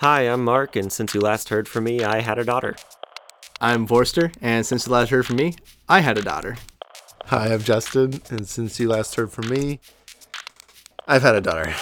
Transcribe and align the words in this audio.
Hi, 0.00 0.22
I'm 0.22 0.42
Mark, 0.44 0.76
and 0.76 0.90
since 0.90 1.12
you 1.12 1.20
last 1.20 1.50
heard 1.50 1.68
from 1.68 1.84
me, 1.84 2.02
I 2.02 2.20
had 2.20 2.38
a 2.38 2.44
daughter. 2.44 2.74
I'm 3.60 3.86
Vorster, 3.86 4.34
and 4.40 4.64
since 4.64 4.86
you 4.86 4.92
last 4.94 5.10
heard 5.10 5.26
from 5.26 5.36
me, 5.36 5.56
I 5.90 6.00
had 6.00 6.16
a 6.16 6.22
daughter. 6.22 6.56
Hi, 7.26 7.52
I'm 7.52 7.60
Justin, 7.60 8.22
and 8.30 8.48
since 8.48 8.80
you 8.80 8.88
last 8.88 9.16
heard 9.16 9.30
from 9.30 9.50
me, 9.50 9.78
I've 11.06 11.20
had 11.20 11.34
a 11.34 11.42
daughter. 11.42 11.74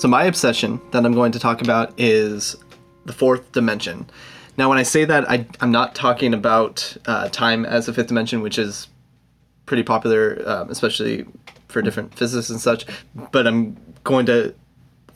So, 0.00 0.08
my 0.08 0.24
obsession 0.24 0.80
that 0.92 1.04
I'm 1.04 1.12
going 1.12 1.30
to 1.32 1.38
talk 1.38 1.60
about 1.60 1.92
is 2.00 2.56
the 3.04 3.12
fourth 3.12 3.52
dimension. 3.52 4.08
Now, 4.56 4.70
when 4.70 4.78
I 4.78 4.82
say 4.82 5.04
that, 5.04 5.30
I, 5.30 5.46
I'm 5.60 5.70
not 5.70 5.94
talking 5.94 6.32
about 6.32 6.96
uh, 7.04 7.28
time 7.28 7.66
as 7.66 7.86
a 7.86 7.92
fifth 7.92 8.06
dimension, 8.06 8.40
which 8.40 8.58
is 8.58 8.88
pretty 9.66 9.82
popular, 9.82 10.42
um, 10.46 10.70
especially 10.70 11.26
for 11.68 11.82
different 11.82 12.14
physicists 12.14 12.50
and 12.50 12.58
such, 12.58 12.86
but 13.30 13.46
I'm 13.46 13.76
going 14.02 14.24
to 14.24 14.54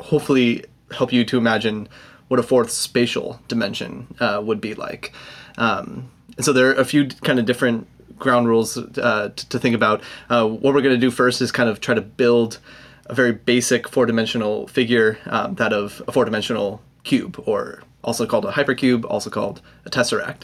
hopefully 0.00 0.66
help 0.90 1.14
you 1.14 1.24
to 1.24 1.38
imagine 1.38 1.88
what 2.28 2.38
a 2.38 2.42
fourth 2.42 2.70
spatial 2.70 3.40
dimension 3.48 4.14
uh, 4.20 4.42
would 4.44 4.60
be 4.60 4.74
like. 4.74 5.14
Um, 5.56 6.10
and 6.36 6.44
so, 6.44 6.52
there 6.52 6.68
are 6.68 6.74
a 6.74 6.84
few 6.84 7.08
kind 7.08 7.38
of 7.38 7.46
different 7.46 7.88
ground 8.18 8.48
rules 8.48 8.76
uh, 8.76 9.30
to, 9.34 9.48
to 9.48 9.58
think 9.58 9.74
about. 9.74 10.02
Uh, 10.28 10.46
what 10.46 10.74
we're 10.74 10.82
going 10.82 10.94
to 10.94 10.98
do 10.98 11.10
first 11.10 11.40
is 11.40 11.50
kind 11.50 11.70
of 11.70 11.80
try 11.80 11.94
to 11.94 12.02
build 12.02 12.58
a 13.06 13.14
very 13.14 13.32
basic 13.32 13.88
four-dimensional 13.88 14.66
figure, 14.68 15.18
um, 15.26 15.54
that 15.56 15.72
of 15.72 16.02
a 16.08 16.12
four-dimensional 16.12 16.80
cube, 17.02 17.42
or 17.46 17.82
also 18.02 18.26
called 18.26 18.44
a 18.44 18.52
hypercube, 18.52 19.04
also 19.08 19.30
called 19.30 19.60
a 19.86 19.90
tesseract. 19.90 20.42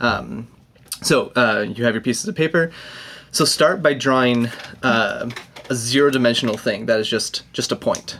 Um, 0.00 0.48
so 1.02 1.32
uh, 1.36 1.66
you 1.68 1.84
have 1.84 1.94
your 1.94 2.02
pieces 2.02 2.28
of 2.28 2.34
paper. 2.34 2.70
So 3.30 3.44
start 3.44 3.82
by 3.82 3.94
drawing 3.94 4.48
uh, 4.82 5.30
a 5.70 5.74
zero-dimensional 5.74 6.56
thing 6.56 6.86
that 6.86 7.00
is 7.00 7.08
just 7.08 7.44
just 7.52 7.72
a 7.72 7.76
point, 7.76 8.18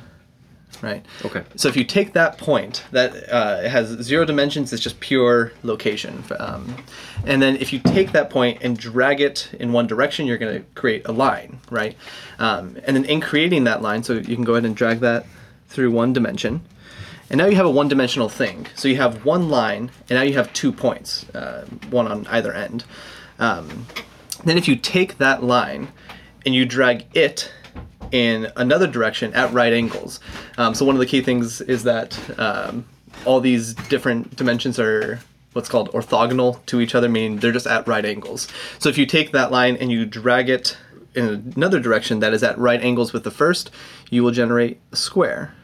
right? 0.82 1.04
Okay. 1.24 1.44
So 1.56 1.68
if 1.68 1.76
you 1.76 1.84
take 1.84 2.12
that 2.12 2.38
point 2.38 2.84
that 2.90 3.32
uh, 3.32 3.68
has 3.68 3.88
zero 4.02 4.24
dimensions, 4.24 4.72
it's 4.72 4.82
just 4.82 5.00
pure 5.00 5.52
location. 5.62 6.24
Um, 6.38 6.76
and 7.24 7.40
then 7.40 7.56
if 7.56 7.72
you 7.72 7.78
take 7.78 8.12
that 8.12 8.28
point 8.28 8.58
and 8.62 8.76
drag 8.76 9.20
it 9.20 9.50
in 9.58 9.72
one 9.72 9.86
direction, 9.86 10.26
you're 10.26 10.38
going 10.38 10.60
to 10.60 10.68
create 10.74 11.02
a 11.06 11.12
line, 11.12 11.60
right? 11.70 11.96
Um, 12.38 12.76
and 12.84 12.96
then 12.96 13.04
in 13.04 13.20
creating 13.20 13.64
that 13.64 13.80
line, 13.80 14.02
so 14.02 14.14
you 14.14 14.34
can 14.34 14.44
go 14.44 14.54
ahead 14.54 14.64
and 14.64 14.76
drag 14.76 15.00
that 15.00 15.24
through 15.68 15.92
one 15.92 16.12
dimension. 16.12 16.62
And 17.30 17.38
now 17.38 17.46
you 17.46 17.56
have 17.56 17.64
a 17.64 17.70
one-dimensional 17.70 18.28
thing. 18.28 18.66
So 18.74 18.88
you 18.88 18.96
have 18.96 19.24
one 19.24 19.48
line, 19.48 19.90
and 20.10 20.18
now 20.18 20.22
you 20.22 20.34
have 20.34 20.52
two 20.52 20.70
points, 20.70 21.26
uh, 21.30 21.64
one 21.88 22.06
on 22.06 22.26
either 22.26 22.52
end. 22.52 22.84
Um, 23.38 23.86
then 24.44 24.58
if 24.58 24.68
you 24.68 24.76
take 24.76 25.16
that 25.16 25.42
line 25.42 25.88
and 26.44 26.54
you 26.54 26.66
drag 26.66 27.06
it 27.16 27.50
in 28.12 28.52
another 28.56 28.86
direction 28.86 29.34
at 29.34 29.52
right 29.52 29.72
angles. 29.72 30.20
Um, 30.58 30.74
so 30.74 30.84
one 30.84 30.94
of 30.94 31.00
the 31.00 31.06
key 31.06 31.22
things 31.22 31.60
is 31.62 31.82
that 31.84 32.18
um, 32.38 32.84
all 33.24 33.40
these 33.40 33.74
different 33.74 34.36
dimensions 34.36 34.78
are 34.78 35.20
what's 35.54 35.68
called 35.68 35.90
orthogonal 35.92 36.64
to 36.66 36.80
each 36.80 36.94
other, 36.94 37.08
meaning 37.08 37.38
they're 37.38 37.52
just 37.52 37.66
at 37.66 37.86
right 37.86 38.04
angles. 38.04 38.48
So 38.78 38.88
if 38.88 38.96
you 38.96 39.06
take 39.06 39.32
that 39.32 39.50
line 39.50 39.76
and 39.76 39.90
you 39.90 40.06
drag 40.06 40.48
it 40.48 40.76
in 41.14 41.52
another 41.56 41.80
direction 41.80 42.20
that 42.20 42.32
is 42.32 42.42
at 42.42 42.56
right 42.58 42.80
angles 42.80 43.12
with 43.12 43.24
the 43.24 43.30
first, 43.30 43.70
you 44.10 44.22
will 44.22 44.30
generate 44.30 44.80
a 44.92 44.96
square. 44.96 45.54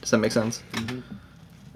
Does 0.00 0.10
that 0.10 0.18
make 0.18 0.32
sense? 0.32 0.62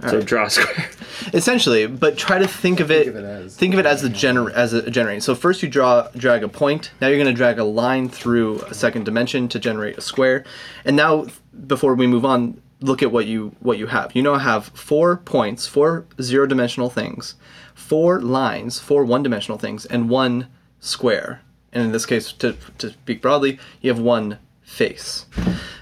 So 0.02 0.20
draw 0.20 0.44
a 0.46 0.50
square. 0.50 0.90
Essentially, 1.32 1.86
but 1.86 2.18
try 2.18 2.38
to 2.38 2.46
think 2.46 2.80
of 2.80 2.90
it. 2.90 3.08
of 3.08 3.16
it 3.16 3.24
as- 3.24 3.56
think 3.56 3.72
of 3.72 3.80
it 3.80 3.86
as 3.86 4.04
a 4.04 4.10
gener- 4.10 4.52
as 4.52 4.72
a 4.74 4.90
generating. 4.90 5.20
So 5.22 5.34
first 5.34 5.62
you 5.62 5.68
draw 5.68 6.08
drag 6.16 6.42
a 6.44 6.48
point. 6.48 6.90
Now 7.00 7.08
you're 7.08 7.16
going 7.16 7.26
to 7.26 7.32
drag 7.32 7.58
a 7.58 7.64
line 7.64 8.08
through 8.08 8.60
a 8.62 8.74
second 8.74 9.04
dimension 9.04 9.48
to 9.48 9.58
generate 9.58 9.96
a 9.96 10.02
square. 10.02 10.44
And 10.84 10.96
now 10.96 11.26
before 11.66 11.94
we 11.94 12.06
move 12.06 12.24
on, 12.26 12.60
look 12.80 13.02
at 13.02 13.10
what 13.10 13.26
you 13.26 13.56
what 13.60 13.78
you 13.78 13.86
have. 13.86 14.14
You 14.14 14.22
now 14.22 14.34
have 14.36 14.66
four 14.68 15.16
points, 15.16 15.66
four 15.66 16.04
zero 16.20 16.46
dimensional 16.46 16.90
things, 16.90 17.34
four 17.74 18.20
lines, 18.20 18.78
four 18.78 19.02
one 19.04 19.22
dimensional 19.22 19.58
things, 19.58 19.86
and 19.86 20.10
one 20.10 20.48
square. 20.78 21.40
And 21.72 21.82
in 21.82 21.92
this 21.92 22.04
case, 22.06 22.32
to 22.34 22.54
to 22.78 22.90
speak 22.90 23.22
broadly, 23.22 23.58
you 23.80 23.90
have 23.90 24.00
one 24.00 24.38
face. 24.62 25.24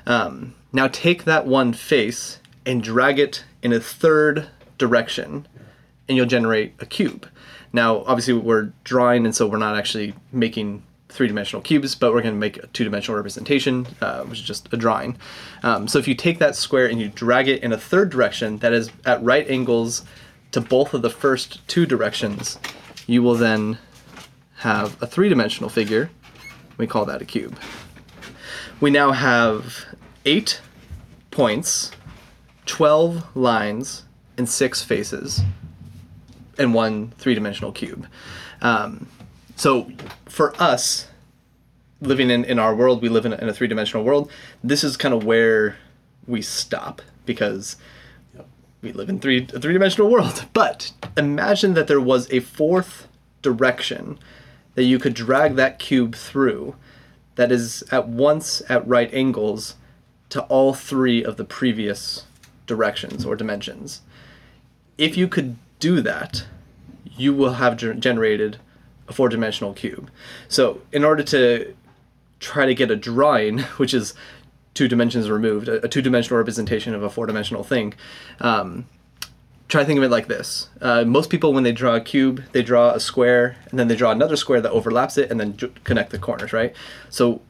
Um, 0.06 0.54
now 0.72 0.86
take 0.88 1.24
that 1.24 1.46
one 1.46 1.72
face 1.72 2.38
and 2.66 2.82
drag 2.82 3.18
it 3.18 3.44
in 3.62 3.72
a 3.72 3.80
third 3.80 4.48
direction, 4.78 5.46
and 6.08 6.16
you'll 6.16 6.26
generate 6.26 6.74
a 6.80 6.86
cube. 6.86 7.28
Now, 7.72 8.04
obviously, 8.04 8.34
we're 8.34 8.72
drawing, 8.84 9.24
and 9.24 9.34
so 9.34 9.46
we're 9.46 9.58
not 9.58 9.76
actually 9.76 10.14
making 10.32 10.82
three-dimensional 11.08 11.62
cubes, 11.62 11.94
but 11.94 12.12
we're 12.12 12.22
going 12.22 12.34
to 12.34 12.40
make 12.40 12.56
a 12.56 12.66
two-dimensional 12.68 13.16
representation, 13.16 13.86
uh, 14.00 14.24
which 14.24 14.40
is 14.40 14.44
just 14.44 14.72
a 14.72 14.76
drawing. 14.76 15.16
Um, 15.62 15.86
so 15.86 15.98
if 15.98 16.08
you 16.08 16.14
take 16.14 16.38
that 16.40 16.56
square 16.56 16.86
and 16.86 17.00
you 17.00 17.08
drag 17.08 17.48
it 17.48 17.62
in 17.62 17.72
a 17.72 17.78
third 17.78 18.10
direction 18.10 18.58
that 18.58 18.72
is 18.72 18.90
at 19.04 19.22
right 19.22 19.48
angles 19.48 20.04
to 20.50 20.60
both 20.60 20.92
of 20.92 21.02
the 21.02 21.10
first 21.10 21.66
two 21.68 21.86
directions, 21.86 22.58
you 23.06 23.22
will 23.22 23.36
then 23.36 23.78
have 24.56 25.00
a 25.02 25.06
three-dimensional 25.06 25.70
figure. 25.70 26.10
We 26.78 26.86
call 26.86 27.04
that 27.04 27.22
a 27.22 27.24
cube. 27.24 27.58
We 28.80 28.90
now 28.90 29.12
have 29.12 29.84
eight 30.24 30.60
points, 31.30 31.92
12 32.66 33.36
lines, 33.36 34.04
and 34.36 34.48
six 34.48 34.82
faces, 34.82 35.42
and 36.58 36.74
one 36.74 37.12
three 37.18 37.34
dimensional 37.34 37.72
cube. 37.72 38.06
Um, 38.60 39.08
so 39.56 39.90
for 40.26 40.54
us, 40.60 41.08
living 42.00 42.30
in, 42.30 42.44
in 42.44 42.58
our 42.58 42.74
world, 42.74 43.02
we 43.02 43.08
live 43.08 43.26
in 43.26 43.32
a, 43.32 43.36
in 43.36 43.48
a 43.48 43.52
three 43.52 43.68
dimensional 43.68 44.04
world. 44.04 44.30
This 44.62 44.84
is 44.84 44.96
kind 44.96 45.14
of 45.14 45.24
where 45.24 45.76
we 46.26 46.42
stop 46.42 47.02
because 47.26 47.76
we 48.82 48.92
live 48.92 49.08
in 49.08 49.20
three 49.20 49.46
a 49.52 49.60
three 49.60 49.72
dimensional 49.72 50.10
world. 50.10 50.46
But 50.52 50.92
imagine 51.16 51.74
that 51.74 51.86
there 51.86 52.00
was 52.00 52.30
a 52.32 52.40
fourth 52.40 53.08
direction 53.42 54.18
that 54.74 54.84
you 54.84 54.98
could 54.98 55.14
drag 55.14 55.56
that 55.56 55.78
cube 55.78 56.14
through 56.14 56.74
that 57.36 57.52
is 57.52 57.84
at 57.90 58.08
once 58.08 58.62
at 58.68 58.86
right 58.86 59.12
angles 59.12 59.74
to 60.30 60.42
all 60.44 60.74
three 60.74 61.24
of 61.24 61.36
the 61.36 61.44
previous 61.44 62.24
directions 62.66 63.24
or 63.24 63.36
dimensions. 63.36 64.02
If 64.96 65.16
you 65.16 65.28
could 65.28 65.56
do 65.78 66.00
that, 66.00 66.46
you 67.16 67.32
will 67.34 67.54
have 67.54 67.76
generated 67.76 68.58
a 69.08 69.12
four 69.12 69.28
dimensional 69.28 69.74
cube. 69.74 70.10
So, 70.48 70.80
in 70.92 71.04
order 71.04 71.22
to 71.24 71.74
try 72.40 72.66
to 72.66 72.74
get 72.74 72.90
a 72.90 72.96
drawing, 72.96 73.58
which 73.78 73.94
is 73.94 74.14
two 74.72 74.88
dimensions 74.88 75.30
removed, 75.30 75.68
a, 75.68 75.84
a 75.84 75.88
two 75.88 76.02
dimensional 76.02 76.38
representation 76.38 76.94
of 76.94 77.02
a 77.02 77.10
four 77.10 77.26
dimensional 77.26 77.62
thing, 77.62 77.94
um, 78.40 78.86
try 79.68 79.82
to 79.82 79.86
think 79.86 79.98
of 79.98 80.04
it 80.04 80.10
like 80.10 80.28
this. 80.28 80.68
Uh, 80.80 81.04
most 81.04 81.30
people, 81.30 81.52
when 81.52 81.64
they 81.64 81.72
draw 81.72 81.94
a 81.94 82.00
cube, 82.00 82.42
they 82.52 82.62
draw 82.62 82.90
a 82.90 83.00
square 83.00 83.56
and 83.70 83.78
then 83.78 83.88
they 83.88 83.96
draw 83.96 84.10
another 84.10 84.36
square 84.36 84.60
that 84.60 84.70
overlaps 84.70 85.18
it 85.18 85.30
and 85.30 85.40
then 85.40 85.56
ju- 85.56 85.72
connect 85.84 86.10
the 86.10 86.18
corners, 86.18 86.52
right? 86.52 86.74
So, 87.10 87.40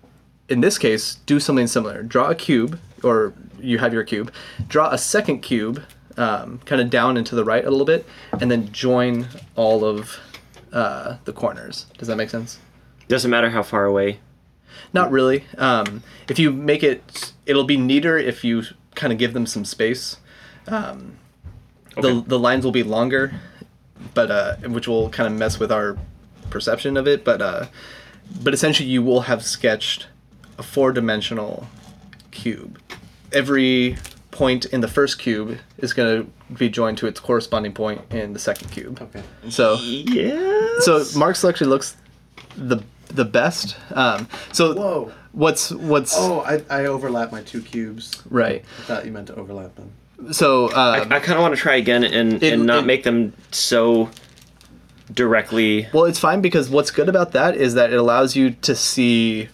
in 0.49 0.61
this 0.61 0.79
case, 0.79 1.17
do 1.27 1.41
something 1.41 1.67
similar. 1.67 2.03
Draw 2.03 2.31
a 2.31 2.35
cube, 2.35 2.79
or 3.03 3.33
you 3.61 3.79
have 3.79 3.93
your 3.93 4.05
cube. 4.05 4.33
Draw 4.69 4.91
a 4.91 4.99
second 4.99 5.41
cube, 5.41 5.83
um, 6.17 6.61
kind 6.65 6.81
of 6.81 6.91
down 6.91 7.17
and 7.17 7.27
to 7.27 7.35
the 7.35 7.45
right 7.45 7.65
a 7.65 7.71
little 7.71 7.87
bit, 7.87 8.07
and 8.41 8.51
then 8.51 8.71
join 8.73 9.27
all 9.57 9.85
of 9.85 10.19
uh, 10.73 11.17
the 11.25 11.33
corners. 11.33 11.87
Does 11.99 12.09
that 12.09 12.17
make 12.17 12.31
sense? 12.31 12.59
Doesn't 13.09 13.31
matter 13.31 13.51
how 13.51 13.63
far 13.63 13.85
away. 13.85 14.21
Not 14.93 15.11
really. 15.11 15.45
Um, 15.59 16.03
if 16.29 16.39
you 16.39 16.51
make 16.53 16.83
it, 16.83 17.33
it'll 17.47 17.65
be 17.65 17.77
neater 17.77 18.19
if 18.19 18.45
you 18.45 18.65
kind 18.95 19.13
of 19.13 19.19
give 19.19 19.33
them 19.33 19.47
some 19.47 19.65
space. 19.65 20.17
Um, 20.69 21.19
Okay. 21.97 22.13
The 22.13 22.23
the 22.23 22.39
lines 22.39 22.65
will 22.65 22.73
be 22.73 22.83
longer, 22.83 23.35
but 24.15 24.31
uh, 24.31 24.57
which 24.69 24.89
will 24.89 25.11
kind 25.11 25.33
of 25.33 25.39
mess 25.39 25.61
with 25.61 25.71
our 25.71 25.97
perception 26.51 26.97
of 26.97 27.07
it. 27.07 27.25
But 27.25 27.41
uh, 27.41 27.67
but 28.43 28.53
essentially, 28.53 28.89
you 28.89 29.03
will 29.03 29.23
have 29.23 29.45
sketched 29.45 30.09
a 30.59 30.63
four 30.63 30.93
dimensional 30.93 31.67
cube. 32.31 32.79
Every 33.33 33.97
point 34.31 34.65
in 34.67 34.81
the 34.81 34.89
first 34.89 35.19
cube 35.19 35.59
is 35.79 35.93
going 35.93 36.25
to 36.25 36.55
be 36.55 36.69
joined 36.69 36.99
to 36.99 37.07
its 37.07 37.21
corresponding 37.21 37.73
point 37.73 38.01
in 38.11 38.33
the 38.33 38.39
second 38.39 38.71
cube. 38.71 39.01
Okay. 39.01 39.23
So 39.49 39.75
Yeah. 39.81 40.69
so 40.81 41.05
Mark's 41.17 41.41
selection 41.41 41.69
looks 41.69 41.97
the 42.57 42.79
the 43.09 43.25
best. 43.25 43.77
Um, 43.93 44.29
so 44.53 44.75
Whoa. 44.75 45.13
what's 45.33 45.71
what's 45.71 46.15
Oh, 46.17 46.41
I, 46.41 46.63
I 46.71 46.87
overlap 46.87 47.31
my 47.33 47.43
two 47.43 47.61
cubes. 47.63 48.23
right? 48.29 48.65
I 48.79 48.83
thought 48.83 49.05
you 49.07 49.13
meant 49.13 49.29
to 49.29 49.35
overlap 49.37 49.75
them. 49.77 49.93
So 50.33 50.71
I, 50.73 51.01
um, 51.01 51.13
I 51.13 51.21
kind 51.21 51.39
of 51.39 51.43
want 51.43 51.55
to 51.55 51.61
try 51.61 51.77
again 51.77 52.03
and, 52.03 52.43
It- 52.43 52.55
and 52.55 52.67
not 52.67 52.85
it- 52.85 52.87
make 52.87 53.05
them 53.05 53.35
so 53.53 54.11
directly. 55.13 55.87
well, 55.93 56.05
it's 56.05 56.19
fine 56.19 56.41
because 56.41 56.69
what's 56.71 56.91
good 56.91 57.09
about 57.09 57.33
that 57.33 57.57
is 57.57 57.75
that 57.75 57.93
it 57.93 57.97
allows 57.99 58.35
you 58.37 58.51
to 58.63 58.75
see 58.75 59.49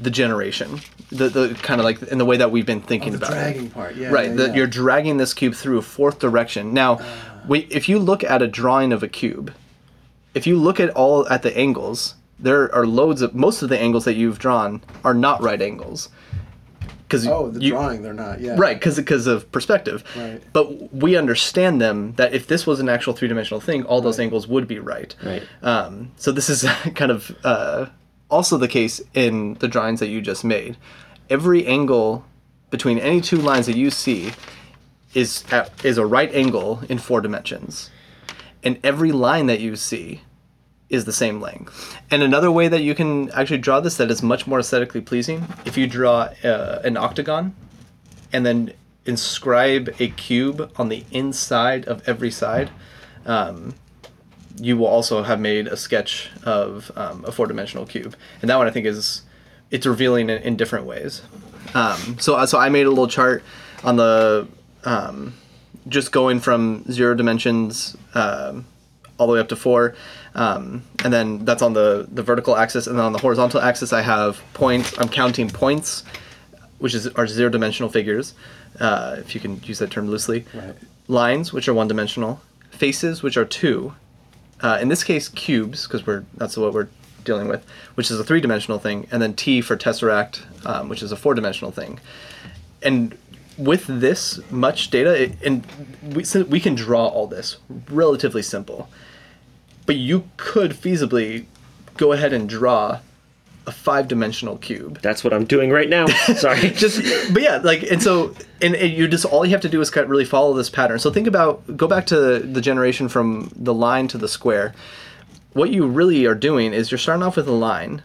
the 0.00 0.10
generation. 0.10 0.80
the 1.10 1.28
the 1.28 1.54
kind 1.62 1.80
of 1.80 1.84
like 1.84 2.00
in 2.02 2.18
the 2.18 2.24
way 2.24 2.36
that 2.36 2.50
we've 2.50 2.66
been 2.66 2.80
thinking 2.80 3.14
Oh, 3.14 3.18
the 3.18 3.26
about 3.26 3.30
it. 3.36 3.40
dragging 3.40 3.70
part, 3.70 3.96
yeah. 3.96 4.08
right 4.10 4.28
yeah, 4.30 4.34
that 4.36 4.48
yeah. 4.50 4.54
you're 4.56 4.66
dragging 4.66 5.16
this 5.18 5.34
cube 5.34 5.54
through 5.54 5.78
a 5.78 5.82
fourth 5.82 6.18
direction 6.20 6.72
now 6.72 6.98
we, 7.48 7.60
if 7.70 7.88
you 7.88 7.98
look 7.98 8.22
at 8.22 8.40
a 8.42 8.46
drawing 8.46 8.92
of 8.92 9.02
a 9.02 9.08
cube 9.08 9.52
if 10.34 10.46
you 10.46 10.56
look 10.56 10.78
at 10.78 10.90
all 10.90 11.28
at 11.28 11.42
the 11.42 11.56
angles 11.58 12.14
there 12.38 12.72
are 12.74 12.86
loads 12.86 13.22
of 13.22 13.34
most 13.34 13.60
of 13.62 13.68
the 13.68 13.78
angles 13.78 14.04
that 14.04 14.14
you've 14.14 14.38
drawn 14.38 14.80
are 15.04 15.14
not 15.14 15.42
right 15.42 15.60
angles 15.60 16.08
because 17.08 17.26
Oh, 17.26 17.50
the 17.50 17.58
drawing, 17.70 18.02
they're 18.02 18.14
not. 18.14 18.40
Yeah. 18.40 18.54
right 18.56 18.78
because 18.80 19.26
of 19.26 19.50
perspective 19.50 20.04
Right. 20.16 20.40
but 20.52 20.94
we 20.94 21.16
understand 21.16 21.80
them 21.80 22.14
that 22.16 22.32
if 22.34 22.46
this 22.46 22.66
was 22.68 22.78
an 22.78 22.88
actual 22.88 23.12
three-dimensional 23.14 23.60
thing 23.60 23.82
all 23.84 24.00
those 24.00 24.20
angles 24.20 24.46
would 24.46 24.68
be 24.68 24.78
right 24.78 25.14
Right. 25.24 25.42
um, 25.62 26.12
so 26.16 26.30
this 26.30 26.48
is 26.48 26.62
kind 26.94 27.10
of 27.10 27.36
uh, 27.42 27.86
also 28.30 28.56
the 28.56 28.68
case 28.68 29.00
in 29.14 29.54
the 29.54 29.68
drawings 29.68 30.00
that 30.00 30.08
you 30.08 30.20
just 30.20 30.44
made. 30.44 30.76
Every 31.28 31.66
angle 31.66 32.24
between 32.70 32.98
any 32.98 33.20
two 33.20 33.36
lines 33.36 33.66
that 33.66 33.76
you 33.76 33.90
see 33.90 34.32
is 35.14 35.44
at, 35.50 35.84
is 35.84 35.98
a 35.98 36.06
right 36.06 36.32
angle 36.34 36.82
in 36.88 36.98
four 36.98 37.20
dimensions, 37.20 37.90
and 38.62 38.78
every 38.84 39.12
line 39.12 39.46
that 39.46 39.60
you 39.60 39.76
see 39.76 40.22
is 40.88 41.04
the 41.04 41.12
same 41.12 41.40
length. 41.40 41.96
And 42.10 42.22
another 42.22 42.50
way 42.50 42.68
that 42.68 42.82
you 42.82 42.94
can 42.94 43.30
actually 43.30 43.58
draw 43.58 43.80
this 43.80 43.96
that 43.96 44.10
is 44.10 44.22
much 44.22 44.46
more 44.46 44.58
aesthetically 44.58 45.00
pleasing, 45.00 45.46
if 45.64 45.76
you 45.76 45.86
draw 45.86 46.28
uh, 46.44 46.80
an 46.84 46.96
octagon, 46.96 47.54
and 48.32 48.44
then 48.44 48.72
inscribe 49.06 49.94
a 49.98 50.08
cube 50.08 50.70
on 50.76 50.88
the 50.88 51.04
inside 51.10 51.86
of 51.86 52.08
every 52.08 52.30
side. 52.30 52.70
Um, 53.24 53.74
you 54.56 54.76
will 54.76 54.86
also 54.86 55.22
have 55.22 55.40
made 55.40 55.66
a 55.66 55.76
sketch 55.76 56.30
of 56.44 56.90
um, 56.96 57.24
a 57.24 57.32
four-dimensional 57.32 57.86
cube, 57.86 58.16
and 58.40 58.50
that 58.50 58.56
one 58.56 58.66
I 58.66 58.70
think 58.70 58.86
is 58.86 59.22
it's 59.70 59.86
revealing 59.86 60.30
in, 60.30 60.42
in 60.42 60.56
different 60.56 60.86
ways. 60.86 61.22
Um, 61.74 62.18
so 62.18 62.44
so 62.46 62.58
I 62.58 62.68
made 62.68 62.86
a 62.86 62.90
little 62.90 63.08
chart 63.08 63.42
on 63.84 63.96
the 63.96 64.48
um, 64.84 65.34
just 65.88 66.12
going 66.12 66.40
from 66.40 66.84
zero 66.90 67.14
dimensions 67.14 67.96
um, 68.14 68.66
all 69.18 69.26
the 69.26 69.34
way 69.34 69.40
up 69.40 69.48
to 69.48 69.56
four, 69.56 69.94
um, 70.34 70.82
and 71.04 71.12
then 71.12 71.44
that's 71.44 71.62
on 71.62 71.72
the 71.72 72.08
the 72.10 72.22
vertical 72.22 72.56
axis, 72.56 72.86
and 72.86 72.98
then 72.98 73.04
on 73.04 73.12
the 73.12 73.18
horizontal 73.18 73.60
axis 73.60 73.92
I 73.92 74.02
have 74.02 74.42
points. 74.54 74.98
I'm 74.98 75.08
counting 75.08 75.48
points, 75.48 76.04
which 76.78 76.94
is 76.94 77.06
are 77.08 77.26
zero 77.26 77.50
dimensional 77.50 77.90
figures, 77.90 78.34
uh, 78.80 79.16
if 79.18 79.34
you 79.34 79.40
can 79.40 79.62
use 79.62 79.78
that 79.78 79.90
term 79.90 80.08
loosely. 80.08 80.44
Right. 80.54 80.74
Lines, 81.08 81.52
which 81.52 81.68
are 81.68 81.74
one 81.74 81.88
dimensional. 81.88 82.40
Faces, 82.70 83.22
which 83.22 83.36
are 83.36 83.44
two, 83.44 83.94
uh, 84.62 84.78
in 84.80 84.88
this 84.88 85.04
case 85.04 85.28
cubes 85.28 85.86
because 85.86 86.06
we're 86.06 86.24
that's 86.36 86.56
what 86.56 86.72
we're 86.72 86.88
dealing 87.24 87.48
with 87.48 87.64
which 87.94 88.10
is 88.10 88.18
a 88.18 88.24
three-dimensional 88.24 88.78
thing 88.78 89.06
and 89.10 89.20
then 89.20 89.34
t 89.34 89.60
for 89.60 89.76
tesseract 89.76 90.42
um, 90.66 90.88
which 90.88 91.02
is 91.02 91.12
a 91.12 91.16
four-dimensional 91.16 91.70
thing. 91.70 92.00
And 92.82 93.16
with 93.56 93.86
this 93.86 94.40
much 94.50 94.90
data 94.90 95.22
it, 95.22 95.32
and 95.44 95.66
we, 96.14 96.24
so 96.24 96.44
we 96.44 96.60
can 96.60 96.74
draw 96.74 97.06
all 97.06 97.26
this 97.26 97.58
relatively 97.90 98.42
simple. 98.42 98.88
But 99.86 99.96
you 99.96 100.28
could 100.36 100.72
feasibly 100.72 101.46
go 101.96 102.12
ahead 102.12 102.32
and 102.32 102.48
draw 102.48 103.00
a 103.70 103.72
five-dimensional 103.72 104.58
cube 104.58 105.00
That's 105.00 105.22
what 105.22 105.32
I'm 105.32 105.44
doing 105.44 105.70
right 105.70 105.88
now. 105.88 106.06
Sorry. 106.36 106.70
just 106.70 107.00
but 107.32 107.40
yeah 107.40 107.58
like 107.58 107.84
and 107.84 108.02
so 108.02 108.34
and, 108.60 108.74
and 108.74 108.92
you 108.92 109.06
just 109.06 109.24
all 109.24 109.46
you 109.46 109.52
have 109.52 109.60
to 109.60 109.68
do 109.68 109.80
is 109.80 109.90
kind 109.90 110.04
of 110.04 110.10
really 110.10 110.24
follow 110.24 110.52
this 110.54 110.68
pattern 110.68 110.98
so 110.98 111.10
think 111.10 111.28
about 111.28 111.76
go 111.76 111.86
back 111.86 112.06
to 112.06 112.40
the 112.40 112.60
generation 112.60 113.08
from 113.08 113.50
the 113.54 113.72
line 113.72 114.08
to 114.08 114.18
the 114.18 114.28
square 114.28 114.74
what 115.52 115.70
you 115.70 115.86
really 115.86 116.26
are 116.26 116.34
doing 116.34 116.72
is 116.72 116.90
you're 116.90 116.98
starting 116.98 117.22
off 117.22 117.36
with 117.36 117.46
a 117.46 117.52
line 117.52 118.02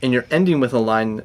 and 0.00 0.12
you're 0.12 0.26
ending 0.30 0.60
with 0.60 0.72
a 0.72 0.78
line 0.78 1.22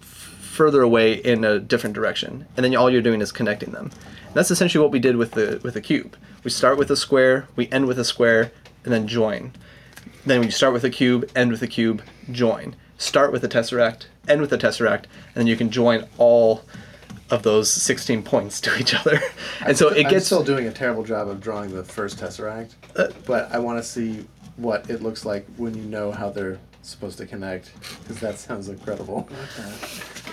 further 0.00 0.82
away 0.82 1.14
in 1.14 1.44
a 1.44 1.58
different 1.58 1.94
direction 1.94 2.46
and 2.56 2.64
then 2.64 2.74
all 2.76 2.88
you're 2.88 3.02
doing 3.02 3.20
is 3.20 3.32
connecting 3.32 3.72
them 3.72 3.90
and 4.26 4.34
that's 4.34 4.50
essentially 4.50 4.80
what 4.82 4.92
we 4.92 5.00
did 5.00 5.16
with 5.16 5.32
the 5.32 5.60
with 5.64 5.74
the 5.74 5.80
cube 5.80 6.16
we 6.44 6.50
start 6.50 6.78
with 6.78 6.90
a 6.90 6.96
square 6.96 7.48
we 7.56 7.68
end 7.70 7.86
with 7.86 7.98
a 7.98 8.04
square 8.04 8.52
and 8.84 8.92
then 8.92 9.06
join 9.08 9.52
then 10.26 10.40
we 10.40 10.50
start 10.50 10.72
with 10.72 10.82
a 10.82 10.90
cube, 10.90 11.30
end 11.36 11.52
with 11.52 11.62
a 11.62 11.68
cube, 11.68 12.02
join. 12.32 12.74
Start 12.98 13.32
with 13.32 13.44
a 13.44 13.48
tesseract, 13.48 14.06
end 14.28 14.40
with 14.40 14.52
a 14.52 14.58
tesseract, 14.58 15.04
and 15.04 15.34
then 15.34 15.46
you 15.46 15.56
can 15.56 15.70
join 15.70 16.06
all 16.18 16.64
of 17.30 17.42
those 17.42 17.70
16 17.70 18.22
points 18.22 18.60
to 18.62 18.78
each 18.78 18.94
other. 18.94 19.20
And 19.66 19.76
so 19.76 19.88
it 19.88 19.94
gets. 19.94 20.04
I'm 20.04 20.10
gets 20.10 20.26
still 20.26 20.44
doing 20.44 20.66
a 20.68 20.72
terrible 20.72 21.02
job 21.02 21.28
of 21.28 21.40
drawing 21.40 21.74
the 21.74 21.82
first 21.82 22.18
tesseract, 22.18 22.74
Uh, 22.94 23.08
but 23.26 23.52
I 23.52 23.58
want 23.58 23.78
to 23.78 23.82
see 23.82 24.24
what 24.56 24.88
it 24.88 25.02
looks 25.02 25.24
like 25.24 25.44
when 25.56 25.74
you 25.74 25.82
know 25.82 26.12
how 26.12 26.30
they're 26.30 26.58
supposed 26.82 27.18
to 27.18 27.26
connect, 27.26 27.72
because 28.02 28.20
that 28.20 28.38
sounds 28.38 28.68
incredible. 28.68 29.28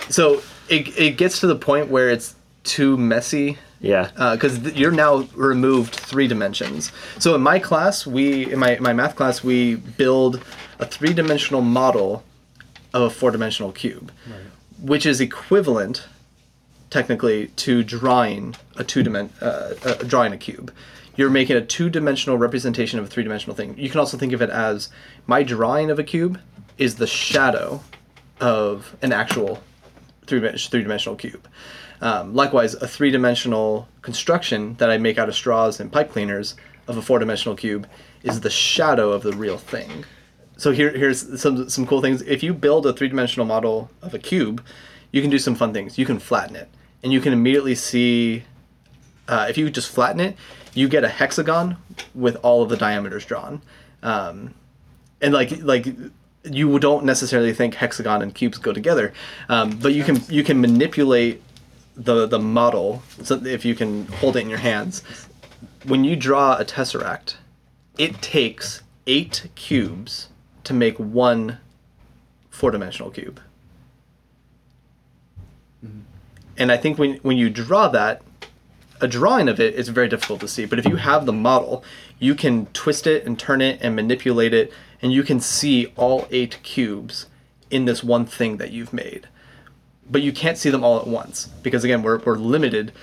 so 0.10 0.42
it, 0.69 0.98
it 0.98 1.18
gets 1.18 1.39
to 1.39 1.48
the 1.48 1.56
point 1.56 1.89
where 1.89 2.10
it's 2.10 2.36
too 2.63 2.95
messy 2.95 3.57
yeah. 3.80 4.10
because 4.33 4.60
th- 4.60 4.75
you're 4.75 4.92
now 4.92 5.27
removed 5.36 5.95
three 5.95 6.27
dimensions. 6.27 6.92
So 7.19 7.36
in 7.36 7.42
my 7.42 7.60
class, 7.60 8.07
we 8.07 8.51
in 8.51 8.60
my 8.60 8.77
my 8.80 8.94
math 8.94 9.15
class, 9.15 9.44
we 9.44 9.75
build 9.75 10.42
a 10.80 10.86
three 10.86 11.13
dimensional 11.13 11.62
model 11.62 12.24
of 12.93 13.01
a 13.01 13.09
four 13.09 13.31
dimensional 13.31 13.71
cube, 13.71 14.11
which 14.81 15.05
is 15.05 15.19
equivalent 15.19 16.05
technically 16.89 17.47
to 17.47 17.83
drawing 17.83 18.55
a 18.77 18.83
two 18.83 19.03
dimen 19.03 19.29
uh, 19.41 19.73
uh, 19.89 19.95
drawing 20.03 20.31
a 20.31 20.37
cube. 20.37 20.71
You're 21.15 21.29
making 21.29 21.55
a 21.55 21.61
two 21.61 21.89
dimensional 21.89 22.37
representation 22.37 22.99
of 22.99 23.05
a 23.05 23.07
three 23.07 23.23
dimensional 23.23 23.55
thing. 23.55 23.75
You 23.77 23.89
can 23.89 23.99
also 23.99 24.17
think 24.17 24.33
of 24.33 24.41
it 24.41 24.49
as 24.49 24.89
my 25.27 25.43
drawing 25.43 25.89
of 25.89 25.99
a 25.99 26.03
cube 26.03 26.39
is 26.77 26.95
the 26.95 27.07
shadow 27.07 27.81
of 28.39 28.95
an 29.01 29.11
actual 29.11 29.61
three 30.27 30.39
three 30.57 30.83
dimensional 30.83 31.15
cube. 31.15 31.47
Um, 32.01 32.33
likewise, 32.35 32.73
a 32.75 32.87
three 32.87 33.11
dimensional 33.11 33.87
construction 34.01 34.75
that 34.75 34.89
I 34.89 34.97
make 34.97 35.17
out 35.17 35.29
of 35.29 35.35
straws 35.35 35.79
and 35.79 35.91
pipe 35.91 36.11
cleaners 36.11 36.55
of 36.87 36.97
a 36.97 37.01
four 37.01 37.19
dimensional 37.19 37.55
cube 37.55 37.87
is 38.23 38.41
the 38.41 38.49
shadow 38.49 39.11
of 39.11 39.23
the 39.23 39.33
real 39.33 39.57
thing. 39.57 40.05
So 40.63 40.71
here, 40.71 40.92
here's 40.92 41.42
some 41.42 41.69
some 41.69 41.86
cool 41.86 42.00
things. 42.00 42.21
If 42.21 42.42
you 42.42 42.54
build 42.54 42.86
a 42.86 42.94
three 42.94 43.10
dimensional 43.10 43.45
model 43.45 43.92
of 44.01 44.13
a 44.13 44.18
cube, 44.18 44.63
you 45.12 45.21
can 45.21 45.30
do 45.30 45.38
some 45.38 45.56
fun 45.56 45.74
things. 45.74 45.98
You 45.98 46.06
can 46.06 46.19
flatten 46.19 46.56
it, 46.56 46.69
and 47.04 47.12
you 47.12 47.19
can 47.19 47.33
immediately 47.33 47.75
see. 47.75 48.45
Uh, 49.27 49.48
if 49.50 49.57
you 49.57 49.69
just 49.69 49.89
flatten 49.89 50.21
it, 50.21 50.38
you 50.74 50.88
get 50.88 51.04
a 51.04 51.10
hexagon 51.10 51.75
with 52.15 52.38
all 52.44 52.63
of 52.63 52.69
the 52.69 52.77
diameters 52.77 53.25
drawn, 53.25 53.62
um, 54.04 54.54
and 55.19 55.33
like 55.33 55.51
like 55.62 55.86
you 56.45 56.80
don't 56.80 57.04
necessarily 57.04 57.51
think 57.51 57.75
hexagon 57.75 58.21
and 58.21 58.33
cubes 58.33 58.57
go 58.57 58.71
together, 58.71 59.12
um, 59.50 59.71
but 59.71 59.94
you 59.94 60.06
can 60.06 60.21
you 60.30 60.45
can 60.45 60.62
manipulate 60.62 61.44
the 61.95 62.25
the 62.25 62.39
model 62.39 63.04
so 63.21 63.36
if 63.45 63.65
you 63.65 63.75
can 63.75 64.06
hold 64.06 64.38
it 64.38 64.39
in 64.39 64.50
your 64.50 64.60
hands. 64.60 65.04
When 65.83 66.05
you 66.05 66.15
draw 66.15 66.55
a 66.55 66.63
tesseract, 66.63 67.36
it 67.98 68.22
takes 68.22 68.82
eight 69.08 69.50
cubes 69.55 70.29
to 70.63 70.74
make 70.74 70.98
one 70.98 71.58
four 72.50 72.72
dimensional 72.72 73.10
cube. 73.10 73.41
Mm-hmm. 75.84 76.00
And 76.58 76.72
I 76.72 76.77
think 76.77 76.98
when 76.98 77.15
when 77.17 77.38
you 77.38 77.50
draw 77.50 77.88
that, 77.89 78.22
a 79.01 79.08
drawing 79.08 79.50
of 79.50 79.60
it 79.60 79.75
is 79.75 79.89
very 79.89 80.08
difficult 80.08 80.39
to 80.41 80.48
see. 80.48 80.65
But 80.65 80.79
if 80.79 80.86
you 80.86 80.96
have 80.96 81.25
the 81.25 81.34
model, 81.34 81.84
you 82.20 82.36
can 82.36 82.67
twist 82.67 83.08
it 83.08 83.25
and 83.25 83.38
turn 83.38 83.62
it 83.62 83.79
and 83.82 83.96
manipulate 83.96 84.53
it, 84.53 84.72
and 85.01 85.12
you 85.12 85.24
can 85.24 85.39
see 85.39 85.91
all 85.96 86.27
eight 86.32 86.60
cubes 86.63 87.25
in 87.70 87.86
this 87.86 88.03
one 88.03 88.25
thing 88.25 88.58
that 88.58 88.72
you've 88.72 88.93
made. 88.93 89.27
But 90.10 90.22
you 90.22 90.32
can't 90.32 90.58
see 90.58 90.70
them 90.70 90.84
all 90.84 91.00
at 91.00 91.08
once 91.08 91.48
because 91.63 91.84
again, 91.84 92.03
we're 92.03 92.20
we're 92.20 92.38
limited 92.38 92.93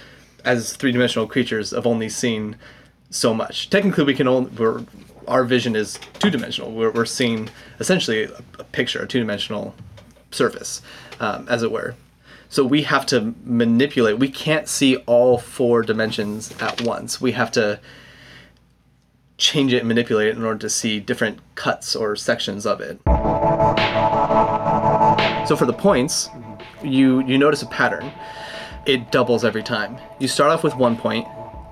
as 0.44 0.74
three 0.74 0.92
dimensional 0.92 1.26
creatures 1.26 1.72
of 1.72 1.86
only 1.86 2.08
seeing 2.08 2.56
so 3.10 3.34
much. 3.34 3.68
Technically, 3.68 4.04
we 4.04 4.14
can 4.14 4.28
only 4.28 4.50
we're, 4.52 4.84
our 5.30 5.44
vision 5.44 5.76
is 5.76 5.98
two 6.18 6.28
dimensional. 6.30 6.72
We're, 6.72 6.90
we're 6.90 7.06
seeing 7.06 7.48
essentially 7.78 8.24
a, 8.24 8.42
a 8.58 8.64
picture, 8.64 9.02
a 9.02 9.06
two 9.06 9.20
dimensional 9.20 9.74
surface, 10.30 10.82
um, 11.20 11.46
as 11.48 11.62
it 11.62 11.70
were. 11.72 11.94
So 12.48 12.64
we 12.64 12.82
have 12.82 13.06
to 13.06 13.34
manipulate. 13.44 14.18
We 14.18 14.28
can't 14.28 14.68
see 14.68 14.96
all 15.06 15.38
four 15.38 15.82
dimensions 15.82 16.52
at 16.60 16.82
once. 16.82 17.20
We 17.20 17.32
have 17.32 17.52
to 17.52 17.78
change 19.38 19.72
it 19.72 19.78
and 19.78 19.88
manipulate 19.88 20.28
it 20.28 20.36
in 20.36 20.44
order 20.44 20.58
to 20.58 20.68
see 20.68 21.00
different 21.00 21.38
cuts 21.54 21.96
or 21.96 22.16
sections 22.16 22.66
of 22.66 22.80
it. 22.80 23.00
So 25.48 25.56
for 25.56 25.64
the 25.64 25.72
points, 25.72 26.28
you 26.82 27.20
you 27.20 27.38
notice 27.38 27.62
a 27.62 27.66
pattern. 27.66 28.12
It 28.84 29.12
doubles 29.12 29.44
every 29.44 29.62
time. 29.62 29.98
You 30.18 30.26
start 30.28 30.50
off 30.50 30.64
with 30.64 30.74
one 30.74 30.96
point, 30.96 31.26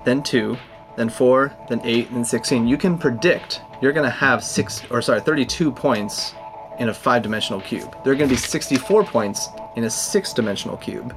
then 0.05 0.23
two, 0.23 0.57
then 0.97 1.09
four, 1.09 1.53
then 1.69 1.81
eight, 1.83 2.11
then 2.11 2.25
sixteen. 2.25 2.67
You 2.67 2.77
can 2.77 2.97
predict 2.97 3.61
you're 3.81 3.93
gonna 3.93 4.09
have 4.09 4.43
six 4.43 4.83
or 4.91 5.01
sorry, 5.01 5.21
thirty-two 5.21 5.71
points 5.71 6.33
in 6.79 6.89
a 6.89 6.93
five-dimensional 6.93 7.61
cube. 7.61 7.95
There 8.03 8.13
are 8.13 8.15
gonna 8.15 8.29
be 8.29 8.35
sixty-four 8.35 9.05
points 9.05 9.47
in 9.75 9.83
a 9.83 9.89
six-dimensional 9.89 10.77
cube. 10.77 11.15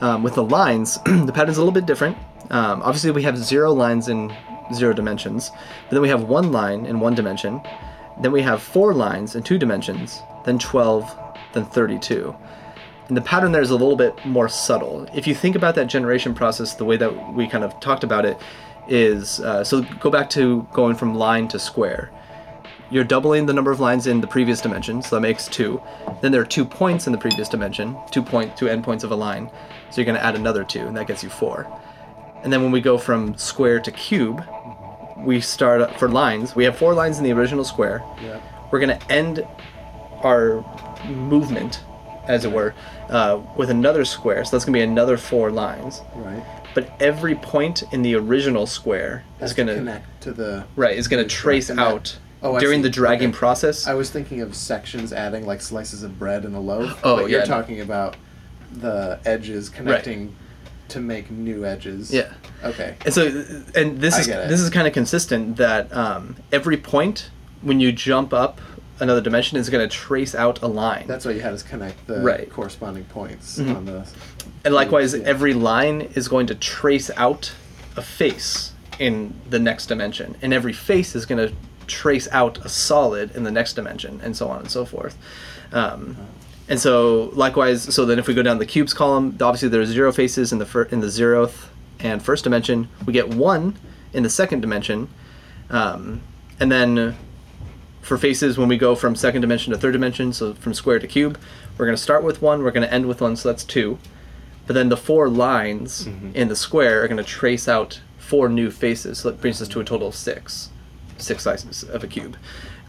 Um, 0.00 0.22
with 0.22 0.34
the 0.34 0.42
lines, 0.42 0.98
the 1.04 1.32
pattern's 1.32 1.58
a 1.58 1.60
little 1.60 1.72
bit 1.72 1.86
different. 1.86 2.16
Um, 2.50 2.82
obviously, 2.82 3.12
we 3.12 3.22
have 3.22 3.38
zero 3.38 3.72
lines 3.72 4.08
in 4.08 4.34
zero 4.74 4.92
dimensions, 4.92 5.50
but 5.50 5.90
then 5.90 6.02
we 6.02 6.08
have 6.08 6.24
one 6.24 6.50
line 6.52 6.86
in 6.86 7.00
one 7.00 7.14
dimension. 7.14 7.60
Then 8.20 8.32
we 8.32 8.42
have 8.42 8.62
four 8.62 8.94
lines 8.94 9.34
in 9.36 9.42
two 9.42 9.58
dimensions, 9.58 10.20
then 10.44 10.58
12, 10.58 11.16
then 11.54 11.64
32. 11.64 12.34
And 13.08 13.16
the 13.16 13.22
pattern 13.22 13.52
there 13.52 13.62
is 13.62 13.70
a 13.70 13.76
little 13.76 13.96
bit 13.96 14.14
more 14.24 14.48
subtle. 14.48 15.06
If 15.14 15.26
you 15.26 15.34
think 15.34 15.56
about 15.56 15.74
that 15.74 15.86
generation 15.86 16.34
process, 16.34 16.74
the 16.74 16.84
way 16.84 16.96
that 16.96 17.34
we 17.34 17.46
kind 17.48 17.64
of 17.64 17.78
talked 17.80 18.04
about 18.04 18.24
it 18.24 18.38
is 18.88 19.40
uh, 19.40 19.64
so 19.64 19.82
go 20.00 20.10
back 20.10 20.28
to 20.30 20.66
going 20.72 20.96
from 20.96 21.14
line 21.14 21.48
to 21.48 21.58
square. 21.58 22.10
You're 22.90 23.04
doubling 23.04 23.46
the 23.46 23.54
number 23.54 23.70
of 23.70 23.80
lines 23.80 24.06
in 24.06 24.20
the 24.20 24.26
previous 24.26 24.60
dimension, 24.60 25.00
so 25.00 25.16
that 25.16 25.22
makes 25.22 25.48
two. 25.48 25.80
Then 26.20 26.30
there 26.30 26.42
are 26.42 26.46
two 26.46 26.64
points 26.64 27.06
in 27.06 27.12
the 27.12 27.18
previous 27.18 27.48
dimension, 27.48 27.96
two 28.10 28.22
point 28.22 28.54
two 28.56 28.66
endpoints 28.66 29.02
of 29.02 29.10
a 29.10 29.16
line. 29.16 29.50
So 29.90 30.00
you're 30.00 30.04
going 30.04 30.18
to 30.18 30.24
add 30.24 30.34
another 30.34 30.62
two, 30.62 30.80
and 30.80 30.96
that 30.96 31.06
gets 31.06 31.22
you 31.22 31.30
four. 31.30 31.66
And 32.42 32.52
then 32.52 32.62
when 32.62 32.72
we 32.72 32.80
go 32.80 32.98
from 32.98 33.36
square 33.36 33.80
to 33.80 33.90
cube, 33.90 34.44
we 35.16 35.40
start 35.40 35.98
for 35.98 36.08
lines. 36.08 36.54
We 36.54 36.64
have 36.64 36.76
four 36.76 36.92
lines 36.92 37.18
in 37.18 37.24
the 37.24 37.32
original 37.32 37.64
square. 37.64 38.02
Yeah. 38.20 38.40
We're 38.70 38.80
going 38.80 38.98
to 38.98 39.12
end 39.12 39.46
our 40.22 40.64
movement, 41.06 41.82
as 42.26 42.44
it 42.44 42.52
were, 42.52 42.74
uh, 43.08 43.40
with 43.56 43.70
another 43.70 44.04
square. 44.04 44.44
So 44.44 44.50
that's 44.50 44.64
going 44.64 44.74
to 44.74 44.78
be 44.78 44.82
another 44.82 45.16
four 45.16 45.50
lines. 45.50 46.02
Right. 46.14 46.44
But 46.74 46.90
every 47.00 47.34
point 47.34 47.82
in 47.92 48.02
the 48.02 48.14
original 48.14 48.66
square 48.66 49.24
is 49.40 49.52
going 49.52 49.66
to 49.68 49.74
connect 49.74 50.22
to 50.22 50.32
the. 50.32 50.64
right 50.76 50.96
is 50.96 51.08
going 51.08 51.22
to 51.22 51.28
trace 51.28 51.70
out 51.70 52.18
Oh, 52.44 52.58
during 52.58 52.82
the 52.82 52.90
dragging 52.90 53.28
Okay. 53.28 53.38
process. 53.38 53.86
I 53.86 53.94
was 53.94 54.10
thinking 54.10 54.40
of 54.40 54.56
sections 54.56 55.12
adding 55.12 55.46
like 55.46 55.60
slices 55.60 56.02
of 56.02 56.18
bread 56.18 56.44
in 56.44 56.54
a 56.54 56.60
loaf. 56.60 56.98
Oh, 57.04 57.16
but 57.16 57.30
you're 57.30 57.40
yeah, 57.40 57.46
no. 57.46 57.54
talking 57.60 57.80
about 57.80 58.16
the 58.72 59.20
edges 59.24 59.68
connecting 59.68 60.34
to 60.88 60.98
make 61.00 61.30
new 61.30 61.64
edges. 61.64 62.12
Yeah. 62.12 62.32
Okay. 62.64 62.96
And 63.04 63.14
so, 63.14 63.26
and 63.76 63.98
this 64.00 64.14
I 64.14 64.20
is 64.20 64.26
this 64.26 64.60
is 64.60 64.70
kind 64.70 64.86
of 64.88 64.92
consistent 64.92 65.56
that 65.58 65.92
um, 65.94 66.36
every 66.50 66.76
point 66.76 67.30
when 67.60 67.78
you 67.78 67.92
jump 67.92 68.32
up 68.34 68.60
another 69.02 69.20
dimension 69.20 69.58
is 69.58 69.68
going 69.68 69.86
to 69.86 69.94
trace 69.94 70.34
out 70.34 70.62
a 70.62 70.66
line. 70.66 71.04
That's 71.06 71.24
why 71.24 71.32
you 71.32 71.40
had 71.40 71.52
us 71.52 71.62
connect 71.62 72.06
the 72.06 72.20
Right. 72.20 72.48
corresponding 72.50 73.04
points 73.04 73.58
Mhm. 73.58 73.76
on 73.76 73.84
the. 73.84 74.06
and 74.64 74.72
likewise, 74.72 75.12
Yeah. 75.14 75.24
every 75.24 75.54
line 75.54 76.08
is 76.14 76.28
going 76.28 76.46
to 76.46 76.54
trace 76.54 77.10
out 77.16 77.52
a 77.96 78.02
face 78.02 78.72
in 79.00 79.34
the 79.50 79.58
next 79.58 79.86
dimension, 79.86 80.36
and 80.40 80.54
every 80.54 80.72
face 80.72 81.14
is 81.16 81.26
going 81.26 81.48
to 81.48 81.52
trace 81.88 82.28
out 82.30 82.58
a 82.64 82.68
solid 82.68 83.34
in 83.34 83.42
the 83.42 83.50
next 83.50 83.74
dimension, 83.74 84.20
and 84.22 84.36
so 84.36 84.48
on 84.48 84.60
and 84.60 84.70
so 84.70 84.84
forth. 84.84 85.16
Um, 85.72 86.16
and 86.68 86.78
so, 86.78 87.30
likewise, 87.34 87.92
so 87.94 88.04
then 88.04 88.18
if 88.20 88.28
we 88.28 88.34
go 88.34 88.42
down 88.42 88.58
the 88.58 88.66
cubes 88.66 88.94
column, 88.94 89.36
obviously 89.40 89.68
there's 89.68 89.88
zero 89.88 90.12
faces 90.12 90.52
in 90.52 90.58
the 90.58 90.66
fir- 90.66 90.84
in 90.92 91.00
the 91.00 91.08
zeroth 91.08 91.66
and 91.98 92.22
first 92.22 92.44
dimension. 92.44 92.88
We 93.04 93.12
get 93.12 93.28
one 93.34 93.74
in 94.12 94.22
the 94.22 94.30
second 94.30 94.60
dimension, 94.60 95.08
um, 95.70 96.20
and 96.60 96.70
then 96.70 97.16
for 98.02 98.18
faces 98.18 98.58
when 98.58 98.68
we 98.68 98.76
go 98.76 98.94
from 98.94 99.14
second 99.14 99.40
dimension 99.40 99.72
to 99.72 99.78
third 99.78 99.92
dimension, 99.92 100.32
so 100.32 100.54
from 100.54 100.74
square 100.74 100.98
to 100.98 101.06
cube, 101.06 101.38
we're 101.78 101.86
going 101.86 101.96
to 101.96 102.02
start 102.02 102.22
with 102.22 102.42
one, 102.42 102.62
we're 102.62 102.72
going 102.72 102.86
to 102.86 102.92
end 102.92 103.06
with 103.06 103.20
one, 103.20 103.36
so 103.36 103.48
that's 103.48 103.64
two. 103.64 103.98
But 104.66 104.74
then 104.74 104.88
the 104.88 104.96
four 104.96 105.28
lines 105.28 106.06
in 106.34 106.48
the 106.48 106.56
square 106.56 107.02
are 107.02 107.08
going 107.08 107.16
to 107.16 107.24
trace 107.24 107.68
out 107.68 108.00
four 108.18 108.48
new 108.48 108.70
faces, 108.70 109.18
so 109.18 109.30
that 109.30 109.40
brings 109.40 109.62
us 109.62 109.68
to 109.68 109.80
a 109.80 109.84
total 109.84 110.08
of 110.08 110.14
six, 110.14 110.70
six 111.16 111.44
sizes 111.44 111.84
of 111.84 112.04
a 112.04 112.06
cube. 112.06 112.36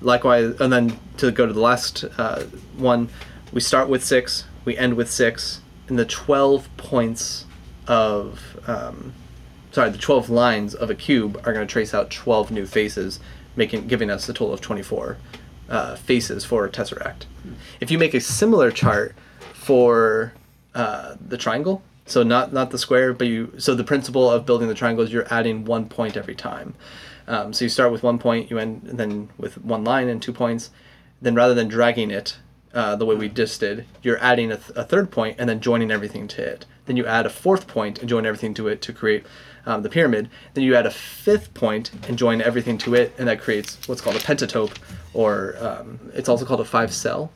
Likewise, 0.02 0.60
and 0.60 0.74
then 0.74 1.00
to 1.18 1.32
go 1.32 1.46
to 1.46 1.54
the 1.54 1.62
last 1.62 2.06
uh, 2.18 2.44
one, 2.78 3.10
we 3.52 3.62
start 3.62 3.90
with 3.90 4.04
six, 4.04 4.46
we 4.66 4.76
end 4.78 4.96
with 4.96 5.12
six, 5.12 5.62
and 5.88 6.00
the 6.00 6.06
12 6.06 6.76
points 6.78 7.46
of, 7.88 8.60
um, 8.68 9.14
sorry, 9.72 9.90
the 9.90 9.98
12 9.98 10.30
lines 10.30 10.74
of 10.74 10.90
a 10.90 10.96
cube 10.96 11.38
are 11.46 11.54
going 11.54 11.66
to 11.66 11.72
trace 11.72 11.94
out 11.94 12.10
12 12.10 12.52
new 12.52 12.66
faces, 12.66 13.20
making 13.56 13.88
giving 13.88 14.10
us 14.10 14.28
a 14.30 14.34
total 14.34 14.54
of 14.54 14.62
24 14.62 15.18
uh, 15.70 15.96
faces 15.96 16.46
for 16.46 16.66
a 16.66 16.70
tesseract. 16.70 17.26
If 17.80 17.92
you 17.92 17.98
make 17.98 18.14
a 18.14 18.22
similar 18.22 18.72
chart 18.72 19.16
for 19.54 20.34
uh, 20.76 21.16
the 21.26 21.38
triangle, 21.38 21.82
so 22.06 22.24
not 22.24 22.52
not 22.52 22.72
the 22.72 22.78
square, 22.78 23.14
but 23.14 23.28
you 23.28 23.54
so 23.58 23.76
the 23.76 23.84
principle 23.84 24.30
of 24.30 24.46
building 24.46 24.68
the 24.68 24.76
triangle 24.76 25.04
is 25.04 25.14
you're 25.14 25.32
adding 25.34 25.66
one 25.66 25.88
point 25.88 26.18
every 26.18 26.36
time. 26.36 26.76
Um, 27.28 27.54
so 27.54 27.66
you 27.66 27.70
start 27.70 27.92
with 27.92 28.04
one 28.04 28.20
point, 28.20 28.52
you 28.52 28.60
end 28.60 28.82
then 28.84 29.30
with 29.38 29.64
one 29.64 29.84
line 29.84 30.10
and 30.10 30.22
two 30.22 30.34
points. 30.34 30.70
Then 31.22 31.36
rather 31.36 31.54
than 31.54 31.70
dragging 31.70 32.12
it 32.12 32.38
uh, 32.74 32.96
the 32.98 33.06
way 33.06 33.16
we 33.16 33.30
just 33.30 33.60
did, 33.60 33.86
you're 34.02 34.18
adding 34.18 34.52
a, 34.52 34.58
th- 34.58 34.78
a 34.78 34.84
third 34.84 35.10
point 35.10 35.38
and 35.40 35.48
then 35.48 35.62
joining 35.62 35.92
everything 35.92 36.28
to 36.30 36.44
it. 36.44 36.66
Then 36.86 36.98
you 36.98 37.06
add 37.06 37.26
a 37.26 37.30
fourth 37.30 37.68
point 37.68 38.00
and 38.00 38.10
join 38.10 38.26
everything 38.26 38.54
to 38.56 38.68
it 38.68 38.82
to 38.82 38.92
create 38.92 39.24
um, 39.66 39.82
the 39.84 39.90
pyramid. 39.90 40.30
Then 40.54 40.64
you 40.64 40.76
add 40.76 40.86
a 40.86 40.92
fifth 40.92 41.54
point 41.54 41.92
and 42.08 42.18
join 42.18 42.42
everything 42.42 42.78
to 42.80 42.96
it, 42.96 43.14
and 43.18 43.28
that 43.28 43.40
creates 43.40 43.78
what's 43.88 44.02
called 44.02 44.16
a 44.16 44.20
pentatope, 44.20 44.76
or 45.14 45.56
um, 45.60 46.00
it's 46.14 46.30
also 46.30 46.46
called 46.46 46.62
a 46.62 46.66
five 46.66 46.94
cell. 46.94 47.32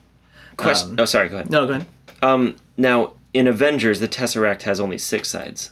Question. 0.57 0.91
Um, 0.91 1.00
oh, 1.00 1.05
sorry. 1.05 1.29
Go 1.29 1.38
ahead. 1.38 1.50
No, 1.50 1.67
go 1.67 1.74
ahead. 1.74 1.88
Um, 2.22 2.55
now 2.77 3.13
in 3.34 3.48
Avengers, 3.48 4.00
the 4.00 4.07
Tesseract 4.07 4.63
has 4.63 4.79
only 4.79 4.98
six 4.98 5.29
sides. 5.29 5.72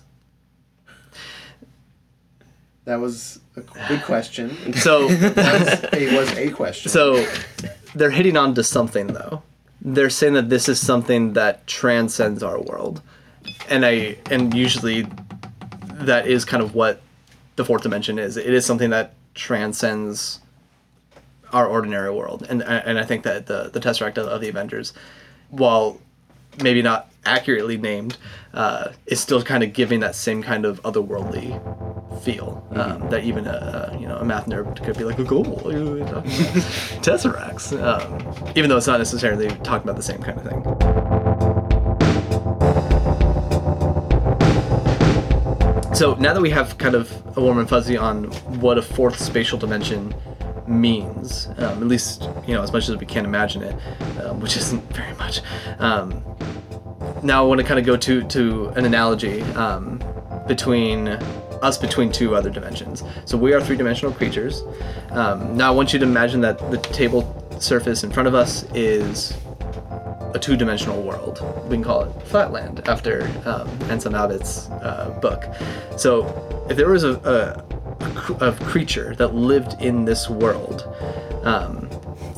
That 2.85 3.00
was 3.00 3.39
a 3.55 3.62
good 3.88 4.03
question. 4.03 4.55
So 4.75 5.07
it 5.09 5.35
was 5.35 5.93
a, 5.93 6.15
was 6.15 6.31
a 6.38 6.51
question. 6.51 6.91
So 6.91 7.25
they're 7.95 8.12
hitting 8.12 8.38
on 8.38 8.53
to 8.55 8.63
something 8.63 9.07
though. 9.07 9.41
They're 9.81 10.12
saying 10.12 10.33
that 10.33 10.50
this 10.50 10.69
is 10.69 10.79
something 10.79 11.33
that 11.33 11.65
transcends 11.65 12.43
our 12.43 12.59
world. 12.62 13.01
And 13.69 13.85
I 13.85 14.17
and 14.29 14.53
usually 14.53 15.07
that 16.05 16.27
is 16.27 16.45
kind 16.45 16.63
of 16.63 16.75
what 16.75 17.01
the 17.55 17.65
fourth 17.65 17.83
dimension 17.83 18.19
is. 18.19 18.38
It 18.38 18.53
is 18.53 18.65
something 18.65 18.89
that 18.89 19.13
transcends 19.33 20.39
our 21.51 21.67
ordinary 21.67 22.12
world. 22.12 22.45
And 22.50 22.63
and 22.63 22.97
I 23.00 23.03
think 23.03 23.24
that 23.24 23.47
the 23.47 23.69
the 23.71 23.79
Tesseract 23.79 24.17
of, 24.17 24.27
of 24.27 24.41
the 24.41 24.50
Avengers 24.50 24.93
while 25.50 26.00
maybe 26.62 26.81
not 26.81 27.09
accurately 27.25 27.77
named, 27.77 28.17
uh, 28.53 28.91
is 29.07 29.19
still 29.19 29.41
kind 29.41 29.63
of 29.63 29.74
giving 29.74 30.00
that 30.00 30.15
same 30.15 30.41
kind 30.41 30.65
of 30.65 30.81
otherworldly 30.83 31.51
feel 32.24 32.65
um, 32.71 33.09
that 33.09 33.24
even 33.24 33.45
a, 33.45 33.91
a 33.91 33.97
you 34.00 34.07
know 34.07 34.17
a 34.17 34.25
math 34.25 34.45
nerd 34.45 34.83
could 34.83 34.97
be 34.97 35.03
like, 35.03 35.19
"Oh, 35.19 35.25
cool, 35.25 35.43
what 35.43 35.75
are 35.75 35.77
you 35.77 36.00
talking 36.00 36.12
about? 36.12 36.24
tesseracts," 37.03 37.74
um, 37.81 38.53
even 38.55 38.69
though 38.69 38.77
it's 38.77 38.88
not 38.88 39.00
necessarily 39.00 39.47
talking 39.63 39.83
about 39.83 39.97
the 39.97 40.03
same 40.03 40.21
kind 40.21 40.39
of 40.39 40.45
thing. 40.45 41.04
So 45.95 46.13
now 46.15 46.33
that 46.33 46.41
we 46.41 46.49
have 46.49 46.77
kind 46.77 46.93
of 46.93 47.09
a 47.37 47.41
warm 47.41 47.57
and 47.57 47.69
fuzzy 47.69 47.95
on 47.95 48.25
what 48.59 48.77
a 48.77 48.81
fourth 48.81 49.17
spatial 49.17 49.57
dimension 49.57 50.13
means, 50.67 51.47
um, 51.57 51.81
at 51.81 51.87
least 51.87 52.29
you 52.45 52.53
know 52.53 52.61
as 52.61 52.73
much 52.73 52.89
as 52.89 52.97
we 52.97 53.05
can 53.05 53.23
imagine 53.23 53.63
it, 53.63 53.75
um, 54.19 54.41
which 54.41 54.57
isn't 54.61 54.83
very 54.93 55.15
much. 55.15 55.39
Um, 55.79 56.21
now 57.23 57.45
I 57.45 57.47
want 57.47 57.61
to 57.61 57.65
kind 57.65 57.79
of 57.79 57.85
go 57.85 57.95
to 57.95 58.23
to 58.23 58.67
an 58.75 58.83
analogy 58.83 59.41
um, 59.53 60.03
between 60.47 61.07
us 61.61 61.77
between 61.77 62.11
two 62.11 62.35
other 62.35 62.49
dimensions. 62.49 63.01
So 63.23 63.37
we 63.37 63.53
are 63.53 63.61
three-dimensional 63.61 64.13
creatures. 64.15 64.63
Um, 65.11 65.55
now 65.55 65.71
I 65.71 65.75
want 65.75 65.93
you 65.93 65.99
to 65.99 66.05
imagine 66.05 66.41
that 66.41 66.59
the 66.71 66.77
table 66.77 67.23
surface 67.61 68.03
in 68.03 68.11
front 68.11 68.27
of 68.27 68.35
us 68.35 68.63
is 68.73 69.33
two-dimensional 70.45 71.01
world. 71.01 71.41
We 71.67 71.75
can 71.77 71.83
call 71.83 72.03
it 72.03 72.21
Flatland 72.27 72.87
after 72.87 73.23
um, 73.45 73.67
Abbott's 73.89 74.69
uh, 74.69 75.17
book. 75.19 75.43
So 75.97 76.65
if 76.69 76.77
there 76.77 76.87
was 76.87 77.03
a, 77.03 77.13
a, 77.35 78.45
a, 78.45 78.51
a 78.51 78.55
creature 78.65 79.15
that 79.15 79.33
lived 79.33 79.81
in 79.81 80.05
this 80.05 80.29
world, 80.29 80.87
um, 81.45 81.89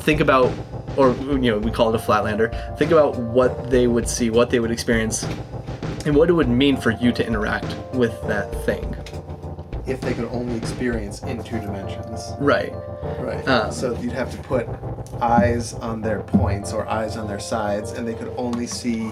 think 0.06 0.22
about, 0.22 0.54
or 0.96 1.14
you 1.16 1.52
know, 1.52 1.58
we 1.58 1.70
call 1.70 1.94
it 1.94 2.02
a 2.02 2.02
Flatlander. 2.02 2.78
Think 2.78 2.92
about 2.92 3.18
what 3.18 3.70
they 3.70 3.88
would 3.88 4.08
see, 4.08 4.30
what 4.30 4.50
they 4.50 4.62
would 4.62 4.72
experience, 4.72 5.24
and 6.06 6.16
what 6.16 6.30
it 6.30 6.34
would 6.34 6.48
mean 6.48 6.78
for 6.78 6.92
you 6.92 7.12
to 7.12 7.28
interact 7.28 7.76
with 7.94 8.16
that 8.28 8.50
thing. 8.66 8.96
If 9.88 10.02
they 10.02 10.14
could 10.14 10.26
only 10.26 10.56
experience 10.58 11.24
in 11.24 11.44
two 11.44 11.60
dimensions. 11.60 12.22
Right. 12.40 12.74
Right. 13.20 13.48
Um, 13.48 13.72
so 13.72 13.98
you'd 14.00 14.12
have 14.14 14.32
to 14.32 14.38
put 14.44 14.68
eyes 15.22 15.74
on 15.76 16.02
their 16.02 16.22
points 16.22 16.74
or 16.74 16.88
eyes 16.88 17.18
on 17.18 17.28
their 17.28 17.40
sides, 17.40 17.92
and 17.92 18.08
they 18.08 18.14
could 18.14 18.34
only 18.38 18.68
see 18.68 19.12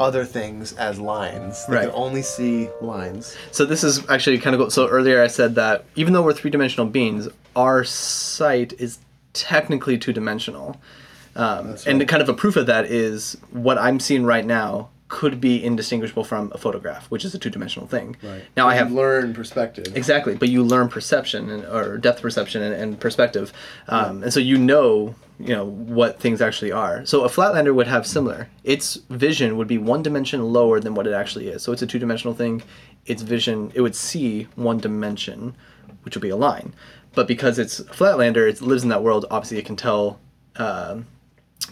other 0.00 0.24
things 0.24 0.72
as 0.74 1.00
lines. 1.00 1.64
They 1.66 1.74
Right. 1.74 1.84
could 1.86 1.94
only 1.94 2.22
see 2.22 2.68
lines. 2.80 3.36
So 3.50 3.64
this 3.64 3.82
is 3.82 4.08
actually 4.08 4.38
kind 4.38 4.54
of 4.54 4.60
cool. 4.60 4.70
So 4.70 4.88
earlier 4.88 5.22
I 5.22 5.26
said 5.26 5.54
that 5.56 5.84
even 5.96 6.12
though 6.12 6.22
we're 6.22 6.32
three-dimensional 6.32 6.86
beings, 6.86 7.28
our 7.56 7.82
sight 7.84 8.74
is 8.78 8.98
technically 9.32 9.98
two-dimensional. 9.98 10.76
Um, 11.36 11.68
That's 11.68 11.86
And 11.86 12.06
kind 12.08 12.22
of 12.22 12.28
a 12.28 12.34
proof 12.34 12.56
of 12.56 12.66
that 12.66 12.86
is 12.86 13.36
what 13.52 13.78
I'm 13.78 14.00
seeing 14.00 14.24
right 14.24 14.44
now 14.44 14.88
could 15.08 15.40
be 15.40 15.64
indistinguishable 15.64 16.22
from 16.22 16.52
a 16.54 16.58
photograph, 16.58 17.06
which 17.10 17.24
is 17.24 17.34
a 17.34 17.38
two-dimensional 17.38 17.88
thing. 17.88 18.14
Right. 18.22 18.44
Now 18.56 18.68
I 18.68 18.74
have 18.74 18.92
learned 18.92 19.34
perspective. 19.34 19.96
Exactly, 19.96 20.36
but 20.36 20.50
you 20.50 20.62
learn 20.62 20.88
perception 20.88 21.48
and, 21.48 21.64
or 21.64 21.96
depth 21.96 22.20
perception 22.20 22.62
and, 22.62 22.74
and 22.74 23.00
perspective, 23.00 23.52
um, 23.88 24.22
and 24.22 24.32
so 24.32 24.40
you 24.40 24.58
know, 24.58 25.14
you 25.40 25.54
know 25.54 25.64
what 25.64 26.20
things 26.20 26.42
actually 26.42 26.72
are. 26.72 27.06
So 27.06 27.24
a 27.24 27.28
flatlander 27.28 27.74
would 27.74 27.86
have 27.86 28.06
similar. 28.06 28.48
Its 28.64 28.96
vision 29.08 29.56
would 29.56 29.68
be 29.68 29.78
one 29.78 30.02
dimension 30.02 30.42
lower 30.52 30.78
than 30.78 30.94
what 30.94 31.06
it 31.06 31.14
actually 31.14 31.48
is. 31.48 31.62
So 31.62 31.72
it's 31.72 31.82
a 31.82 31.86
two-dimensional 31.86 32.34
thing. 32.34 32.62
Its 33.06 33.22
vision, 33.22 33.72
it 33.74 33.80
would 33.80 33.96
see 33.96 34.46
one 34.56 34.78
dimension, 34.78 35.56
which 36.02 36.14
would 36.14 36.22
be 36.22 36.28
a 36.28 36.36
line. 36.36 36.74
But 37.14 37.26
because 37.26 37.58
it's 37.58 37.80
a 37.80 37.84
flatlander, 37.84 38.46
it 38.48 38.60
lives 38.60 38.82
in 38.82 38.90
that 38.90 39.02
world. 39.02 39.24
Obviously, 39.30 39.58
it 39.58 39.64
can 39.64 39.76
tell. 39.76 40.20
um 40.56 41.06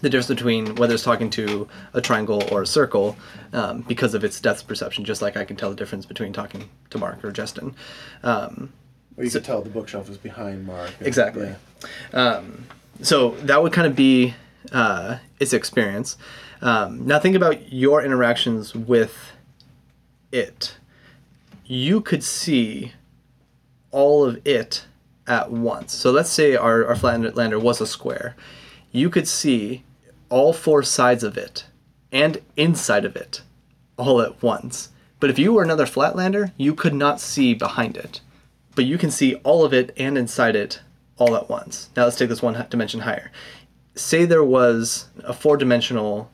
the 0.01 0.11
difference 0.11 0.29
between 0.29 0.75
whether 0.77 0.95
it's 0.95 1.03
talking 1.05 1.31
to 1.31 1.69
a 1.95 2.01
triangle 2.01 2.43
or 2.51 2.63
a 2.63 2.67
circle 2.67 3.17
um, 3.53 3.83
because 3.83 4.15
of 4.15 4.25
its 4.25 4.41
depth 4.41 4.67
perception, 4.67 5.05
just 5.05 5.23
like 5.23 5.37
I 5.37 5.45
can 5.45 5.57
tell 5.57 5.71
the 5.71 5.77
difference 5.77 6.05
between 6.05 6.33
talking 6.33 6.69
to 6.91 6.99
Mark 6.99 7.25
or 7.25 7.33
Justin. 7.33 7.75
Um, 8.23 8.73
Or 9.17 9.25
you 9.25 9.31
could 9.31 9.45
tell 9.45 9.63
the 9.63 9.71
bookshelf 9.71 10.11
is 10.11 10.19
behind 10.19 10.67
Mark. 10.67 10.91
and- 10.99 11.07
Exactly. 11.07 11.55
yeah. 12.13 12.43
so 13.01 13.31
that 13.43 13.63
would 13.63 13.73
kind 13.73 13.87
of 13.87 13.97
be 13.97 14.35
uh, 14.73 15.19
its 15.41 15.53
experience. 15.53 16.19
Um, 16.61 17.07
now 17.07 17.19
think 17.19 17.37
about 17.37 17.73
your 17.73 18.03
interactions 18.03 18.75
with 18.75 19.33
it. 20.33 20.77
You 21.65 22.01
could 22.01 22.23
see 22.23 22.93
all 23.91 24.25
of 24.25 24.41
it 24.47 24.85
at 25.27 25.51
once. 25.51 25.95
So 25.95 26.11
let's 26.11 26.31
say 26.31 26.55
our, 26.57 26.87
our 26.87 26.95
flatlander 26.95 27.61
was 27.61 27.81
a 27.81 27.87
square. 27.87 28.37
You 28.97 29.11
could 29.11 29.29
see 29.29 29.85
all 30.31 30.55
four 30.55 30.83
sides 30.83 31.23
of 31.23 31.37
it 31.37 31.67
and 32.11 32.41
inside 32.57 33.05
of 33.05 33.15
it 33.15 33.43
all 33.99 34.23
at 34.23 34.43
once. 34.43 34.89
But 35.21 35.29
if 35.29 35.39
you 35.39 35.53
were 35.53 35.63
another 35.63 35.85
flatlander, 35.85 36.53
you 36.57 36.75
could 36.75 36.95
not 36.95 37.21
see 37.21 37.53
behind 37.53 37.99
it. 37.99 38.23
But 38.75 38.87
you 38.87 38.97
can 38.97 39.11
see 39.11 39.35
all 39.45 39.67
of 39.67 39.75
it 39.75 39.93
and 39.99 40.17
inside 40.17 40.57
it 40.57 40.81
all 41.19 41.37
at 41.37 41.51
once. 41.51 41.91
Now 41.95 42.05
let's 42.05 42.17
take 42.17 42.31
this 42.31 42.41
one 42.41 42.67
dimension 42.71 43.01
higher. 43.01 43.31
Say 43.95 44.25
there 44.25 44.43
was 44.43 45.09
a 45.19 45.35
four 45.35 45.59
dimensional 45.59 46.31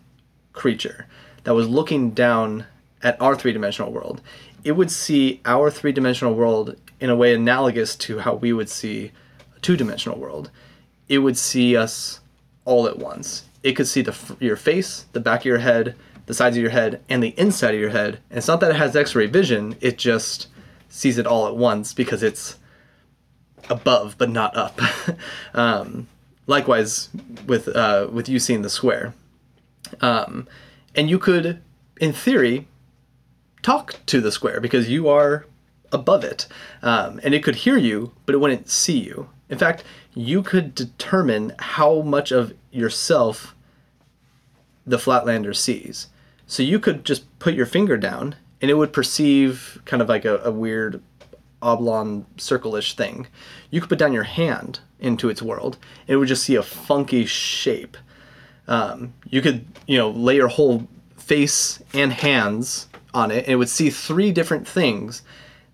creature 0.53 1.09
that 1.43 1.55
was 1.55 1.67
looking 1.67 2.13
down 2.13 2.67
at 3.03 3.21
our 3.21 3.35
three 3.35 3.53
dimensional 3.53 3.91
world. 3.91 4.21
It 4.63 4.73
would 4.73 4.93
see 4.93 5.41
our 5.45 5.69
three 5.69 5.91
dimensional 5.91 6.35
world 6.35 6.77
in 7.01 7.11
a 7.11 7.17
way 7.17 7.35
analogous 7.35 7.97
to 7.97 8.21
how 8.21 8.35
we 8.35 8.53
would 8.53 8.69
see 8.69 9.11
a 9.57 9.59
two 9.59 9.77
dimensional 9.77 10.17
world. 10.17 10.53
It 11.09 11.19
would 11.19 11.37
see 11.37 11.77
us 11.77 12.21
all 12.65 12.87
at 12.87 12.99
once. 12.99 13.45
It 13.63 13.73
could 13.73 13.87
see 13.87 14.03
the 14.03 14.17
your 14.41 14.57
face, 14.57 15.07
the 15.13 15.21
back 15.21 15.41
of 15.41 15.47
your 15.47 15.59
head, 15.59 15.95
the 16.27 16.35
sides 16.35 16.57
of 16.57 16.63
your 16.63 16.73
head, 16.73 17.03
and 17.09 17.23
the 17.23 17.35
inside 17.39 17.75
of 17.75 17.81
your 17.81 17.91
head. 17.91 18.19
And 18.31 18.39
it's 18.39 18.49
not 18.49 18.61
that 18.61 18.71
it 18.71 18.77
has 18.77 18.97
X-ray 18.97 19.27
vision; 19.27 19.77
it 19.81 19.99
just 19.99 20.49
sees 20.89 21.19
it 21.19 21.27
all 21.27 21.47
at 21.47 21.57
once 21.57 21.95
because 21.95 22.23
it's 22.23 22.59
above 23.71 24.17
but 24.19 24.31
not 24.31 24.57
up. 24.57 24.81
um, 25.55 26.09
likewise, 26.47 27.09
with 27.47 27.69
uh, 27.69 28.09
with 28.11 28.29
you 28.29 28.39
seeing 28.39 28.63
the 28.63 28.71
square, 28.71 29.15
um, 30.01 30.49
and 30.95 31.09
you 31.09 31.19
could, 31.19 31.63
in 32.01 32.13
theory, 32.13 32.67
talk 33.63 33.97
to 34.07 34.21
the 34.21 34.33
square 34.33 34.61
because 34.61 34.89
you 34.89 35.09
are 35.09 35.47
above 35.93 36.25
it, 36.25 36.47
um, 36.83 37.21
and 37.23 37.35
it 37.35 37.43
could 37.45 37.57
hear 37.57 37.77
you, 37.77 38.13
but 38.27 38.35
it 38.35 38.39
wouldn't 38.39 38.69
see 38.69 38.99
you. 38.99 39.29
In 39.53 39.59
fact, 39.59 39.85
you 40.15 40.43
could 40.43 40.75
determine 40.75 41.53
how 41.59 42.01
much 42.01 42.33
of 42.33 42.55
yourself 42.71 43.55
the 44.87 44.97
Flatlander 44.97 45.55
sees. 45.55 46.09
So 46.47 46.63
you 46.63 46.81
could 46.81 47.05
just 47.05 47.39
put 47.39 47.53
your 47.53 47.67
finger 47.67 47.99
down, 47.99 48.37
and 48.63 48.71
it 48.71 48.75
would 48.75 48.95
perceive 48.95 49.83
kind 49.85 50.01
of 50.01 50.09
like 50.09 50.25
a, 50.25 50.39
a 50.39 50.51
weird 50.51 51.03
oblong 51.61 52.25
circle-ish 52.39 52.97
thing. 52.97 53.27
You 53.71 53.83
could 53.83 53.91
put 53.91 53.99
down 53.99 54.15
your 54.15 54.23
hand 54.23 54.81
into 54.99 55.29
its 55.29 55.43
world, 55.43 55.77
and 56.09 56.15
it 56.15 56.17
would 56.17 56.29
just 56.29 56.45
see 56.45 56.57
a 56.57 56.63
funky 56.63 57.27
shape. 57.27 57.99
Um, 58.67 59.13
you 59.29 59.43
could, 59.43 59.67
you 59.87 59.99
know, 59.99 60.09
lay 60.09 60.37
your 60.37 60.49
whole 60.49 60.89
face 61.19 61.83
and 61.93 62.11
hands 62.11 62.89
on 63.13 63.31
it, 63.31 63.45
and 63.45 63.53
it 63.53 63.57
would 63.57 63.69
see 63.69 63.91
three 63.91 64.33
different 64.33 64.67
things 64.67 65.21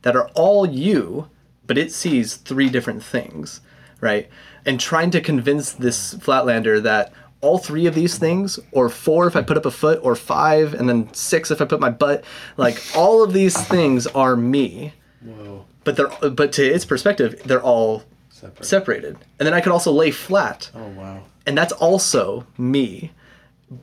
that 0.03 0.17
are 0.17 0.31
all 0.35 0.67
you, 0.67 1.31
but 1.65 1.79
it 1.79 1.93
sees 1.93 2.35
three 2.35 2.69
different 2.69 3.05
things, 3.05 3.61
right? 4.01 4.29
And 4.65 4.79
trying 4.81 5.11
to 5.13 5.21
convince 5.21 5.73
this 5.73 6.15
Flatlander 6.15 6.83
that 6.83 7.13
all 7.41 7.59
three 7.59 7.87
of 7.87 7.95
these 7.95 8.19
things, 8.19 8.59
or 8.73 8.89
four 8.89 9.27
if 9.29 9.37
I 9.37 9.43
put 9.43 9.57
up 9.57 9.65
a 9.67 9.71
foot, 9.71 10.01
or 10.03 10.15
five, 10.17 10.75
and 10.75 10.89
then 10.89 11.13
six 11.15 11.51
if 11.51 11.61
I 11.63 11.65
put 11.67 11.79
my 11.81 11.91
butt, 11.91 12.25
like 12.57 12.83
all 12.97 13.23
of 13.23 13.33
these 13.33 13.57
things 13.69 14.07
are 14.09 14.35
me. 14.37 14.93
Whoa. 15.23 15.65
But 15.85 15.97
they're 15.97 16.31
but 16.31 16.53
to 16.55 16.65
its 16.67 16.85
perspective, 16.85 17.41
they're 17.45 17.63
all 17.63 18.03
Separate. 18.31 18.65
separated. 18.67 19.17
And 19.39 19.47
then 19.47 19.55
I 19.55 19.61
could 19.61 19.73
also 19.73 19.91
lay 19.93 20.11
flat 20.11 20.71
Oh 20.75 20.89
wow. 20.89 21.23
and 21.47 21.57
that's 21.57 21.73
also 21.73 22.47
me 22.57 23.11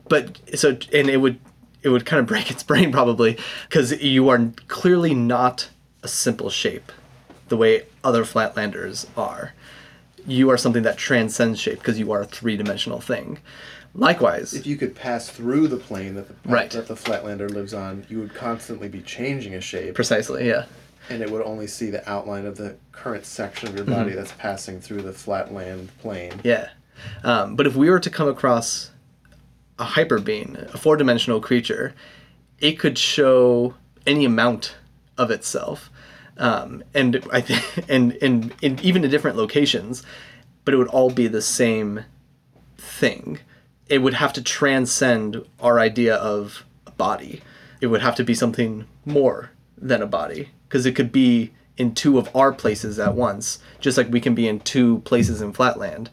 but 0.08 0.40
so 0.58 0.70
and 0.92 1.08
it 1.08 1.18
would 1.18 1.38
it 1.82 1.90
would 1.90 2.04
kind 2.06 2.18
of 2.20 2.26
break 2.26 2.50
its 2.50 2.62
brain 2.62 2.90
probably 2.90 3.38
because 3.68 4.00
you 4.02 4.28
are 4.28 4.50
clearly 4.68 5.14
not 5.14 5.68
a 6.02 6.08
simple 6.08 6.50
shape 6.50 6.90
the 7.48 7.56
way 7.56 7.84
other 8.02 8.24
flatlanders 8.24 9.06
are 9.16 9.52
you 10.26 10.50
are 10.50 10.56
something 10.56 10.82
that 10.82 10.96
transcends 10.96 11.60
shape 11.60 11.78
because 11.78 11.98
you 11.98 12.12
are 12.12 12.22
a 12.22 12.26
three-dimensional 12.26 13.00
thing 13.00 13.38
likewise 13.94 14.52
If 14.52 14.66
you 14.66 14.76
could 14.76 14.94
pass 14.94 15.28
through 15.30 15.68
the 15.68 15.76
plane 15.76 16.14
that 16.16 16.28
the 16.28 16.34
Right. 16.50 16.70
that 16.70 16.86
the 16.88 16.94
Flatlander 16.94 17.50
lives 17.50 17.72
on, 17.72 18.04
you 18.08 18.18
would 18.20 18.34
constantly 18.34 18.88
be 18.88 19.00
changing 19.00 19.54
a 19.54 19.60
shape, 19.60 19.94
precisely 19.94 20.46
yeah 20.46 20.64
and 21.08 21.22
it 21.22 21.30
would 21.30 21.42
only 21.42 21.66
see 21.66 21.90
the 21.90 22.08
outline 22.10 22.46
of 22.46 22.56
the 22.56 22.76
current 22.92 23.24
section 23.24 23.68
of 23.68 23.76
your 23.76 23.84
body 23.84 24.12
that's 24.12 24.32
passing 24.32 24.80
through 24.80 25.02
the 25.02 25.12
flatland 25.12 25.88
plane. 25.98 26.32
Yeah. 26.42 26.70
Um, 27.22 27.54
but 27.56 27.66
if 27.66 27.76
we 27.76 27.90
were 27.90 28.00
to 28.00 28.10
come 28.10 28.28
across 28.28 28.90
a 29.78 29.84
hyper 29.84 30.18
being, 30.18 30.56
a 30.72 30.76
four 30.78 30.96
dimensional 30.96 31.40
creature, 31.40 31.94
it 32.58 32.72
could 32.78 32.98
show 32.98 33.74
any 34.06 34.24
amount 34.24 34.74
of 35.16 35.30
itself. 35.30 35.90
Um, 36.38 36.84
and 36.94 37.24
I 37.32 37.40
think, 37.40 37.84
and, 37.88 38.16
and, 38.22 38.80
even 38.82 39.04
in 39.04 39.10
different 39.10 39.36
locations, 39.36 40.02
but 40.64 40.74
it 40.74 40.76
would 40.76 40.88
all 40.88 41.10
be 41.10 41.28
the 41.28 41.42
same 41.42 42.04
thing. 42.76 43.38
It 43.88 43.98
would 43.98 44.14
have 44.14 44.32
to 44.34 44.42
transcend 44.42 45.44
our 45.60 45.78
idea 45.78 46.16
of 46.16 46.64
a 46.86 46.90
body. 46.90 47.42
It 47.80 47.86
would 47.86 48.02
have 48.02 48.16
to 48.16 48.24
be 48.24 48.34
something 48.34 48.86
more 49.04 49.50
than 49.78 50.02
a 50.02 50.06
body 50.06 50.50
because 50.68 50.86
it 50.86 50.92
could 50.92 51.12
be 51.12 51.52
in 51.76 51.94
two 51.94 52.18
of 52.18 52.34
our 52.34 52.52
places 52.52 52.98
at 52.98 53.14
once, 53.14 53.58
just 53.80 53.96
like 53.96 54.10
we 54.10 54.20
can 54.20 54.34
be 54.34 54.48
in 54.48 54.60
two 54.60 55.00
places 55.00 55.40
in 55.40 55.52
Flatland 55.52 56.10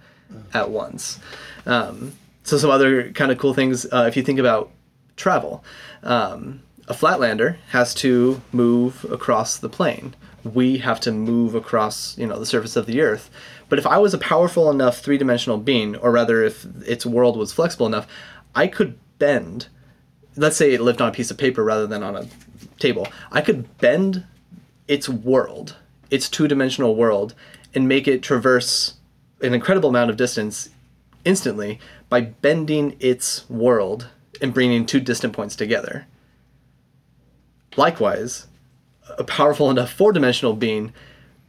at 0.54 0.70
once. 0.70 1.20
Um, 1.66 2.14
so 2.44 2.58
some 2.58 2.70
other 2.70 3.12
kind 3.12 3.32
of 3.32 3.38
cool 3.38 3.54
things 3.54 3.86
uh, 3.92 4.06
if 4.08 4.18
you 4.18 4.24
think 4.24 4.40
about 4.40 4.72
travel. 5.16 5.64
Um, 6.04 6.62
a 6.88 6.94
Flatlander 6.94 7.58
has 7.70 7.94
to 7.96 8.42
move 8.52 9.06
across 9.06 9.58
the 9.58 9.70
plane. 9.70 10.16
We 10.44 10.80
have 10.80 11.00
to 11.02 11.12
move 11.12 11.56
across, 11.56 12.18
you 12.18 12.28
know, 12.28 12.38
the 12.38 12.46
surface 12.46 12.76
of 12.76 12.86
the 12.86 13.02
Earth. 13.02 13.30
But 13.70 13.80
if 13.80 13.88
I 13.88 13.98
was 13.98 14.14
a 14.14 14.18
powerful 14.18 14.70
enough 14.70 15.00
three-dimensional 15.00 15.60
being, 15.60 15.96
or 15.96 16.12
rather, 16.12 16.44
if 16.44 16.66
its 16.86 17.06
world 17.06 17.38
was 17.38 17.54
flexible 17.54 17.88
enough, 17.88 18.08
I 18.54 18.68
could 18.68 19.00
bend. 19.20 19.68
Let's 20.36 20.58
say 20.58 20.74
it 20.74 20.82
lived 20.82 21.02
on 21.02 21.08
a 21.08 21.14
piece 21.14 21.32
of 21.32 21.38
paper 21.38 21.64
rather 21.64 21.88
than 21.88 22.04
on 22.04 22.16
a 22.16 22.28
table. 22.80 23.08
I 23.32 23.42
could 23.42 23.78
bend 23.78 24.26
its 24.88 25.08
world, 25.08 25.78
its 26.12 26.28
two-dimensional 26.30 26.96
world, 26.96 27.34
and 27.74 27.88
make 27.88 28.08
it 28.08 28.22
traverse 28.22 28.96
an 29.42 29.54
incredible 29.54 29.90
amount 29.90 30.10
of 30.10 30.18
distance 30.18 30.70
instantly 31.24 31.80
by 32.10 32.22
bending 32.22 32.98
its 33.00 33.50
world 33.50 34.10
and 34.42 34.54
bringing 34.54 34.86
two 34.86 35.00
distant 35.00 35.34
points 35.34 35.56
together. 35.56 36.06
Likewise, 37.76 38.48
a 39.18 39.24
powerful 39.24 39.70
enough 39.70 39.92
four-dimensional 39.92 40.54
being 40.54 40.94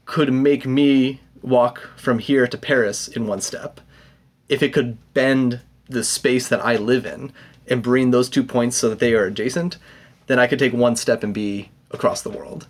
could 0.04 0.32
make 0.32 0.66
me 0.66 1.20
walk 1.42 1.90
from 1.96 2.18
here 2.18 2.46
to 2.46 2.58
Paris 2.58 3.08
in 3.08 3.26
one 3.26 3.40
step. 3.40 3.80
If 4.48 4.62
it 4.62 4.72
could 4.72 4.98
bend 5.14 5.60
the 5.88 6.04
space 6.04 6.48
that 6.48 6.64
I 6.64 6.76
live 6.76 7.06
in 7.06 7.32
and 7.68 7.82
bring 7.82 8.10
those 8.10 8.28
two 8.28 8.42
points 8.42 8.76
so 8.76 8.88
that 8.88 8.98
they 8.98 9.14
are 9.14 9.24
adjacent, 9.24 9.76
then 10.26 10.38
I 10.38 10.46
could 10.46 10.58
take 10.58 10.72
one 10.72 10.96
step 10.96 11.22
and 11.22 11.34
be 11.34 11.70
across 11.90 12.22
the 12.22 12.30
world. 12.30 12.66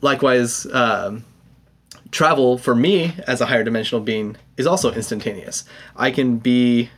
Likewise, 0.00 0.66
um, 0.72 1.24
travel 2.10 2.58
for 2.58 2.74
me 2.74 3.14
as 3.26 3.40
a 3.40 3.46
higher 3.46 3.64
dimensional 3.64 4.02
being 4.02 4.36
is 4.56 4.66
also 4.66 4.92
instantaneous. 4.92 5.64
I 5.96 6.10
can 6.10 6.38
be, 6.38 6.90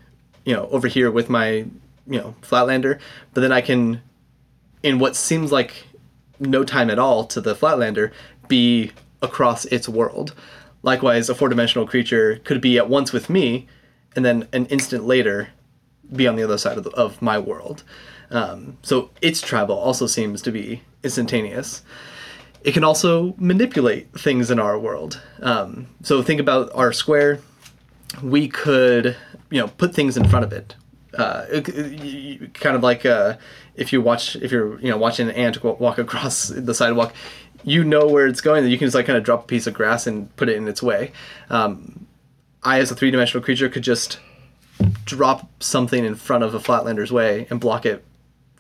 you 0.45 0.55
know, 0.55 0.69
over 0.71 0.89
here 0.89 1.11
with 1.11 1.31
my, 1.31 1.49
you 2.07 2.19
know, 2.21 2.35
flatlander, 2.43 2.99
but 3.33 3.41
then 3.41 3.53
I 3.53 3.63
can, 3.63 4.03
in 4.83 4.99
what 4.99 5.17
seems 5.17 5.51
like 5.53 5.86
no 6.38 6.64
time 6.64 6.90
at 6.90 6.99
all 6.99 7.25
to 7.27 7.40
the 7.40 7.55
flatlander, 7.55 8.12
be 8.49 8.92
across 9.22 9.64
its 9.66 9.88
world. 9.88 10.35
Likewise, 10.83 11.29
a 11.29 11.35
four 11.35 11.49
dimensional 11.49 11.87
creature 11.87 12.40
could 12.44 12.61
be 12.61 12.79
at 12.79 12.88
once 12.88 13.12
with 13.12 13.29
me, 13.29 13.66
and 14.14 14.25
then 14.25 14.49
an 14.53 14.66
instant 14.66 15.05
later 15.05 15.49
be 16.14 16.29
on 16.29 16.37
the 16.37 16.42
other 16.44 16.59
side 16.59 16.79
of, 16.79 16.85
the, 16.85 16.90
of 16.90 17.20
my 17.20 17.38
world. 17.38 17.83
Um, 18.31 18.79
so 18.83 19.11
its 19.20 19.40
travel 19.40 19.77
also 19.77 20.07
seems 20.07 20.42
to 20.42 20.53
be 20.53 20.83
instantaneous 21.03 21.83
it 22.62 22.72
can 22.75 22.83
also 22.83 23.33
manipulate 23.38 24.12
things 24.18 24.51
in 24.51 24.59
our 24.59 24.77
world. 24.77 25.20
Um, 25.40 25.87
so 26.03 26.20
think 26.20 26.40
about 26.40 26.68
our 26.75 26.92
square. 26.92 27.38
We 28.25 28.49
could, 28.49 29.16
you 29.51 29.61
know, 29.61 29.68
put 29.68 29.94
things 29.94 30.16
in 30.16 30.27
front 30.27 30.44
of 30.46 30.53
it. 30.53 30.75
Uh, 31.16 31.44
it- 31.49 31.68
it- 31.68 32.55
kind 32.55 32.75
of 32.75 32.83
like 32.83 33.07
uh, 33.07 33.37
if 33.77 33.93
you 33.93 34.01
watch, 34.01 34.37
if 34.37 34.51
you're, 34.51 34.81
you 34.81 34.91
know, 34.91 34.97
watching 34.97 35.29
an 35.29 35.35
ant 35.35 35.62
walk 35.62 35.99
across 35.99 36.49
the 36.49 36.75
sidewalk, 36.75 37.15
you 37.62 37.85
know 37.85 38.07
where 38.07 38.27
it's 38.27 38.41
going. 38.41 38.67
You 38.67 38.79
can 38.79 38.87
just 38.87 38.95
like 38.95 39.07
kind 39.07 39.17
of 39.17 39.25
drop 39.25 39.45
a 39.45 39.47
piece 39.47 39.67
of 39.67 39.75
grass 39.75 40.07
and 40.07 40.35
put 40.37 40.49
it 40.49 40.57
in 40.57 40.69
its 40.69 40.83
way. 40.83 41.12
Um, 41.51 42.07
I, 42.62 42.81
as 42.81 42.91
a 42.91 42.95
three-dimensional 42.95 43.45
creature, 43.45 43.69
could 43.69 43.83
just 43.83 44.19
drop 45.05 45.49
something 45.61 46.05
in 46.05 46.15
front 46.15 46.45
of 46.45 46.55
a 46.55 46.61
flatlander's 46.61 47.12
way 47.12 47.47
and 47.51 47.61
block 47.61 47.87
it 47.87 48.05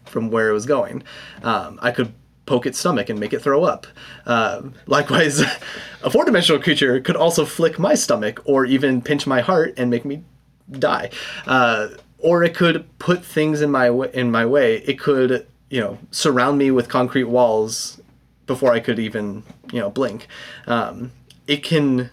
from 0.04 0.30
where 0.30 0.48
it 0.48 0.52
was 0.52 0.66
going. 0.66 1.02
Um, 1.42 1.78
I 1.82 1.90
could 1.90 2.12
poke 2.46 2.64
its 2.64 2.78
stomach 2.78 3.08
and 3.08 3.18
make 3.18 3.32
it 3.32 3.42
throw 3.42 3.64
up. 3.64 3.86
Um, 4.24 4.74
likewise, 4.86 5.40
a 6.02 6.10
four 6.10 6.24
dimensional 6.24 6.62
creature 6.62 7.00
could 7.00 7.16
also 7.16 7.44
flick 7.44 7.78
my 7.78 7.94
stomach 7.94 8.40
or 8.44 8.64
even 8.64 9.02
pinch 9.02 9.26
my 9.26 9.40
heart 9.40 9.74
and 9.76 9.90
make 9.90 10.04
me 10.04 10.22
die. 10.70 11.10
Uh, 11.46 11.88
or 12.18 12.42
it 12.42 12.54
could 12.54 12.86
put 12.98 13.24
things 13.24 13.60
in 13.60 13.70
my 13.70 13.86
w- 13.86 14.10
in 14.12 14.30
my 14.30 14.46
way. 14.46 14.78
It 14.78 14.98
could 14.98 15.46
you 15.70 15.80
know 15.80 15.98
surround 16.10 16.58
me 16.58 16.70
with 16.70 16.88
concrete 16.88 17.24
walls 17.24 18.00
before 18.46 18.72
I 18.72 18.80
could 18.80 18.98
even 18.98 19.42
you 19.72 19.80
know 19.80 19.90
blink. 19.90 20.28
Um, 20.66 21.12
it 21.46 21.62
can 21.62 22.10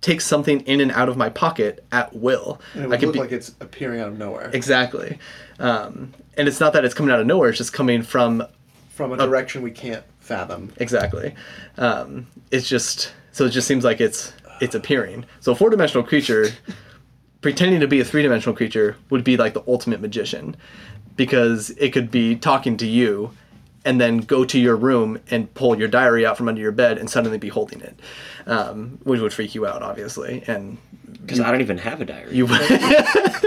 take 0.00 0.20
something 0.20 0.60
in 0.60 0.80
and 0.80 0.92
out 0.92 1.08
of 1.08 1.16
my 1.16 1.28
pocket 1.28 1.84
at 1.90 2.14
will. 2.14 2.60
And 2.74 2.84
it 2.84 2.86
I 2.86 2.88
would 2.88 3.00
could 3.00 3.06
look 3.06 3.12
be 3.14 3.20
like 3.20 3.32
it's 3.32 3.54
appearing 3.60 4.00
out 4.00 4.08
of 4.08 4.18
nowhere 4.18 4.50
exactly, 4.52 5.18
um, 5.58 6.12
and 6.36 6.48
it's 6.48 6.60
not 6.60 6.72
that 6.74 6.84
it's 6.84 6.94
coming 6.94 7.12
out 7.12 7.20
of 7.20 7.26
nowhere. 7.26 7.48
It's 7.48 7.58
just 7.58 7.72
coming 7.72 8.02
from 8.02 8.44
from 8.90 9.12
a 9.12 9.16
direction 9.16 9.62
we 9.62 9.70
can't 9.70 10.04
fathom. 10.20 10.72
exactly. 10.78 11.34
Um, 11.76 12.26
it's 12.50 12.68
just 12.68 13.12
so 13.32 13.44
it 13.44 13.50
just 13.50 13.68
seems 13.68 13.84
like 13.84 14.00
it's 14.00 14.32
it's 14.60 14.74
appearing. 14.74 15.24
So 15.40 15.52
a 15.52 15.54
four 15.54 15.70
dimensional 15.70 16.02
creature 16.04 16.48
pretending 17.40 17.80
to 17.80 17.86
be 17.88 18.00
a 18.00 18.04
three 18.04 18.22
dimensional 18.22 18.56
creature 18.56 18.96
would 19.10 19.24
be 19.24 19.36
like 19.36 19.54
the 19.54 19.62
ultimate 19.68 20.00
magician, 20.00 20.56
because 21.16 21.70
it 21.70 21.90
could 21.92 22.10
be 22.10 22.36
talking 22.36 22.76
to 22.78 22.86
you, 22.86 23.30
and 23.84 24.00
then 24.00 24.18
go 24.18 24.44
to 24.44 24.58
your 24.58 24.74
room 24.76 25.18
and 25.30 25.52
pull 25.54 25.78
your 25.78 25.86
diary 25.88 26.26
out 26.26 26.36
from 26.36 26.48
under 26.48 26.60
your 26.60 26.72
bed 26.72 26.98
and 26.98 27.08
suddenly 27.08 27.38
be 27.38 27.48
holding 27.48 27.80
it, 27.80 27.98
um, 28.46 28.98
which 29.04 29.20
would 29.20 29.32
freak 29.32 29.54
you 29.54 29.64
out, 29.66 29.80
obviously, 29.82 30.42
and 30.48 30.76
Because 31.20 31.38
I 31.40 31.50
don't 31.52 31.60
even 31.60 31.78
have 31.78 32.00
a 32.00 32.04
diary. 32.04 32.34
you. 32.34 32.46
would. 32.46 32.60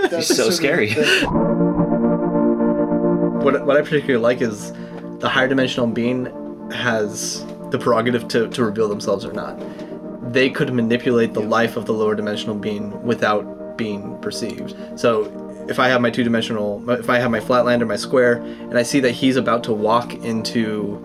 That's 0.10 0.28
so 0.36 0.50
scary. 0.50 0.94
what, 3.44 3.66
what 3.66 3.78
I 3.78 3.82
particularly 3.82 4.18
like 4.22 4.42
is 4.42 4.72
the 5.20 5.28
higher 5.30 5.48
dimensional 5.48 5.88
being 5.88 6.26
has 6.72 7.46
the 7.72 7.78
prerogative 7.80 8.28
to, 8.30 8.48
to 8.50 8.64
reveal 8.64 8.88
themselves 8.88 9.26
or 9.26 9.34
not. 9.34 9.60
They 10.32 10.50
could 10.50 10.74
manipulate 10.74 11.34
the 11.34 11.40
life 11.42 11.76
of 11.76 11.86
the 11.86 11.94
lower 11.94 12.16
dimensional 12.16 12.56
being 12.56 13.02
without 13.04 13.44
being 13.80 14.20
perceived. 14.20 14.76
So 15.00 15.66
if 15.70 15.80
I 15.80 15.88
have 15.88 16.02
my 16.02 16.12
two 16.12 16.24
dimensional, 16.24 16.88
if 16.92 17.10
I 17.10 17.18
have 17.18 17.32
my 17.32 17.40
flatlander, 17.40 17.88
my 17.88 17.96
square, 17.96 18.34
and 18.34 18.78
I 18.78 18.84
see 18.84 19.00
that 19.00 19.12
he's 19.12 19.38
about 19.38 19.64
to 19.64 19.74
walk 19.74 20.14
into, 20.14 21.02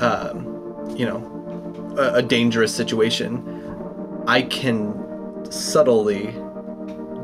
um, 0.00 0.94
you 0.96 1.04
know, 1.04 1.94
a, 1.98 2.18
a 2.18 2.22
dangerous 2.22 2.74
situation, 2.74 3.42
I 4.28 4.42
can 4.42 5.50
subtly 5.50 6.34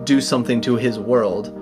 do 0.05 0.21
something 0.21 0.61
to 0.63 0.77
his 0.77 0.99
world 0.99 1.55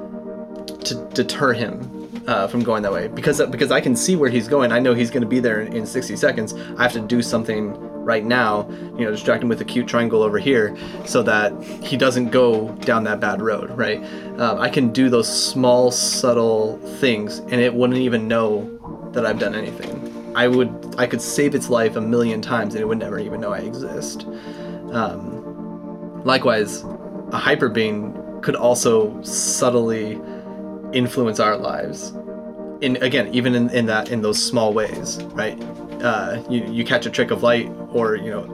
to 0.84 0.94
deter 1.12 1.52
him 1.52 2.22
uh, 2.26 2.48
from 2.48 2.62
going 2.62 2.82
that 2.82 2.92
way 2.92 3.08
because 3.08 3.40
because 3.46 3.70
I 3.70 3.80
can 3.80 3.94
see 3.94 4.16
where 4.16 4.30
he's 4.30 4.48
going. 4.48 4.72
I 4.72 4.78
know 4.78 4.94
he's 4.94 5.10
going 5.10 5.22
to 5.22 5.28
be 5.28 5.40
there 5.40 5.60
in, 5.60 5.76
in 5.76 5.86
60 5.86 6.16
seconds. 6.16 6.54
I 6.78 6.82
have 6.82 6.92
to 6.94 7.00
do 7.00 7.22
something 7.22 7.74
right 8.06 8.24
now, 8.24 8.68
you 8.96 9.04
know, 9.04 9.10
distract 9.10 9.42
him 9.42 9.48
with 9.48 9.60
a 9.60 9.64
cute 9.64 9.88
triangle 9.88 10.22
over 10.22 10.38
here 10.38 10.76
so 11.04 11.24
that 11.24 11.52
he 11.82 11.96
doesn't 11.96 12.30
go 12.30 12.70
down 12.76 13.02
that 13.04 13.18
bad 13.18 13.42
road, 13.42 13.68
right? 13.76 14.02
Um, 14.38 14.60
I 14.60 14.70
can 14.70 14.92
do 14.92 15.10
those 15.10 15.28
small, 15.28 15.90
subtle 15.90 16.78
things 17.00 17.40
and 17.40 17.54
it 17.54 17.74
wouldn't 17.74 17.98
even 17.98 18.28
know 18.28 19.10
that 19.12 19.26
I've 19.26 19.40
done 19.40 19.56
anything. 19.56 20.32
I 20.36 20.46
would, 20.46 20.94
I 20.98 21.06
could 21.06 21.20
save 21.20 21.54
its 21.54 21.68
life 21.68 21.96
a 21.96 22.00
million 22.00 22.40
times 22.40 22.74
and 22.74 22.82
it 22.82 22.86
would 22.86 22.98
never 22.98 23.18
even 23.18 23.40
know 23.40 23.52
I 23.52 23.58
exist. 23.58 24.24
Um, 24.92 26.22
likewise, 26.24 26.84
a 27.32 27.38
hyper 27.38 27.68
being 27.68 28.14
could 28.40 28.54
also 28.54 29.20
subtly 29.22 30.20
influence 30.92 31.40
our 31.40 31.56
lives 31.56 32.12
in 32.80 32.96
again 33.02 33.32
even 33.34 33.54
in, 33.54 33.70
in 33.70 33.86
that 33.86 34.10
in 34.10 34.22
those 34.22 34.40
small 34.40 34.72
ways 34.72 35.18
right 35.32 35.58
uh, 36.02 36.42
you, 36.48 36.64
you 36.72 36.84
catch 36.84 37.06
a 37.06 37.10
trick 37.10 37.30
of 37.30 37.42
light 37.42 37.70
or 37.90 38.16
you 38.16 38.30
know 38.30 38.44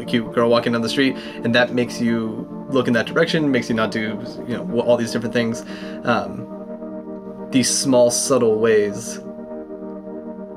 a 0.00 0.04
cute 0.04 0.32
girl 0.32 0.48
walking 0.48 0.72
down 0.72 0.82
the 0.82 0.88
street 0.88 1.16
and 1.42 1.54
that 1.54 1.72
makes 1.72 2.00
you 2.00 2.46
look 2.70 2.88
in 2.88 2.92
that 2.94 3.06
direction 3.06 3.50
makes 3.50 3.68
you 3.68 3.74
not 3.74 3.90
do 3.90 4.22
you 4.48 4.56
know 4.56 4.80
all 4.80 4.96
these 4.96 5.12
different 5.12 5.32
things. 5.32 5.64
Um, 6.04 6.52
these 7.50 7.70
small 7.70 8.10
subtle 8.10 8.58
ways 8.58 9.18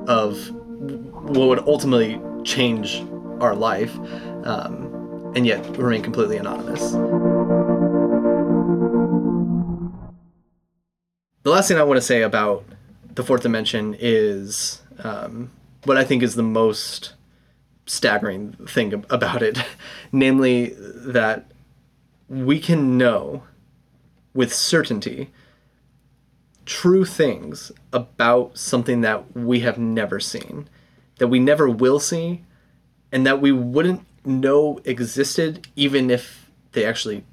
of 0.08 0.50
what 1.30 1.48
would 1.48 1.68
ultimately 1.68 2.20
change 2.44 3.06
our 3.40 3.56
life 3.56 3.96
um, 4.44 5.32
and 5.36 5.46
yet 5.46 5.66
remain 5.78 6.02
completely 6.02 6.38
anonymous. 6.38 6.92
The 11.44 11.52
last 11.52 11.68
thing 11.68 11.78
I 11.78 11.84
want 11.84 11.98
to 11.98 12.02
say 12.02 12.24
about 12.24 12.66
the 13.16 13.24
fourth 13.24 13.44
dimension 13.44 13.96
is 14.00 14.82
um, 15.04 15.52
what 15.86 15.98
I 15.98 16.04
think 16.04 16.24
is 16.24 16.36
the 16.36 16.44
most 16.44 17.14
staggering 17.86 18.54
thing 18.68 19.06
about 19.10 19.42
it, 19.42 19.58
namely 20.12 20.76
that 20.78 21.52
we 22.28 22.60
can 22.60 22.98
know 22.98 23.44
with 24.34 24.54
certainty 24.54 25.32
true 26.66 27.04
things 27.04 27.72
about 27.92 28.56
something 28.56 29.02
that 29.02 29.36
we 29.36 29.62
have 29.62 29.80
never 29.80 30.20
seen, 30.20 30.70
that 31.18 31.28
we 31.28 31.40
never 31.40 31.68
will 31.68 32.00
see, 32.00 32.44
and 33.12 33.26
that 33.26 33.42
we 33.42 33.52
wouldn't 33.52 34.06
know 34.24 34.80
existed 34.86 35.68
even 35.76 36.12
if 36.12 36.52
they 36.74 36.86
actually 36.86 37.24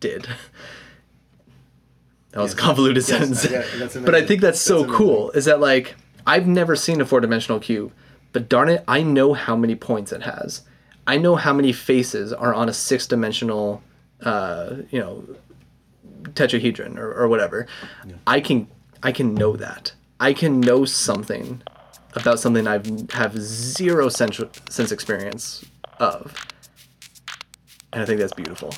did. 0.00 0.26
That 2.32 2.42
was 2.42 2.52
a 2.52 2.56
convoluted 2.56 3.08
Yes, 3.08 3.40
sentence. 3.40 3.50
yeah, 3.50 4.02
but 4.04 4.14
I 4.14 4.20
think 4.26 4.42
that's 4.42 4.60
so 4.60 4.84
cool 4.92 5.30
is 5.30 5.46
that 5.46 5.58
like 5.58 5.94
I've 6.26 6.46
never 6.46 6.74
seen 6.74 7.00
a 7.00 7.06
four 7.06 7.20
dimensional 7.20 7.60
cube, 7.60 7.92
but 8.32 8.48
darn 8.48 8.68
it, 8.68 8.84
I 8.88 9.02
know 9.02 9.32
how 9.34 9.56
many 9.56 9.76
points 9.76 10.12
it 10.12 10.22
has. 10.22 10.62
I 11.06 11.18
know 11.18 11.36
how 11.36 11.52
many 11.52 11.72
faces 11.72 12.32
are 12.32 12.52
on 12.52 12.68
a 12.68 12.72
six 12.72 13.06
dimensional, 13.06 13.82
uh, 14.22 14.76
you 14.90 14.98
know, 14.98 15.24
tetrahedron 16.34 16.98
or, 16.98 17.12
or 17.12 17.28
whatever. 17.28 17.66
I 18.26 18.40
can 18.40 18.68
I 19.02 19.12
can 19.12 19.34
know 19.34 19.56
that. 19.56 19.92
I 20.18 20.32
can 20.32 20.60
know 20.60 20.84
something 20.84 21.62
about 22.14 22.40
something 22.40 22.66
I've 22.66 23.10
have 23.12 23.38
zero 23.38 24.08
sense 24.08 24.40
sense 24.68 24.90
experience 24.90 25.64
of, 26.00 26.34
and 27.92 28.02
I 28.02 28.04
think 28.06 28.18
that's 28.18 28.32
beautiful. 28.32 28.74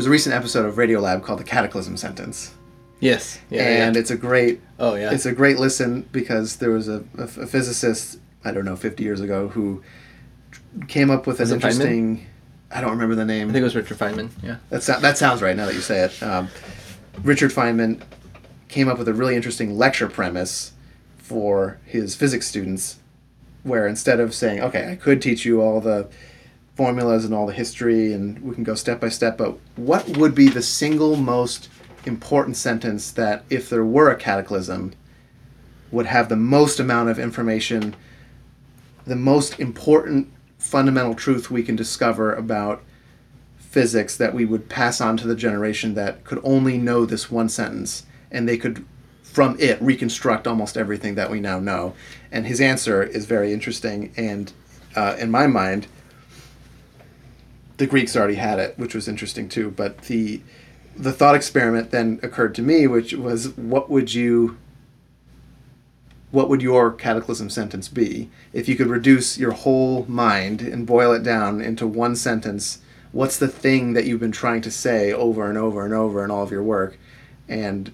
Was 0.00 0.06
a 0.06 0.10
recent 0.10 0.34
episode 0.34 0.64
of 0.64 0.76
Radiolab 0.76 1.22
called 1.22 1.40
"The 1.40 1.44
Cataclysm 1.44 1.98
Sentence," 1.98 2.54
Yes. 3.00 3.38
Yeah. 3.50 3.84
and 3.84 3.94
yeah. 3.94 4.00
it's 4.00 4.10
a 4.10 4.16
great 4.16 4.62
oh 4.78 4.94
yeah. 4.94 5.12
it's 5.12 5.26
a 5.26 5.32
great 5.32 5.58
listen 5.58 6.08
because 6.10 6.56
there 6.56 6.70
was 6.70 6.88
a, 6.88 7.04
a, 7.18 7.24
a 7.24 7.46
physicist 7.46 8.18
I 8.42 8.52
don't 8.52 8.64
know 8.64 8.76
50 8.76 9.02
years 9.02 9.20
ago 9.20 9.48
who 9.48 9.82
came 10.88 11.10
up 11.10 11.26
with 11.26 11.38
an 11.40 11.48
it 11.48 11.50
Feynman? 11.50 11.54
interesting. 11.54 12.26
I 12.70 12.80
don't 12.80 12.92
remember 12.92 13.14
the 13.14 13.26
name. 13.26 13.50
I 13.50 13.52
think 13.52 13.60
it 13.60 13.64
was 13.64 13.76
Richard 13.76 13.98
Feynman. 13.98 14.30
Yeah. 14.42 14.56
That, 14.70 14.82
sou- 14.82 15.00
that 15.00 15.18
sounds 15.18 15.42
right 15.42 15.54
now 15.54 15.66
that 15.66 15.74
you 15.74 15.82
say 15.82 16.04
it. 16.04 16.22
Um, 16.22 16.48
Richard 17.22 17.50
Feynman 17.50 18.00
came 18.68 18.88
up 18.88 18.96
with 18.96 19.08
a 19.08 19.12
really 19.12 19.36
interesting 19.36 19.76
lecture 19.76 20.08
premise 20.08 20.72
for 21.18 21.78
his 21.84 22.14
physics 22.14 22.46
students, 22.46 23.00
where 23.64 23.86
instead 23.86 24.18
of 24.20 24.34
saying, 24.34 24.60
okay, 24.60 24.92
I 24.92 24.96
could 24.96 25.20
teach 25.20 25.44
you 25.44 25.60
all 25.60 25.80
the 25.80 26.08
formulas 26.74 27.24
and 27.24 27.34
all 27.34 27.46
the 27.46 27.52
history 27.52 28.12
and 28.12 28.40
we 28.42 28.54
can 28.54 28.64
go 28.64 28.74
step 28.74 29.00
by 29.00 29.08
step, 29.08 29.36
but 29.36 29.58
what 29.76 30.08
would 30.16 30.34
be 30.34 30.48
the 30.48 30.62
single 30.62 31.16
most 31.16 31.68
important 32.06 32.56
sentence 32.56 33.10
that, 33.12 33.44
if 33.50 33.68
there 33.68 33.84
were 33.84 34.10
a 34.10 34.16
cataclysm, 34.16 34.92
would 35.90 36.06
have 36.06 36.28
the 36.28 36.36
most 36.36 36.80
amount 36.80 37.08
of 37.08 37.18
information, 37.18 37.94
the 39.04 39.16
most 39.16 39.58
important 39.58 40.32
fundamental 40.58 41.14
truth 41.14 41.50
we 41.50 41.62
can 41.62 41.76
discover 41.76 42.34
about 42.34 42.82
physics 43.58 44.16
that 44.16 44.34
we 44.34 44.44
would 44.44 44.68
pass 44.68 45.00
on 45.00 45.16
to 45.16 45.26
the 45.26 45.34
generation 45.34 45.94
that 45.94 46.24
could 46.24 46.40
only 46.42 46.76
know 46.76 47.04
this 47.04 47.30
one 47.30 47.48
sentence 47.48 48.04
and 48.30 48.48
they 48.48 48.56
could 48.56 48.84
from 49.22 49.56
it 49.60 49.80
reconstruct 49.80 50.46
almost 50.46 50.76
everything 50.76 51.14
that 51.14 51.30
we 51.30 51.40
now 51.40 51.60
know? 51.60 51.94
And 52.32 52.46
his 52.46 52.60
answer 52.60 53.02
is 53.02 53.26
very 53.26 53.52
interesting 53.52 54.12
and 54.16 54.52
uh, 54.96 55.16
in 55.18 55.30
my 55.30 55.46
mind 55.46 55.86
the 57.80 57.86
greeks 57.86 58.14
already 58.14 58.34
had 58.34 58.58
it 58.58 58.78
which 58.78 58.94
was 58.94 59.08
interesting 59.08 59.48
too 59.48 59.70
but 59.70 60.02
the 60.02 60.42
the 60.94 61.12
thought 61.12 61.34
experiment 61.34 61.90
then 61.90 62.20
occurred 62.22 62.54
to 62.54 62.60
me 62.60 62.86
which 62.86 63.14
was 63.14 63.48
what 63.56 63.88
would 63.88 64.12
you 64.12 64.58
what 66.30 66.50
would 66.50 66.60
your 66.60 66.92
cataclysm 66.92 67.48
sentence 67.48 67.88
be 67.88 68.28
if 68.52 68.68
you 68.68 68.76
could 68.76 68.86
reduce 68.86 69.38
your 69.38 69.52
whole 69.52 70.04
mind 70.06 70.60
and 70.60 70.86
boil 70.86 71.10
it 71.10 71.22
down 71.22 71.62
into 71.62 71.86
one 71.86 72.14
sentence 72.14 72.82
what's 73.12 73.38
the 73.38 73.48
thing 73.48 73.94
that 73.94 74.04
you've 74.04 74.20
been 74.20 74.30
trying 74.30 74.60
to 74.60 74.70
say 74.70 75.10
over 75.10 75.48
and 75.48 75.56
over 75.56 75.82
and 75.82 75.94
over 75.94 76.22
in 76.22 76.30
all 76.30 76.42
of 76.42 76.50
your 76.50 76.62
work 76.62 76.98
and 77.48 77.90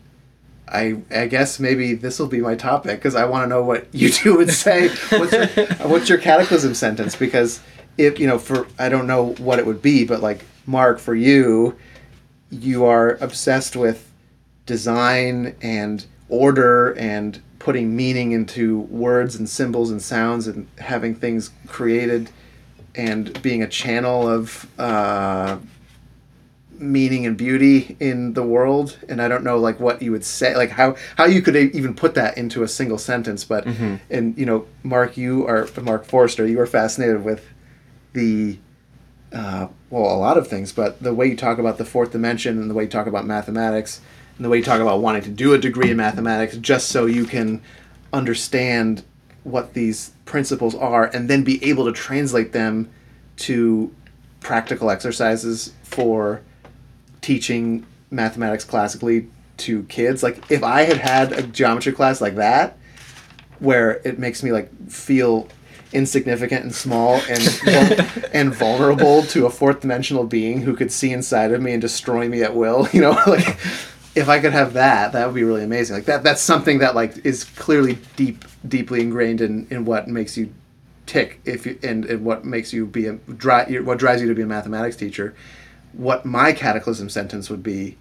I, 0.69 1.01
I 1.13 1.29
guess 1.29 1.61
maybe 1.61 1.95
this 1.95 2.19
will 2.19 2.27
be 2.27 2.41
my 2.41 2.57
topic 2.57 2.99
because 2.99 3.15
I 3.15 3.25
want 3.25 3.45
to 3.45 3.49
know 3.49 3.63
what 3.63 3.87
you 3.95 4.09
two 4.11 4.37
would 4.37 4.51
say. 4.51 4.89
What's 5.11 5.33
your, 5.33 5.67
what's 5.89 6.09
your 6.09 6.19
cataclysm 6.19 6.75
sentence? 6.75 7.15
Because 7.15 7.61
if 7.99 8.19
you 8.19 8.27
know, 8.27 8.39
for 8.39 8.67
I 8.79 8.89
don't 8.89 9.07
know 9.07 9.35
what 9.35 9.59
it 9.59 9.67
would 9.67 9.83
be, 9.83 10.05
but 10.05 10.21
like 10.21 10.45
Mark, 10.67 10.99
for 10.99 11.15
you, 11.15 11.77
you 12.51 12.85
are 12.85 13.17
obsessed 13.21 13.77
with 13.77 14.11
design 14.67 15.55
and 15.63 16.05
order 16.29 16.93
and 16.93 17.41
putting 17.59 17.97
meaning 17.97 18.33
into 18.33 18.81
words 18.81 19.35
and 19.37 19.49
symbols 19.49 19.91
and 19.91 20.01
sounds 20.03 20.47
and 20.47 20.67
having 20.79 21.15
things 21.15 21.51
created 21.67 22.31
and 22.95 23.41
being 23.43 23.63
a 23.63 23.69
channel 23.69 24.29
of 24.29 24.69
uh, 24.79 25.59
meaning 26.79 27.27
and 27.27 27.37
beauty 27.37 27.97
in 28.01 28.35
the 28.35 28.43
world. 28.43 28.99
And 29.09 29.21
i 29.23 29.29
don't 29.29 29.45
know 29.45 29.59
like 29.59 29.81
what 29.81 30.03
you 30.03 30.13
would 30.13 30.25
say 30.25 30.55
like 30.57 30.71
how 30.71 30.97
how 31.17 31.25
you 31.25 31.41
could 31.43 31.57
even 31.57 31.95
put 31.95 32.15
that 32.15 32.37
into 32.37 32.63
a 32.63 32.69
single 32.69 32.99
sentence 32.99 33.45
but 33.45 33.67
and 34.11 34.37
you 34.37 34.45
know 34.47 34.67
mark 34.83 35.17
you 35.17 35.47
are 35.47 35.69
mark 35.81 36.05
forrester 36.05 36.47
you 36.47 36.61
are 36.61 36.67
fascinated 36.67 37.25
with 37.25 37.49
the 38.17 38.59
uh, 39.33 39.69
well 39.91 40.15
a 40.15 40.17
lot 40.17 40.39
of 40.39 40.49
things 40.49 40.73
but 40.73 41.01
the 41.03 41.13
way 41.13 41.27
you 41.27 41.37
talk 41.37 41.59
about 41.59 41.77
the 41.77 41.85
fourth 41.85 42.11
dimension 42.11 42.59
and 42.59 42.71
the 42.71 42.75
way 42.75 42.85
you 42.85 42.89
talk 42.89 43.07
about 43.07 43.27
mathematics 43.27 44.01
and 44.37 44.45
the 44.45 44.49
way 44.49 44.57
you 44.57 44.65
talk 44.65 44.81
about 44.81 45.01
wanting 45.01 45.23
to 45.23 45.31
do 45.31 45.53
a 45.53 45.59
degree 45.59 45.91
in 45.91 45.97
mathematics 45.97 46.57
just 46.57 46.89
so 46.89 47.05
you 47.07 47.27
can 47.27 47.63
understand 48.13 49.05
what 49.45 49.75
these 49.75 50.13
principles 50.25 50.75
are 50.75 51.05
and 51.05 51.29
then 51.29 51.45
be 51.45 51.63
able 51.63 51.85
to 51.85 51.93
translate 51.93 52.53
them 52.53 52.91
to 53.37 53.95
practical 54.41 54.91
exercises 54.91 55.75
for 55.83 56.41
teaching 57.21 57.85
mathematics 58.11 58.65
classically 58.65 59.29
to 59.59 59.83
kids. 59.85 60.23
Like 60.23 60.51
if 60.51 60.63
i 60.63 60.83
had 60.83 60.97
had 60.97 61.33
a 61.33 61.43
geometry 61.43 61.93
class 61.93 62.21
like 62.21 62.37
that 62.37 62.79
where 63.59 64.01
it 64.05 64.19
makes 64.19 64.43
me 64.43 64.53
like 64.53 64.71
feel 64.89 65.49
insignificant 65.93 66.65
and 66.65 66.75
small 66.75 67.21
and 67.29 68.29
and 68.33 68.55
vulnerable 68.55 69.23
to 69.23 69.47
a 69.47 69.51
fourth 69.51 69.81
dimensional 69.81 70.25
being 70.25 70.63
who 70.63 70.75
could 70.75 70.91
see 70.91 71.13
inside 71.13 71.53
of 71.53 71.61
me 71.61 71.73
and 71.73 71.81
destroy 71.81 72.29
me 72.29 72.43
at 72.43 72.55
will 72.55 72.89
you 72.93 73.01
know 73.01 73.11
like 73.27 73.59
if 74.15 74.29
i 74.29 74.39
could 74.39 74.53
have 74.53 74.73
that 74.73 75.13
that 75.13 75.27
would 75.27 75.35
be 75.35 75.45
really 75.45 75.65
amazing. 75.65 75.97
Like 75.97 76.07
that 76.07 76.23
that's 76.23 76.41
something 76.41 76.79
that 76.79 76.95
like 76.95 77.25
is 77.25 77.45
clearly 77.45 77.99
deep 78.17 78.45
deeply 78.67 79.01
ingrained 79.01 79.41
in 79.41 79.67
in 79.71 79.85
what 79.85 80.09
makes 80.09 80.37
you 80.37 80.53
tick 81.07 81.41
if 81.45 81.67
you 81.67 81.79
and, 81.83 82.05
and 82.07 82.25
what 82.25 82.45
makes 82.45 82.73
you 82.73 82.87
be 82.87 83.07
a 83.07 83.13
dri- 83.15 83.81
what 83.81 83.99
drives 83.99 84.23
you 84.23 84.29
to 84.29 84.35
be 84.35 84.43
a 84.43 84.47
mathematics 84.47 84.97
teacher. 84.97 85.35
What 85.93 86.27
my 86.27 86.53
cataclysm 86.53 87.09
sentence 87.09 87.49
would 87.49 87.63
be 87.63 87.97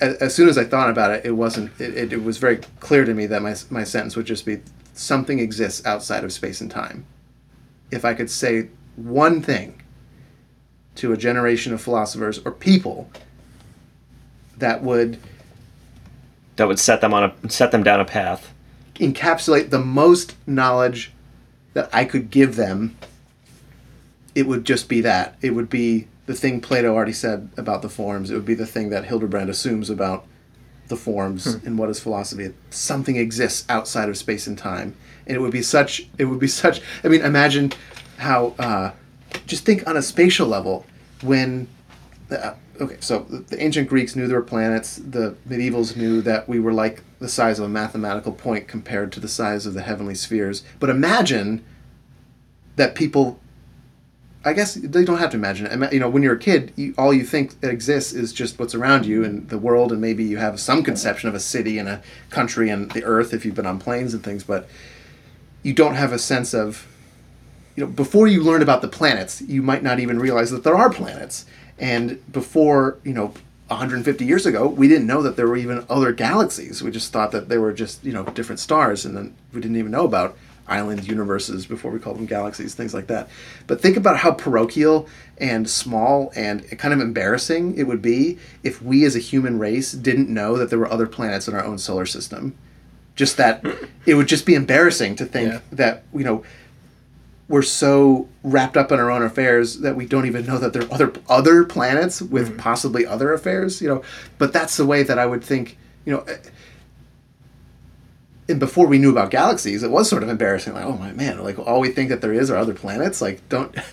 as, 0.00 0.14
as 0.16 0.34
soon 0.34 0.48
as 0.48 0.56
i 0.56 0.64
thought 0.64 0.90
about 0.90 1.10
it 1.10 1.24
it 1.24 1.32
wasn't 1.32 1.70
it, 1.80 1.96
it, 1.96 2.12
it 2.12 2.22
was 2.22 2.38
very 2.38 2.58
clear 2.80 3.04
to 3.04 3.14
me 3.14 3.26
that 3.26 3.42
my, 3.42 3.54
my 3.70 3.84
sentence 3.84 4.16
would 4.16 4.26
just 4.26 4.46
be 4.46 4.60
something 4.98 5.38
exists 5.38 5.84
outside 5.86 6.24
of 6.24 6.32
space 6.32 6.60
and 6.60 6.70
time 6.70 7.06
if 7.90 8.04
i 8.04 8.14
could 8.14 8.30
say 8.30 8.68
one 8.96 9.40
thing 9.40 9.80
to 10.96 11.12
a 11.12 11.16
generation 11.16 11.72
of 11.72 11.80
philosophers 11.80 12.38
or 12.44 12.50
people 12.50 13.08
that 14.56 14.82
would 14.82 15.18
That 16.56 16.66
would 16.66 16.80
set 16.80 17.00
them 17.00 17.14
on 17.14 17.32
a 17.44 17.50
set 17.50 17.70
them 17.70 17.84
down 17.84 18.00
a 18.00 18.04
path. 18.04 18.52
encapsulate 18.96 19.70
the 19.70 19.78
most 19.78 20.34
knowledge 20.46 21.12
that 21.74 21.88
I 21.92 22.04
could 22.04 22.30
give 22.30 22.56
them, 22.56 22.96
it 24.34 24.48
would 24.48 24.64
just 24.64 24.88
be 24.88 25.00
that. 25.02 25.36
It 25.40 25.54
would 25.54 25.70
be 25.70 26.08
the 26.26 26.34
thing 26.34 26.60
Plato 26.60 26.94
already 26.94 27.12
said 27.12 27.50
about 27.56 27.82
the 27.82 27.88
forms. 27.88 28.30
It 28.30 28.34
would 28.34 28.44
be 28.44 28.54
the 28.54 28.66
thing 28.66 28.90
that 28.90 29.04
Hildebrand 29.04 29.48
assumes 29.50 29.90
about 29.90 30.26
the 30.88 30.96
forms 30.96 31.46
and 31.46 31.78
what 31.78 31.88
is 31.90 32.00
philosophy. 32.00 32.52
Something 32.70 33.16
exists 33.16 33.64
outside 33.68 34.08
of 34.08 34.16
space 34.16 34.46
and 34.46 34.58
time, 34.58 34.94
and 35.26 35.36
it 35.36 35.40
would 35.40 35.52
be 35.52 35.62
such. 35.62 36.08
It 36.18 36.24
would 36.24 36.40
be 36.40 36.48
such. 36.48 36.80
I 37.04 37.08
mean, 37.08 37.22
imagine 37.22 37.72
how. 38.18 38.54
Uh, 38.58 38.92
just 39.46 39.64
think 39.64 39.86
on 39.86 39.96
a 39.96 40.02
spatial 40.02 40.48
level 40.48 40.86
when 41.22 41.68
uh, 42.30 42.54
okay, 42.80 42.96
so 43.00 43.20
the 43.20 43.62
ancient 43.62 43.88
Greeks 43.88 44.14
knew 44.14 44.26
there 44.26 44.38
were 44.38 44.44
planets. 44.44 44.96
The 44.96 45.36
medievals 45.48 45.96
knew 45.96 46.20
that 46.22 46.48
we 46.48 46.60
were 46.60 46.72
like 46.72 47.02
the 47.18 47.28
size 47.28 47.58
of 47.58 47.64
a 47.64 47.68
mathematical 47.68 48.32
point 48.32 48.68
compared 48.68 49.12
to 49.12 49.20
the 49.20 49.28
size 49.28 49.66
of 49.66 49.74
the 49.74 49.82
heavenly 49.82 50.14
spheres. 50.14 50.62
But 50.78 50.90
imagine 50.90 51.64
that 52.76 52.94
people. 52.94 53.40
I 54.44 54.52
guess 54.52 54.74
they 54.74 55.04
don't 55.04 55.18
have 55.18 55.30
to 55.30 55.36
imagine 55.36 55.66
it. 55.66 55.92
You 55.92 55.98
know, 55.98 56.08
when 56.08 56.22
you're 56.22 56.34
a 56.34 56.38
kid, 56.38 56.72
you, 56.76 56.94
all 56.96 57.12
you 57.12 57.24
think 57.24 57.54
exists 57.62 58.12
is 58.12 58.32
just 58.32 58.58
what's 58.58 58.74
around 58.74 59.04
you 59.04 59.24
and 59.24 59.48
the 59.48 59.58
world, 59.58 59.90
and 59.90 60.00
maybe 60.00 60.24
you 60.24 60.36
have 60.36 60.60
some 60.60 60.82
conception 60.82 61.28
of 61.28 61.34
a 61.34 61.40
city 61.40 61.78
and 61.78 61.88
a 61.88 62.02
country 62.30 62.70
and 62.70 62.90
the 62.92 63.04
earth 63.04 63.34
if 63.34 63.44
you've 63.44 63.56
been 63.56 63.66
on 63.66 63.78
planes 63.78 64.14
and 64.14 64.22
things. 64.22 64.44
But 64.44 64.68
you 65.62 65.74
don't 65.74 65.94
have 65.94 66.12
a 66.12 66.18
sense 66.18 66.54
of 66.54 66.86
you 67.78 67.84
know, 67.84 67.90
before 67.90 68.26
you 68.26 68.42
learn 68.42 68.62
about 68.62 68.82
the 68.82 68.88
planets, 68.88 69.40
you 69.40 69.62
might 69.62 69.82
not 69.84 70.00
even 70.00 70.18
realize 70.18 70.50
that 70.50 70.64
there 70.64 70.76
are 70.76 70.90
planets. 70.90 71.44
And 71.78 72.20
before, 72.32 72.98
you 73.04 73.12
know, 73.12 73.34
150 73.68 74.24
years 74.24 74.46
ago, 74.46 74.66
we 74.66 74.88
didn't 74.88 75.06
know 75.06 75.22
that 75.22 75.36
there 75.36 75.46
were 75.46 75.56
even 75.56 75.84
other 75.88 76.12
galaxies. 76.12 76.82
We 76.82 76.90
just 76.90 77.12
thought 77.12 77.30
that 77.32 77.48
they 77.48 77.58
were 77.58 77.72
just, 77.72 78.02
you 78.04 78.12
know, 78.12 78.24
different 78.24 78.60
stars, 78.60 79.04
and 79.04 79.16
then 79.16 79.36
we 79.52 79.60
didn't 79.60 79.76
even 79.76 79.92
know 79.92 80.04
about 80.04 80.36
island 80.68 81.06
universes 81.06 81.66
before 81.66 81.90
we 81.90 81.98
call 81.98 82.14
them 82.14 82.26
galaxies, 82.26 82.74
things 82.74 82.94
like 82.94 83.06
that. 83.08 83.28
But 83.66 83.80
think 83.80 83.96
about 83.96 84.18
how 84.18 84.32
parochial 84.32 85.08
and 85.38 85.68
small 85.68 86.32
and 86.36 86.68
kind 86.78 86.94
of 86.94 87.00
embarrassing 87.00 87.76
it 87.76 87.84
would 87.84 88.02
be 88.02 88.38
if 88.62 88.82
we 88.82 89.04
as 89.04 89.16
a 89.16 89.20
human 89.20 89.58
race 89.58 89.92
didn't 89.92 90.28
know 90.28 90.56
that 90.56 90.70
there 90.70 90.78
were 90.78 90.90
other 90.90 91.06
planets 91.06 91.48
in 91.48 91.54
our 91.54 91.64
own 91.64 91.78
solar 91.78 92.06
system. 92.06 92.56
Just 93.16 93.36
that 93.36 93.64
it 94.06 94.14
would 94.14 94.28
just 94.28 94.46
be 94.46 94.54
embarrassing 94.54 95.16
to 95.16 95.24
think 95.24 95.52
Yeah. 95.52 95.60
that, 95.72 96.02
you 96.14 96.24
know, 96.24 96.44
we're 97.48 97.62
so 97.62 98.28
wrapped 98.42 98.76
up 98.76 98.92
in 98.92 99.00
our 99.00 99.10
own 99.10 99.22
affairs 99.22 99.78
that 99.80 99.96
we 99.96 100.06
don't 100.06 100.26
even 100.26 100.44
know 100.46 100.58
that 100.58 100.72
there 100.72 100.82
are 100.82 100.92
other 100.92 101.12
other 101.28 101.64
planets 101.64 102.20
with 102.20 102.48
mm-hmm. 102.48 102.58
possibly 102.58 103.06
other 103.06 103.32
affairs 103.32 103.80
you 103.80 103.88
know 103.88 104.02
but 104.36 104.52
that's 104.52 104.76
the 104.76 104.84
way 104.84 105.02
that 105.02 105.18
i 105.18 105.26
would 105.26 105.42
think 105.42 105.78
you 106.04 106.12
know 106.12 106.24
before 108.56 108.86
we 108.86 108.98
knew 108.98 109.10
about 109.10 109.30
galaxies 109.30 109.82
it 109.82 109.90
was 109.90 110.08
sort 110.08 110.22
of 110.22 110.28
embarrassing 110.28 110.72
like 110.72 110.84
oh 110.84 110.96
my 110.96 111.12
man 111.12 111.42
like 111.44 111.58
all 111.58 111.80
we 111.80 111.90
think 111.90 112.08
that 112.08 112.22
there 112.22 112.32
is 112.32 112.50
are 112.50 112.56
other 112.56 112.72
planets 112.72 113.20
like 113.20 113.46
don't 113.50 113.76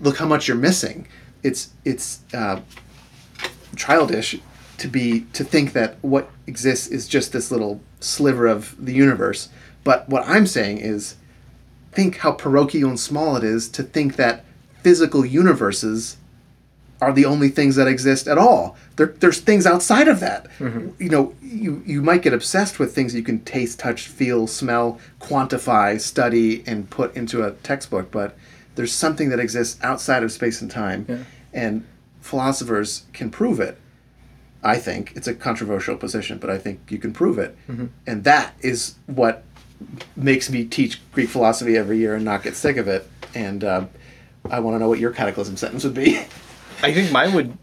look 0.00 0.18
how 0.18 0.26
much 0.26 0.48
you're 0.48 0.56
missing. 0.56 1.08
It's 1.42 1.70
it's 1.84 2.20
uh, 2.32 2.60
childish 3.76 4.36
to 4.78 4.88
be 4.88 5.20
to 5.32 5.44
think 5.44 5.72
that 5.72 5.96
what 6.02 6.30
exists 6.46 6.88
is 6.88 7.06
just 7.06 7.32
this 7.32 7.50
little 7.50 7.80
sliver 8.00 8.46
of 8.46 8.74
the 8.84 8.92
universe. 8.92 9.48
But 9.82 10.08
what 10.08 10.26
i'm 10.26 10.46
saying 10.46 10.78
is 10.78 11.16
think 11.92 12.18
how 12.18 12.32
parochial 12.32 12.88
and 12.88 12.98
small 12.98 13.36
it 13.36 13.44
is 13.44 13.68
to 13.68 13.82
think 13.82 14.16
that 14.16 14.44
physical 14.82 15.24
universes 15.26 16.16
are 17.00 17.12
the 17.12 17.24
only 17.24 17.48
things 17.48 17.76
that 17.76 17.86
exist 17.86 18.26
at 18.28 18.38
all. 18.38 18.76
There, 18.96 19.14
there's 19.18 19.40
things 19.40 19.66
outside 19.66 20.08
of 20.08 20.20
that. 20.20 20.46
You 20.98 21.08
know, 21.08 21.34
you, 21.42 21.82
you 21.84 22.00
might 22.02 22.22
get 22.22 22.32
obsessed 22.32 22.78
with 22.78 22.94
things 22.94 23.14
you 23.14 23.22
can 23.22 23.40
taste, 23.44 23.78
touch, 23.80 24.06
feel, 24.06 24.46
smell, 24.46 24.98
quantify, 25.20 26.00
study, 26.00 26.62
and 26.66 26.88
put 26.88 27.14
into 27.16 27.44
a 27.44 27.50
textbook, 27.62 28.10
but 28.10 28.36
there's 28.76 28.92
something 28.92 29.28
that 29.30 29.38
exists 29.40 29.78
outside 29.82 30.22
of 30.22 30.32
space 30.32 30.60
and 30.62 30.70
time, 30.70 31.26
and 31.52 31.84
philosophers 32.20 33.04
can 33.12 33.30
prove 33.30 33.60
it. 33.60 33.78
I 34.62 34.76
think 34.78 35.12
it's 35.14 35.26
a 35.28 35.34
controversial 35.34 35.96
position, 35.96 36.38
but 36.38 36.48
I 36.48 36.58
think 36.58 36.80
you 36.90 36.98
can 36.98 37.12
prove 37.12 37.38
it, 37.38 37.56
and 38.06 38.24
that 38.24 38.54
is 38.60 38.94
what 39.06 39.42
makes 40.16 40.48
me 40.48 40.64
teach 40.64 41.00
Greek 41.12 41.28
philosophy 41.28 41.76
every 41.76 41.98
year 41.98 42.14
and 42.14 42.24
not 42.24 42.42
get 42.42 42.56
sick 42.56 42.76
of 42.78 42.88
it. 42.88 43.06
And 43.34 43.62
uh, 43.64 43.84
I 44.50 44.60
want 44.60 44.76
to 44.76 44.78
know 44.78 44.88
what 44.88 44.98
your 45.00 45.10
cataclysm 45.10 45.56
sentence 45.56 45.84
would 45.84 45.94
be. 45.94 46.20
I 46.84 46.92
think 46.94 47.10
mine 47.12 47.32
would 47.34 47.56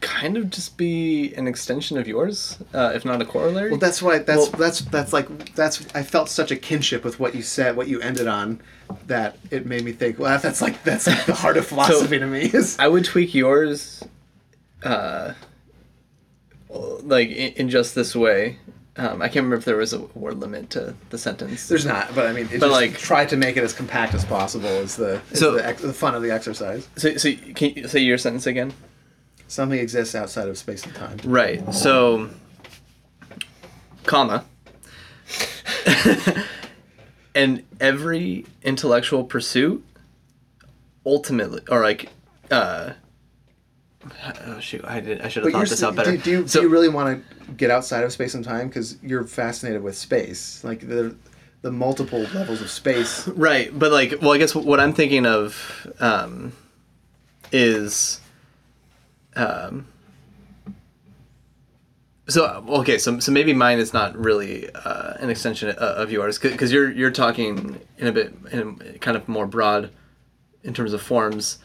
kind 0.00 0.36
of 0.36 0.50
just 0.50 0.76
be 0.76 1.32
an 1.34 1.46
extension 1.46 1.96
of 1.98 2.08
yours, 2.08 2.58
uh, 2.74 2.92
if 2.94 3.04
not 3.04 3.22
a 3.22 3.24
corollary. 3.24 3.70
well, 3.70 3.78
that's 3.78 4.02
why 4.02 4.18
that's 4.18 4.48
Well- 4.50 4.58
that's 4.58 4.80
that's 4.80 5.12
like 5.12 5.54
that's 5.54 5.86
I 5.94 6.02
felt 6.02 6.28
such 6.28 6.50
a 6.50 6.56
kinship 6.56 7.04
with 7.04 7.20
what 7.20 7.34
you 7.34 7.42
said, 7.42 7.76
what 7.76 7.86
you 7.88 8.00
ended 8.00 8.26
on, 8.26 8.60
that 9.06 9.36
it 9.50 9.64
made 9.66 9.84
me 9.84 9.92
think. 9.92 10.18
Well, 10.18 10.38
that's 10.38 10.60
like 10.60 10.82
that's 10.84 11.06
like 11.06 11.24
the 11.26 11.34
heart 11.34 11.56
of 11.56 11.66
philosophy 11.72 12.18
to 12.18 12.26
me. 12.26 12.42
Is 12.52 12.76
I 12.80 12.88
would 12.88 13.04
tweak 13.04 13.32
yours, 13.34 14.02
uh, 14.82 15.34
like 16.68 17.28
in, 17.28 17.52
in 17.54 17.68
just 17.68 17.94
this 17.94 18.16
way. 18.16 18.58
Um, 18.96 19.22
I 19.22 19.26
can't 19.28 19.36
remember 19.36 19.56
if 19.56 19.64
there 19.64 19.76
was 19.78 19.94
a 19.94 20.00
word 20.14 20.38
limit 20.38 20.68
to 20.70 20.94
the 21.08 21.16
sentence. 21.16 21.66
there's 21.66 21.86
not, 21.86 22.14
but 22.14 22.26
I 22.26 22.32
mean, 22.32 22.44
But, 22.46 22.58
just 22.60 22.70
like- 22.72 22.98
try 22.98 23.24
to 23.24 23.36
make 23.38 23.56
it 23.56 23.64
as 23.64 23.72
compact 23.72 24.12
as 24.12 24.22
possible. 24.24 24.66
Is 24.68 24.96
the 24.96 25.20
is 25.30 25.38
So- 25.40 25.52
the, 25.52 25.66
ex- 25.66 25.80
the 25.80 25.94
fun 25.94 26.14
of 26.14 26.22
the 26.22 26.30
exercise. 26.30 26.86
so, 26.96 27.16
so 27.16 27.32
can 27.54 27.72
you 27.74 27.88
say 27.88 28.00
your 28.00 28.18
sentence 28.18 28.46
again? 28.46 28.74
Something 29.48 29.78
exists 29.78 30.14
outside 30.14 30.48
of 30.48 30.58
space 30.58 30.84
and 30.84 30.94
time. 30.94 31.18
Right. 31.24 31.74
So, 31.74 32.30
comma. 34.04 34.44
and 37.34 37.62
every 37.80 38.44
intellectual 38.62 39.24
pursuit 39.24 39.84
ultimately 41.06 41.62
or 41.68 41.82
like 41.82 42.10
uh 42.50 42.90
Oh 44.46 44.58
shoot! 44.60 44.84
I 44.84 45.00
did. 45.00 45.20
I 45.20 45.28
should 45.28 45.44
have 45.44 45.52
But 45.52 45.58
thought 45.58 45.68
this 45.68 45.82
out 45.82 45.94
better. 45.94 46.12
do, 46.12 46.18
do 46.18 46.30
you, 46.30 46.48
so 46.48 46.60
do 46.60 46.66
you 46.66 46.72
really 46.72 46.88
want 46.88 47.24
to 47.46 47.52
get 47.52 47.70
outside 47.70 48.02
of 48.04 48.12
space 48.12 48.34
and 48.34 48.44
time 48.44 48.68
because 48.68 48.96
you're 49.02 49.24
fascinated 49.24 49.82
with 49.82 49.96
space, 49.96 50.62
like 50.64 50.80
the 50.80 51.14
the 51.62 51.70
multiple 51.70 52.20
levels 52.34 52.60
of 52.60 52.70
space? 52.70 53.28
right, 53.28 53.76
but 53.78 53.92
like, 53.92 54.14
well, 54.20 54.32
I 54.32 54.38
guess 54.38 54.54
what 54.54 54.80
I'm 54.80 54.92
thinking 54.92 55.24
of 55.24 55.86
um, 56.00 56.52
is, 57.52 58.20
um, 59.36 59.86
so 62.28 62.64
okay, 62.68 62.98
so 62.98 63.20
so 63.20 63.30
maybe 63.30 63.52
mine 63.52 63.78
is 63.78 63.92
not 63.92 64.16
really 64.16 64.68
uh, 64.74 65.14
an 65.20 65.30
extension 65.30 65.68
of, 65.70 65.76
of 65.76 66.10
yours 66.10 66.38
because 66.38 66.72
you're 66.72 66.90
you're 66.90 67.10
talking 67.12 67.80
in 67.98 68.06
a 68.08 68.12
bit 68.12 68.34
in 68.50 68.80
a 68.94 68.98
kind 68.98 69.16
of 69.16 69.28
more 69.28 69.46
broad 69.46 69.90
in 70.64 70.74
terms 70.74 70.92
of 70.92 71.02
forms. 71.02 71.58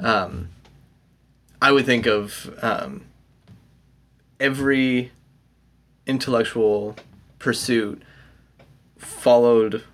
Um, 0.00 0.48
I 1.60 1.72
would 1.72 1.86
think 1.86 2.06
of 2.06 2.56
um, 2.62 3.04
every 4.38 5.12
intellectual 6.06 6.96
pursuit 7.38 8.02
followed 8.98 9.84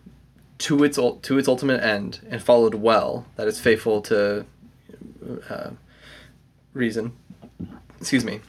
to 0.59 0.85
its 0.85 0.99
to 1.23 1.39
its 1.39 1.49
ultimate 1.49 1.83
end 1.83 2.21
and 2.29 2.43
followed 2.43 2.75
well 2.75 3.27
that 3.37 3.49
is 3.49 3.61
faithful 3.61 4.01
to 4.03 4.45
uh, 5.49 5.71
reason. 6.73 7.13
Excuse 7.99 8.25
me. 8.25 8.41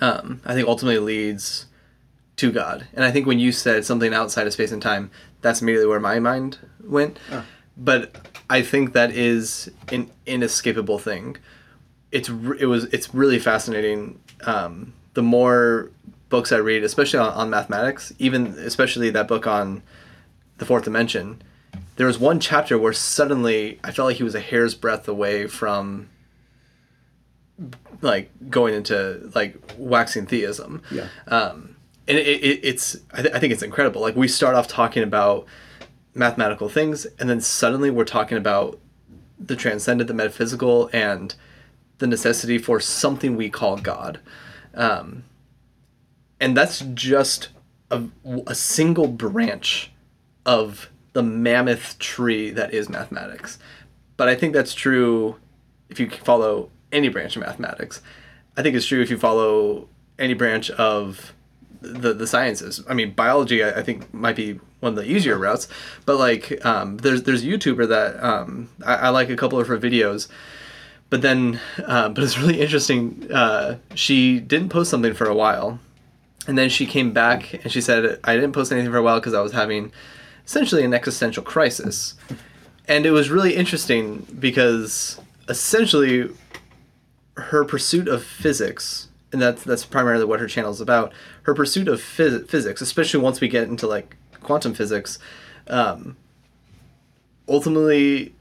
Um, 0.00 0.40
i 0.46 0.54
think 0.54 0.66
ultimately 0.66 0.98
leads 0.98 1.66
to 2.36 2.50
god. 2.52 2.86
And 2.94 3.04
i 3.04 3.10
think 3.10 3.26
when 3.26 3.38
you 3.38 3.52
said 3.52 3.84
something 3.84 4.14
outside 4.14 4.46
of 4.46 4.52
space 4.52 4.72
and 4.72 4.80
time 4.82 5.10
that's 5.40 5.60
immediately 5.60 5.88
where 5.88 6.00
my 6.00 6.18
mind 6.20 6.58
went. 6.82 7.18
But 7.76 8.28
i 8.48 8.62
think 8.62 8.92
that 8.92 9.10
is 9.10 9.70
an 9.88 10.10
inescapable 10.26 10.98
thing 10.98 11.36
it's 12.14 12.28
it 12.28 12.66
was 12.66 12.84
it's 12.84 13.14
really 13.14 13.38
fascinating. 13.38 14.18
Um, 14.46 14.92
the 15.14 15.22
more 15.22 15.90
books 16.28 16.50
I 16.52 16.56
read, 16.58 16.82
especially 16.84 17.18
on, 17.20 17.32
on 17.32 17.50
mathematics, 17.50 18.12
even 18.18 18.46
especially 18.58 19.10
that 19.10 19.28
book 19.28 19.46
on 19.46 19.82
the 20.58 20.64
fourth 20.64 20.84
dimension, 20.84 21.42
there 21.96 22.06
was 22.06 22.18
one 22.18 22.40
chapter 22.40 22.78
where 22.78 22.92
suddenly 22.92 23.78
I 23.84 23.90
felt 23.92 24.06
like 24.06 24.16
he 24.16 24.22
was 24.24 24.34
a 24.34 24.40
hair's 24.40 24.74
breadth 24.74 25.06
away 25.08 25.46
from 25.46 26.08
like 28.02 28.30
going 28.50 28.74
into 28.74 29.30
like 29.34 29.56
waxing 29.78 30.26
theism 30.26 30.82
Yeah. 30.90 31.06
um, 31.28 31.76
and 32.08 32.18
it, 32.18 32.26
it, 32.26 32.60
it's 32.64 32.96
I, 33.12 33.22
th- 33.22 33.34
I 33.34 33.38
think 33.38 33.52
it's 33.52 33.62
incredible 33.62 34.00
like 34.00 34.16
we 34.16 34.26
start 34.26 34.56
off 34.56 34.66
talking 34.66 35.02
about 35.04 35.46
mathematical 36.14 36.68
things 36.68 37.06
and 37.18 37.30
then 37.30 37.40
suddenly 37.40 37.90
we're 37.90 38.04
talking 38.04 38.36
about 38.36 38.78
the 39.38 39.54
transcendent 39.56 40.08
the 40.08 40.14
metaphysical 40.14 40.90
and 40.92 41.34
the 41.98 42.06
necessity 42.06 42.58
for 42.58 42.80
something 42.80 43.36
we 43.36 43.50
call 43.50 43.76
god. 43.76 44.20
Um, 44.74 45.24
and 46.40 46.56
that's 46.56 46.80
just 46.94 47.48
a, 47.90 48.02
a 48.46 48.54
single 48.54 49.08
branch 49.08 49.92
of 50.44 50.90
the 51.12 51.22
mammoth 51.22 51.98
tree 51.98 52.50
that 52.50 52.74
is 52.74 52.88
mathematics. 52.88 53.58
But 54.16 54.28
i 54.28 54.34
think 54.34 54.52
that's 54.52 54.74
true 54.74 55.36
if 55.88 55.98
you 56.00 56.10
follow 56.10 56.70
any 56.92 57.08
branch 57.08 57.36
of 57.36 57.42
mathematics. 57.42 58.00
I 58.56 58.62
think 58.62 58.76
it's 58.76 58.86
true 58.86 59.00
if 59.00 59.10
you 59.10 59.18
follow 59.18 59.88
any 60.18 60.34
branch 60.34 60.70
of 60.70 61.32
the, 61.80 62.12
the 62.14 62.26
sciences. 62.26 62.82
I 62.88 62.94
mean 62.94 63.12
biology 63.12 63.62
I, 63.62 63.80
I 63.80 63.82
think 63.82 64.12
might 64.12 64.36
be 64.36 64.60
one 64.80 64.96
of 64.98 65.04
the 65.04 65.10
easier 65.10 65.38
routes. 65.38 65.68
But 66.04 66.18
like 66.18 66.64
um, 66.64 66.98
there's 66.98 67.24
there's 67.24 67.42
a 67.42 67.46
youtuber 67.46 67.88
that 67.88 68.22
um, 68.22 68.68
I, 68.84 68.94
I 68.94 69.08
like 69.08 69.30
a 69.30 69.36
couple 69.36 69.58
of 69.58 69.66
her 69.68 69.78
videos 69.78 70.28
but 71.14 71.22
then 71.22 71.60
uh, 71.86 72.08
but 72.08 72.24
it's 72.24 72.36
really 72.36 72.60
interesting 72.60 73.30
uh, 73.32 73.76
she 73.94 74.40
didn't 74.40 74.70
post 74.70 74.90
something 74.90 75.14
for 75.14 75.26
a 75.28 75.34
while. 75.34 75.78
And 76.48 76.58
then 76.58 76.68
she 76.68 76.86
came 76.86 77.12
back 77.12 77.54
and 77.62 77.70
she 77.70 77.80
said 77.80 78.18
i 78.24 78.34
didn't 78.34 78.50
post 78.50 78.72
anything 78.72 78.90
for 78.90 78.96
a 78.96 79.02
while 79.02 79.20
because 79.20 79.32
i 79.32 79.40
was 79.40 79.52
having 79.52 79.92
essentially 80.44 80.82
an 80.82 80.92
existential 80.92 81.44
crisis. 81.44 82.14
And 82.88 83.06
it 83.06 83.12
was 83.12 83.30
really 83.30 83.54
interesting 83.54 84.26
because 84.40 85.20
essentially 85.48 86.30
her 87.36 87.64
pursuit 87.64 88.08
of 88.08 88.24
physics 88.24 89.06
and 89.32 89.40
that's 89.40 89.62
that's 89.62 89.84
primarily 89.84 90.24
what 90.24 90.40
her 90.40 90.48
channel 90.48 90.72
is 90.72 90.80
about 90.80 91.12
her 91.44 91.54
pursuit 91.54 91.86
of 91.86 92.00
phys- 92.00 92.48
physics 92.48 92.80
especially 92.80 93.20
once 93.20 93.40
we 93.40 93.46
get 93.46 93.68
into 93.68 93.86
like 93.86 94.16
quantum 94.42 94.74
physics 94.74 95.20
um, 95.68 96.16
ultimately 97.48 98.33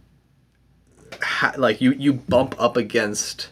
ha- 1.23 1.53
like 1.57 1.81
you 1.81 1.91
you 1.93 2.13
bump 2.13 2.55
up 2.59 2.77
against 2.77 3.49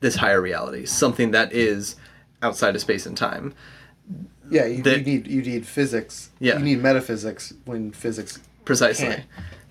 this 0.00 0.16
higher 0.16 0.40
reality 0.40 0.84
something 0.86 1.30
that 1.32 1.52
is 1.52 1.96
outside 2.42 2.74
of 2.74 2.80
space 2.80 3.06
and 3.06 3.16
time 3.16 3.54
Yeah, 4.50 4.66
you, 4.66 4.82
The- 4.82 4.98
you 4.98 5.04
need 5.04 5.26
you 5.26 5.42
need 5.42 5.66
physics. 5.66 6.30
Yeah. 6.40 6.58
you 6.58 6.64
need 6.64 6.82
metaphysics 6.82 7.52
when 7.64 7.92
physics. 7.92 8.38
precisely 8.64 9.06
Can't 9.08 9.24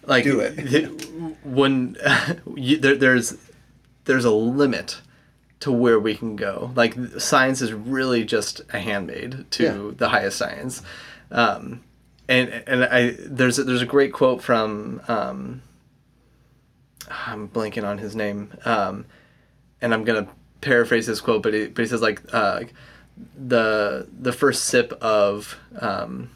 like 0.06 0.24
do 0.24 0.40
it. 0.40 0.56
th- 0.56 1.08
when 1.44 1.96
you, 2.56 2.78
there, 2.78 2.96
there's 2.96 3.36
there's 4.06 4.26
a 4.26 4.32
limit 4.32 5.02
to 5.60 5.72
where 5.72 6.00
we 6.00 6.16
can 6.16 6.36
go 6.36 6.72
like 6.76 6.96
science 7.20 7.62
is 7.62 7.74
really 7.74 8.24
just 8.24 8.62
a 8.74 8.80
handmaid 8.80 9.46
to 9.52 9.64
Yeah. 9.64 9.92
the 9.98 10.10
highest 10.10 10.38
science 10.38 10.82
um, 11.32 11.82
and 12.30 12.50
and 12.68 12.84
I 12.86 13.16
there's 13.20 13.58
a, 13.60 13.64
there's 13.64 13.82
a 13.82 13.86
great 13.88 14.14
quote 14.14 14.42
from 14.44 15.02
um, 15.08 15.62
I'm 17.10 17.48
blanking 17.50 17.84
on 17.84 17.98
his 17.98 18.16
name 18.16 18.52
um, 18.66 19.06
and 19.82 19.94
I'm 19.94 20.04
gonna 20.04 20.28
paraphrase 20.62 21.06
his 21.06 21.22
quote 21.22 21.44
but 21.44 21.54
he, 21.54 21.68
but 21.68 21.84
he 21.84 21.88
says 21.88 22.02
like 22.02 22.22
uh, 22.34 22.64
the 23.36 24.08
the 24.20 24.34
first 24.34 24.66
sip 24.66 24.92
of 25.02 25.58
um, 25.80 26.30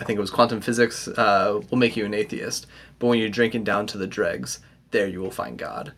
I 0.00 0.04
think 0.04 0.18
it 0.18 0.20
was 0.20 0.30
quantum 0.30 0.60
physics 0.60 1.08
uh, 1.08 1.60
will 1.70 1.78
make 1.78 1.96
you 1.96 2.04
an 2.04 2.14
atheist, 2.14 2.66
but 2.98 3.06
when 3.06 3.18
you're 3.18 3.28
drinking 3.28 3.64
down 3.64 3.86
to 3.88 3.98
the 3.98 4.06
dregs, 4.06 4.60
there 4.90 5.06
you 5.06 5.20
will 5.20 5.30
find 5.30 5.58
God. 5.58 5.92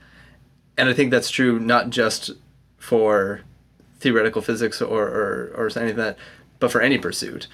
And 0.76 0.88
I 0.88 0.92
think 0.92 1.10
that's 1.10 1.30
true 1.30 1.58
not 1.58 1.90
just 1.90 2.30
for 2.76 3.40
theoretical 3.98 4.42
physics 4.42 4.80
or, 4.80 5.06
or, 5.06 5.52
or 5.56 5.70
anything 5.76 5.96
that, 5.96 6.16
but 6.60 6.70
for 6.70 6.80
any 6.80 6.98
pursuit. 6.98 7.48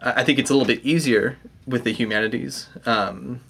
I 0.00 0.20
I 0.20 0.24
think 0.24 0.38
it's 0.38 0.50
a 0.50 0.54
little 0.54 0.66
bit 0.66 0.84
easier 0.84 1.36
with 1.66 1.84
the 1.84 1.92
humanities, 1.92 2.68
um, 2.86 3.40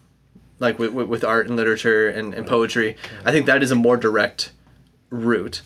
like 0.61 0.79
with, 0.79 0.93
with, 0.93 1.09
with 1.09 1.25
art 1.25 1.49
and 1.49 1.57
literature 1.57 2.09
and, 2.09 2.33
and 2.33 2.47
poetry. 2.47 2.97
I 3.25 3.33
think 3.33 3.47
that 3.47 3.63
is 3.65 3.71
a 3.73 3.75
more 3.75 3.97
direct 3.97 4.53
route. 5.11 5.63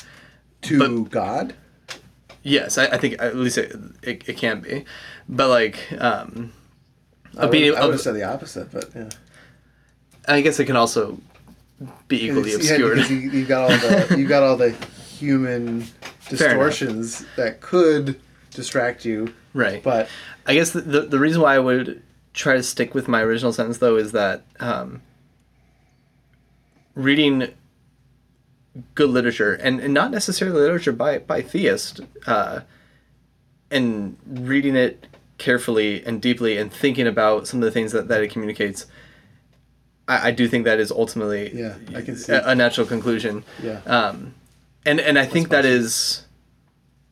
To 0.62 0.78
But- 0.78 1.10
God, 1.10 1.54
Yes, 2.46 2.76
I, 2.76 2.84
I 2.86 2.98
think 2.98 3.16
at 3.20 3.36
least 3.36 3.56
it, 3.56 3.74
it, 4.02 4.28
it 4.28 4.36
can 4.36 4.60
be. 4.60 4.84
But 5.28 5.48
like, 5.48 5.78
um, 5.98 6.52
I 7.38 7.42
would, 7.46 7.50
being- 7.52 7.74
I 7.74 7.80
would 7.80 7.86
of- 7.86 7.90
have 7.92 8.00
said 8.02 8.14
the 8.14 8.22
opposite, 8.24 8.70
but 8.70 8.90
yeah. 8.94 9.08
I 10.28 10.40
guess 10.42 10.58
it 10.60 10.66
can 10.66 10.76
also 10.76 11.18
be 12.08 12.26
equally 12.26 12.50
It's- 12.52 12.64
yeah, 12.66 12.72
obscured. 12.76 12.96
because 12.96 13.10
you, 13.10 13.16
you 13.30 13.44
got 13.46 13.62
all 13.70 13.78
the 13.78 14.16
you 14.18 14.26
got 14.28 14.42
all 14.42 14.56
the 14.56 14.72
human 15.18 15.86
distortions 16.28 17.24
that 17.36 17.60
could 17.62 18.20
distract 18.50 19.04
you, 19.06 19.32
right. 19.54 19.82
but 19.82 20.08
I 20.46 20.52
guess 20.54 20.70
the, 20.70 20.80
the, 20.82 21.00
the 21.02 21.18
reason 21.18 21.40
why 21.42 21.54
I 21.56 21.58
would 21.58 22.02
try 22.34 22.54
to 22.54 22.62
stick 22.62 22.94
with 22.94 23.08
my 23.08 23.22
original 23.22 23.52
sentence, 23.52 23.78
though, 23.78 23.96
is 23.96 24.12
that 24.12 24.42
um, 24.60 25.00
reading 26.94 27.48
good 28.94 29.10
literature, 29.10 29.54
and, 29.54 29.80
and 29.80 29.94
not 29.94 30.10
necessarily 30.10 30.60
literature 30.60 30.92
by, 30.92 31.18
by 31.18 31.40
theists, 31.42 32.00
uh, 32.26 32.60
and 33.70 34.16
reading 34.26 34.74
it 34.76 35.06
carefully 35.38 36.04
and 36.04 36.20
deeply 36.20 36.56
and 36.58 36.72
thinking 36.72 37.06
about 37.06 37.46
some 37.46 37.60
of 37.60 37.64
the 37.64 37.70
things 37.70 37.92
that, 37.92 38.08
that 38.08 38.22
it 38.22 38.30
communicates, 38.30 38.86
I, 40.08 40.28
I 40.28 40.30
do 40.32 40.48
think 40.48 40.64
that 40.64 40.78
is 40.80 40.90
ultimately 40.90 41.52
Yeah, 41.54 41.74
I 41.94 42.02
can 42.02 42.16
see. 42.16 42.32
a, 42.32 42.44
a 42.48 42.54
natural 42.54 42.86
conclusion. 42.86 43.44
yeah, 43.62 43.80
Um, 43.86 44.34
and 44.86 45.00
and 45.00 45.18
I 45.18 45.24
think 45.24 45.48
that 45.48 45.64
is 45.64 46.26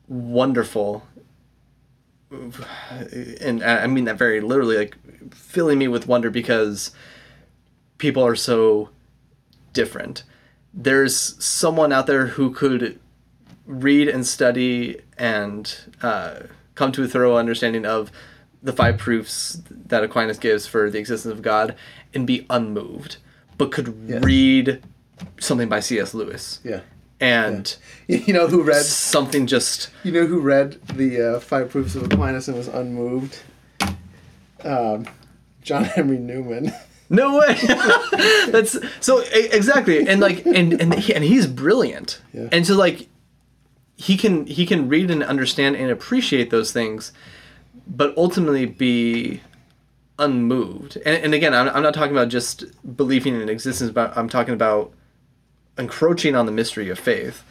wonderful. 0.07 1.03
And 3.41 3.63
I 3.63 3.87
mean 3.87 4.05
that 4.05 4.17
very 4.17 4.41
literally, 4.41 4.77
like 4.77 4.95
filling 5.33 5.77
me 5.79 5.87
with 5.87 6.07
wonder 6.07 6.29
because 6.29 6.91
people 7.97 8.25
are 8.25 8.35
so 8.35 8.89
different. 9.73 10.23
There's 10.73 11.15
someone 11.43 11.91
out 11.93 12.07
there 12.07 12.27
who 12.27 12.51
could 12.51 12.99
read 13.65 14.07
and 14.07 14.25
study 14.25 14.99
and 15.17 15.75
uh, 16.01 16.39
come 16.75 16.91
to 16.93 17.03
a 17.03 17.07
thorough 17.07 17.37
understanding 17.37 17.85
of 17.85 18.11
the 18.61 18.73
five 18.73 18.97
proofs 18.97 19.61
that 19.69 20.03
Aquinas 20.03 20.37
gives 20.37 20.65
for 20.67 20.89
the 20.89 20.97
existence 20.97 21.31
of 21.33 21.41
God 21.41 21.75
and 22.13 22.25
be 22.25 22.45
unmoved, 22.49 23.17
but 23.57 23.71
could 23.71 23.93
Yes. 24.07 24.23
read 24.23 24.81
something 25.39 25.69
by 25.69 25.79
C.S. 25.79 26.13
Lewis 26.13 26.59
yeah. 26.63 26.81
And 27.23 27.75
You 28.07 28.33
know 28.33 28.47
who 28.47 28.61
read 28.63 28.83
something 28.83 29.47
just 29.47 29.89
You 30.03 30.11
know 30.11 30.25
who 30.25 30.39
read 30.39 30.73
the 30.93 31.35
uh, 31.35 31.39
Five 31.39 31.69
Proofs 31.69 31.95
of 31.95 32.03
Aquinas 32.11 32.47
and 32.49 32.57
was 32.57 32.67
unmoved? 32.67 33.39
Um, 34.63 35.05
John 35.61 35.83
Henry 35.85 36.17
Newman. 36.17 36.71
No 37.09 37.37
way. 37.37 37.55
That's 38.49 38.75
so 38.99 39.23
exactly, 39.33 40.07
and 40.07 40.19
like, 40.19 40.43
and 40.47 40.81
and 40.81 40.95
he, 40.95 41.13
and 41.13 41.23
he's 41.23 41.45
brilliant, 41.45 42.19
Yeah. 42.33 42.47
and 42.51 42.65
so 42.65 42.75
like, 42.75 43.07
he 43.97 44.17
can 44.17 44.47
he 44.47 44.65
can 44.65 44.89
read 44.89 45.11
and 45.11 45.21
understand 45.21 45.75
and 45.75 45.91
appreciate 45.91 46.49
those 46.49 46.71
things, 46.71 47.11
but 47.85 48.17
ultimately 48.17 48.65
be 48.65 49.41
unmoved. 50.17 50.95
And, 51.05 51.23
and 51.25 51.33
again, 51.35 51.53
I'm, 51.53 51.67
I'm 51.69 51.83
not 51.83 51.93
talking 51.93 52.13
about 52.15 52.29
just 52.29 52.63
believing 52.97 53.39
in 53.39 53.47
existence, 53.47 53.91
but 53.91 54.17
I'm 54.17 54.29
talking 54.29 54.55
about 54.55 54.91
encroaching 55.77 56.35
on 56.35 56.45
the 56.45 56.51
mystery 56.51 56.89
of 56.89 56.99
faith. 56.99 57.43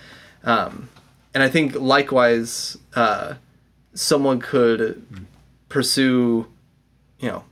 Um, 0.44 0.88
and 1.34 1.42
I 1.42 1.48
think 1.48 1.74
likewise, 1.74 2.76
uh, 2.94 3.34
someone 3.94 4.40
could 4.40 5.26
pursue, 5.68 6.46
you 7.18 7.28
know, 7.28 7.44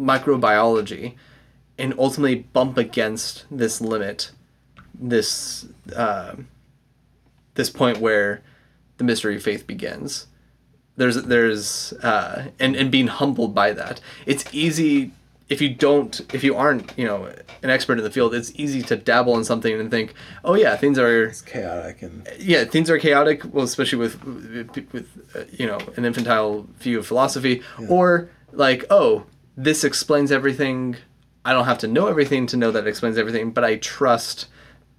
microbiology 0.00 1.14
and 1.78 1.94
ultimately 1.98 2.36
bump 2.36 2.78
against 2.78 3.44
this 3.50 3.80
limit, 3.80 4.30
this 4.94 5.66
uh, 5.94 6.36
this 7.54 7.70
point 7.70 7.98
where 7.98 8.42
the 8.96 9.04
mystery 9.04 9.36
of 9.36 9.42
faith 9.42 9.66
begins. 9.66 10.26
There's 10.96 11.22
there's 11.22 11.92
uh, 11.94 12.50
and 12.58 12.74
and 12.76 12.90
being 12.90 13.08
humbled 13.08 13.54
by 13.54 13.72
that. 13.72 14.00
It's 14.24 14.44
easy 14.52 15.12
if 15.48 15.60
you 15.60 15.72
don't 15.72 16.20
if 16.34 16.42
you 16.42 16.56
aren't 16.56 16.92
you 16.98 17.06
know 17.06 17.30
an 17.62 17.70
expert 17.70 17.98
in 17.98 18.04
the 18.04 18.10
field. 18.10 18.34
It's 18.34 18.52
easy 18.54 18.82
to 18.82 18.96
dabble 18.96 19.36
in 19.36 19.44
something 19.44 19.78
and 19.78 19.90
think, 19.90 20.14
oh 20.44 20.54
yeah, 20.54 20.76
things 20.76 20.98
are 20.98 21.24
It's 21.24 21.42
chaotic 21.42 22.02
and 22.02 22.28
yeah, 22.38 22.64
things 22.64 22.90
are 22.90 22.98
chaotic. 22.98 23.42
Well, 23.52 23.64
especially 23.64 23.98
with 23.98 24.24
with, 24.24 25.08
uh, 25.34 25.44
you 25.52 25.66
know 25.66 25.78
an 25.96 26.04
infantile 26.04 26.66
view 26.78 26.98
of 26.98 27.06
philosophy, 27.06 27.62
or 27.88 28.30
like, 28.52 28.84
oh, 28.90 29.26
this 29.56 29.84
explains 29.84 30.32
everything. 30.32 30.96
I 31.44 31.52
don't 31.52 31.66
have 31.66 31.78
to 31.78 31.88
know 31.88 32.08
everything 32.08 32.46
to 32.48 32.56
know 32.56 32.72
that 32.72 32.86
it 32.86 32.88
explains 32.88 33.16
everything, 33.16 33.52
but 33.52 33.64
I 33.64 33.76
trust 33.76 34.46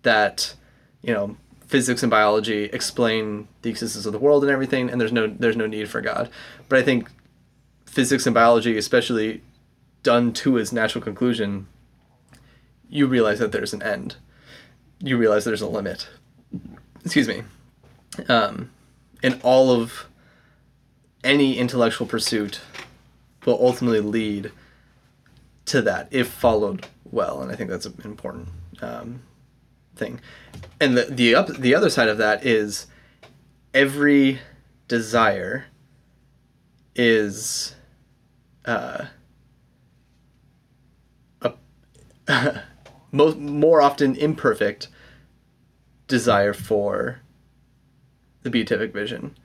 that 0.04 0.56
you 1.02 1.14
know 1.14 1.36
physics 1.66 2.02
and 2.02 2.10
biology 2.10 2.66
explain 2.66 3.50
the 3.62 3.70
existence 3.70 4.06
of 4.06 4.14
the 4.14 4.20
world 4.20 4.44
and 4.44 4.52
everything, 4.52 4.90
and 4.90 5.02
there's 5.02 5.12
no 5.12 5.28
there's 5.28 5.58
no 5.58 5.68
need 5.68 5.90
for 5.90 6.00
God. 6.00 6.30
But 6.70 6.80
I 6.80 6.84
think 6.84 7.10
physics 7.86 8.26
and 8.26 8.34
biology, 8.34 8.78
especially 8.78 9.42
done 10.08 10.32
to 10.32 10.58
its 10.58 10.72
natural 10.72 11.04
conclusion, 11.04 11.68
you 12.90 13.08
realize 13.08 13.40
that 13.40 13.52
there's 13.52 13.74
an 13.74 13.84
end. 13.84 14.16
You 15.00 15.18
realize 15.18 15.44
there's 15.44 15.62
a 15.62 15.68
limit 15.68 16.08
excuse 17.08 17.28
me, 17.28 17.44
um, 18.28 18.70
and 19.24 19.40
all 19.42 19.72
of 19.72 20.08
any 21.24 21.58
intellectual 21.58 22.06
pursuit 22.06 22.60
will 23.46 23.58
ultimately 23.62 24.02
lead 24.02 24.52
to 25.66 25.82
that 25.82 26.10
if 26.12 26.28
followed 26.28 26.86
well, 27.10 27.42
and 27.42 27.50
I 27.50 27.56
think 27.56 27.70
that's 27.70 27.86
an 27.86 28.02
important 28.04 28.50
um, 28.82 29.22
thing. 29.96 30.20
And 30.82 30.98
the 30.98 31.06
the 31.06 31.36
up 31.36 31.48
the 31.48 31.74
other 31.74 31.90
side 31.90 32.10
of 32.10 32.18
that 32.18 32.46
is 32.46 32.88
every 33.74 34.40
desire 34.90 35.66
is 36.94 37.74
uh, 38.66 39.06
a 41.42 41.54
most 43.12 43.38
more 43.38 43.82
often 43.82 44.16
imperfect 44.16 44.88
desire 46.08 46.54
for 46.54 47.22
the 48.44 48.50
beatific 48.50 48.94
vision. 48.94 49.38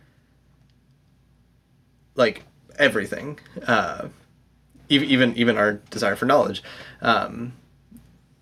Like 2.14 2.44
everything 2.78 3.38
uh, 3.66 4.08
even 4.88 5.08
even 5.08 5.36
even 5.36 5.56
our 5.56 5.74
desire 5.90 6.16
for 6.16 6.26
knowledge. 6.26 6.62
Um, 7.00 7.54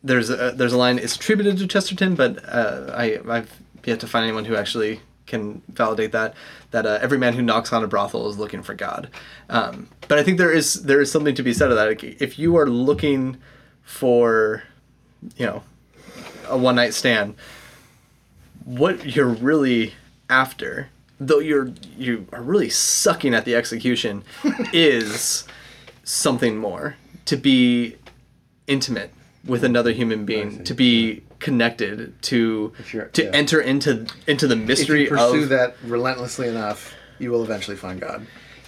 there's 0.03 0.31
a 0.31 0.53
there's 0.53 0.73
a 0.73 0.79
line 0.79 0.99
it's 0.99 1.17
attributed 1.17 1.59
to 1.59 1.67
Chesterton 1.67 2.15
but 2.15 2.43
uh, 2.49 2.93
I 2.95 3.21
I've 3.29 3.61
yet 3.85 4.01
to 4.01 4.07
find 4.07 4.25
anyone 4.25 4.45
who 4.45 4.57
actually 4.57 5.01
can 5.27 5.63
validate 5.69 6.13
that 6.13 6.35
that 6.73 6.87
uh, 6.87 6.99
every 7.01 7.19
man 7.19 7.35
who 7.35 7.43
knocks 7.43 7.73
on 7.73 7.85
a 7.85 7.87
brothel 7.87 8.29
is 8.29 8.39
looking 8.39 8.63
for 8.63 8.75
God. 8.75 9.09
Um, 9.49 9.89
but 10.09 10.19
I 10.19 10.23
think 10.23 10.39
there 10.39 10.53
is 10.53 10.83
there 10.83 11.01
is 11.01 11.11
something 11.11 11.35
to 11.35 11.43
be 11.43 11.55
said 11.55 11.71
of 11.71 11.77
that. 11.77 12.03
If 12.03 12.39
you 12.39 12.57
are 12.57 12.69
looking 12.69 13.39
for 13.91 14.63
you 15.37 15.45
know 15.45 15.63
a 16.49 16.57
one 16.57 16.77
night 16.77 16.95
stand 16.95 17.35
what 18.65 19.17
you're 19.17 19.27
really 19.29 19.95
after, 20.29 20.89
though 21.19 21.41
you're 21.41 21.73
you 21.97 22.27
are 22.33 22.43
really 22.43 22.71
sucking 22.71 23.35
at 23.35 23.45
the 23.45 23.55
execution, 23.55 24.23
is 24.73 25.45
something 26.05 26.57
more. 26.57 26.97
To 27.27 27.37
be 27.37 27.97
intimate 28.67 29.13
with 29.45 29.65
another 29.65 29.93
human 29.93 30.25
being, 30.25 30.63
to 30.65 30.75
be 30.75 31.23
connected, 31.39 32.21
to 32.23 32.73
you're- 32.93 33.09
to 33.13 33.25
yeah. 33.25 33.31
enter 33.33 33.61
into 33.61 34.07
into 34.27 34.47
the 34.47 34.57
if 34.57 34.67
mystery 34.69 35.03
you 35.05 35.09
pursue 35.09 35.43
of 35.45 35.49
that 35.49 35.77
relentlessly 35.85 36.49
enough, 36.49 36.95
you 37.19 37.31
will 37.31 37.43
eventually 37.43 37.77
find 37.77 38.01
God. 38.01 38.27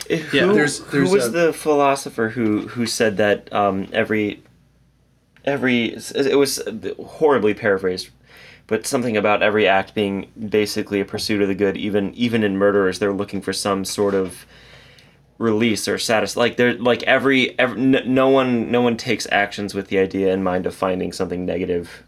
Who, 0.09 0.15
Yeah. 0.17 0.47
There's- 0.53 0.79
there's 0.79 1.09
who 1.09 1.15
was 1.15 1.27
a- 1.27 1.31
the 1.31 1.53
philosopher 1.53 2.31
who 2.31 2.67
who 2.69 2.87
said 2.87 3.17
that 3.19 3.53
um, 3.53 3.89
every 3.93 4.43
every 5.45 5.97
it 6.15 6.37
was 6.39 6.63
horribly 6.99 7.55
paraphrased, 7.55 8.11
but 8.67 8.87
something 8.87 9.17
about 9.17 9.43
every 9.43 9.67
act 9.69 9.95
being 9.95 10.29
basically 10.49 11.01
a 11.01 11.05
pursuit 11.05 11.43
of 11.43 11.49
the 11.49 11.55
good. 11.55 11.77
Even 11.77 12.15
even 12.15 12.43
in 12.43 12.57
murderers, 12.57 12.99
they're 12.99 13.13
looking 13.13 13.41
for 13.43 13.53
some 13.53 13.85
sort 13.85 14.15
of 14.15 14.47
release 15.39 15.89
or 15.89 15.99
satis 15.99 16.37
like 16.37 16.57
they're 16.57 16.75
like 16.75 17.03
every, 17.03 17.59
every 17.59 17.81
no 17.81 18.29
one 18.29 18.71
no 18.71 18.81
one 18.81 18.97
takes 18.97 19.27
actions 19.33 19.75
with 19.75 19.89
the 19.89 19.99
idea 19.99 20.33
in 20.33 20.43
mind 20.43 20.67
of 20.67 20.75
finding 20.75 21.11
something 21.13 21.45
negative 21.45 22.05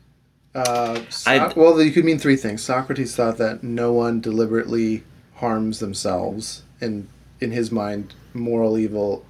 Uh, 0.54 1.00
So- 1.08 1.30
I- 1.32 1.52
well, 1.56 1.82
you 1.82 1.90
could 1.90 2.04
mean 2.04 2.20
three 2.20 2.36
things. 2.36 2.62
Socrates 2.62 3.16
thought 3.16 3.38
that 3.38 3.64
no 3.64 3.92
one 3.92 4.20
deliberately 4.20 5.02
harms 5.36 5.80
themselves, 5.80 6.62
and 6.80 7.08
in 7.40 7.50
his 7.50 7.72
mind, 7.72 8.14
moral 8.34 8.78
evil 8.78 9.24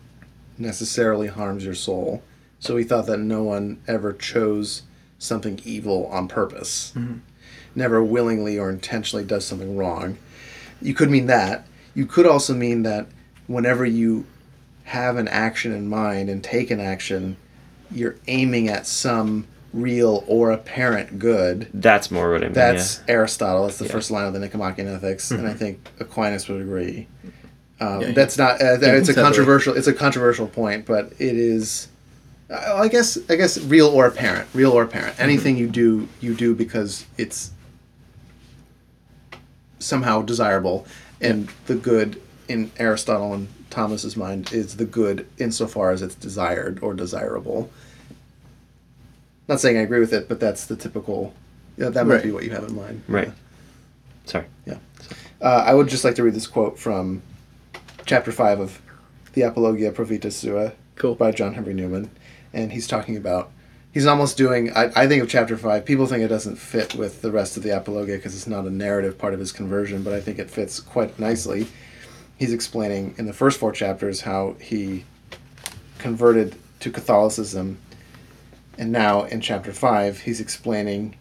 necessarily 0.58 1.28
harms 1.28 1.64
your 1.64 1.74
soul. 1.74 2.22
So 2.64 2.78
he 2.78 2.84
thought 2.84 3.04
that 3.06 3.18
no 3.18 3.42
one 3.42 3.78
ever 3.86 4.14
chose 4.14 4.84
something 5.18 5.60
evil 5.66 6.06
on 6.06 6.28
purpose, 6.28 6.94
never 7.74 8.02
willingly 8.02 8.58
or 8.58 8.70
intentionally 8.70 9.22
does 9.22 9.44
something 9.44 9.76
wrong. 9.76 10.16
You 10.80 10.94
could 10.94 11.10
mean 11.10 11.26
that. 11.26 11.66
You 11.94 12.06
could 12.06 12.24
also 12.24 12.54
mean 12.54 12.82
that 12.84 13.06
whenever 13.48 13.84
you 13.84 14.24
have 14.84 15.18
an 15.18 15.28
action 15.28 15.72
in 15.72 15.88
mind 15.88 16.30
and 16.30 16.42
take 16.42 16.70
an 16.70 16.80
action, 16.80 17.36
you're 17.90 18.16
aiming 18.28 18.70
at 18.70 18.86
some 18.86 19.46
real 19.74 20.24
or 20.26 20.50
apparent 20.50 21.18
good. 21.18 21.68
that's 21.74 22.10
more 22.10 22.30
what 22.32 22.40
i 22.42 22.46
mean 22.46 22.54
That's 22.54 23.00
yeah. 23.06 23.12
Aristotle. 23.12 23.64
That's 23.66 23.76
the 23.78 23.84
Yeah. 23.84 23.92
first 23.92 24.10
line 24.10 24.26
of 24.26 24.32
the 24.32 24.38
Nicomachean 24.38 24.88
Ethics, 24.88 25.30
and 25.30 25.46
I 25.46 25.52
think 25.52 25.86
Aquinas 26.00 26.48
would 26.48 26.62
agree. 26.62 27.08
Um, 27.78 28.00
Yeah, 28.00 28.12
that's 28.12 28.38
not. 28.38 28.62
Uh, 28.62 28.78
it's 28.80 29.10
a 29.10 29.14
controversial. 29.14 29.76
It's 29.76 29.86
a 29.88 29.92
controversial 29.92 30.46
point, 30.46 30.86
but 30.86 31.12
it 31.18 31.36
is. 31.36 31.88
I 32.50 32.72
I 32.72 32.88
guess. 32.88 33.18
I 33.28 33.36
guess 33.36 33.58
real 33.58 33.86
or 33.88 34.06
apparent. 34.06 34.48
Real 34.54 34.72
or 34.72 34.82
apparent. 34.82 35.18
Anything 35.20 35.56
you 35.56 35.68
do, 35.68 36.08
you 36.20 36.34
do 36.34 36.54
because 36.54 37.06
it's 37.18 37.50
somehow 39.78 40.22
desirable, 40.22 40.86
and 41.20 41.48
the 41.66 41.74
good 41.74 42.20
in 42.48 42.70
Aristotle 42.78 43.32
and 43.34 43.48
Thomas's 43.70 44.16
mind 44.16 44.52
is 44.52 44.76
the 44.76 44.84
good 44.84 45.26
insofar 45.38 45.90
as 45.90 46.02
it's 46.02 46.14
desired 46.14 46.78
or 46.82 46.94
desirable. 46.94 47.70
Not 49.48 49.60
saying 49.60 49.76
I 49.76 49.80
agree 49.80 50.00
with 50.00 50.12
it, 50.12 50.28
but 50.28 50.40
that's 50.40 50.66
the 50.66 50.76
typical. 50.76 51.34
Yeah, 51.76 51.88
that 51.90 52.06
might 52.06 52.14
Right. 52.16 52.22
be 52.24 52.30
what 52.30 52.44
you 52.44 52.50
have 52.50 52.64
in 52.64 52.76
mind. 52.76 53.02
right 53.08 53.32
sorry 54.26 54.44
Yeah. 54.64 54.78
Uh, 55.40 55.64
I 55.66 55.74
would 55.74 55.88
just 55.88 56.04
like 56.04 56.14
to 56.14 56.22
read 56.22 56.32
this 56.34 56.46
quote 56.46 56.78
from 56.78 57.20
chapter 58.06 58.30
5 58.32 58.58
of 58.60 58.80
the 59.34 59.42
Apologia 59.42 59.90
Pro 59.92 60.04
Vita 60.06 60.30
Sua 60.30 60.70
Cool. 60.94 61.14
by 61.16 61.30
John 61.32 61.52
Henry 61.54 61.74
Newman. 61.74 62.08
And 62.54 62.72
he's 62.72 62.86
talking 62.86 63.16
about, 63.16 63.50
he's 63.92 64.06
almost 64.06 64.38
doing, 64.38 64.72
I, 64.74 64.90
I 64.94 65.06
think 65.06 65.22
of 65.22 65.28
chapter 65.28 65.56
5, 65.56 65.84
people 65.84 66.06
think 66.06 66.22
it 66.22 66.28
doesn't 66.28 66.56
fit 66.56 66.94
with 66.94 67.20
the 67.20 67.30
rest 67.30 67.56
of 67.56 67.62
the 67.62 67.76
Apologia 67.76 68.16
because 68.16 68.34
it's 68.34 68.46
not 68.46 68.64
a 68.64 68.70
narrative 68.70 69.18
part 69.18 69.34
of 69.34 69.40
his 69.40 69.52
conversion, 69.52 70.02
but 70.02 70.12
I 70.12 70.20
think 70.20 70.38
it 70.38 70.48
fits 70.48 70.80
quite 70.80 71.18
nicely. 71.18 71.66
He's 72.38 72.52
explaining 72.52 73.14
in 73.18 73.26
the 73.26 73.32
first 73.32 73.60
four 73.60 73.72
chapters 73.72 74.22
how 74.22 74.56
he 74.60 75.04
converted 75.98 76.56
to 76.80 76.90
Catholicism. 76.90 77.78
And 78.78 78.92
now 78.92 79.24
in 79.24 79.40
chapter 79.40 79.72
5, 79.72 80.20
he's 80.20 80.40
explaining 80.40 81.16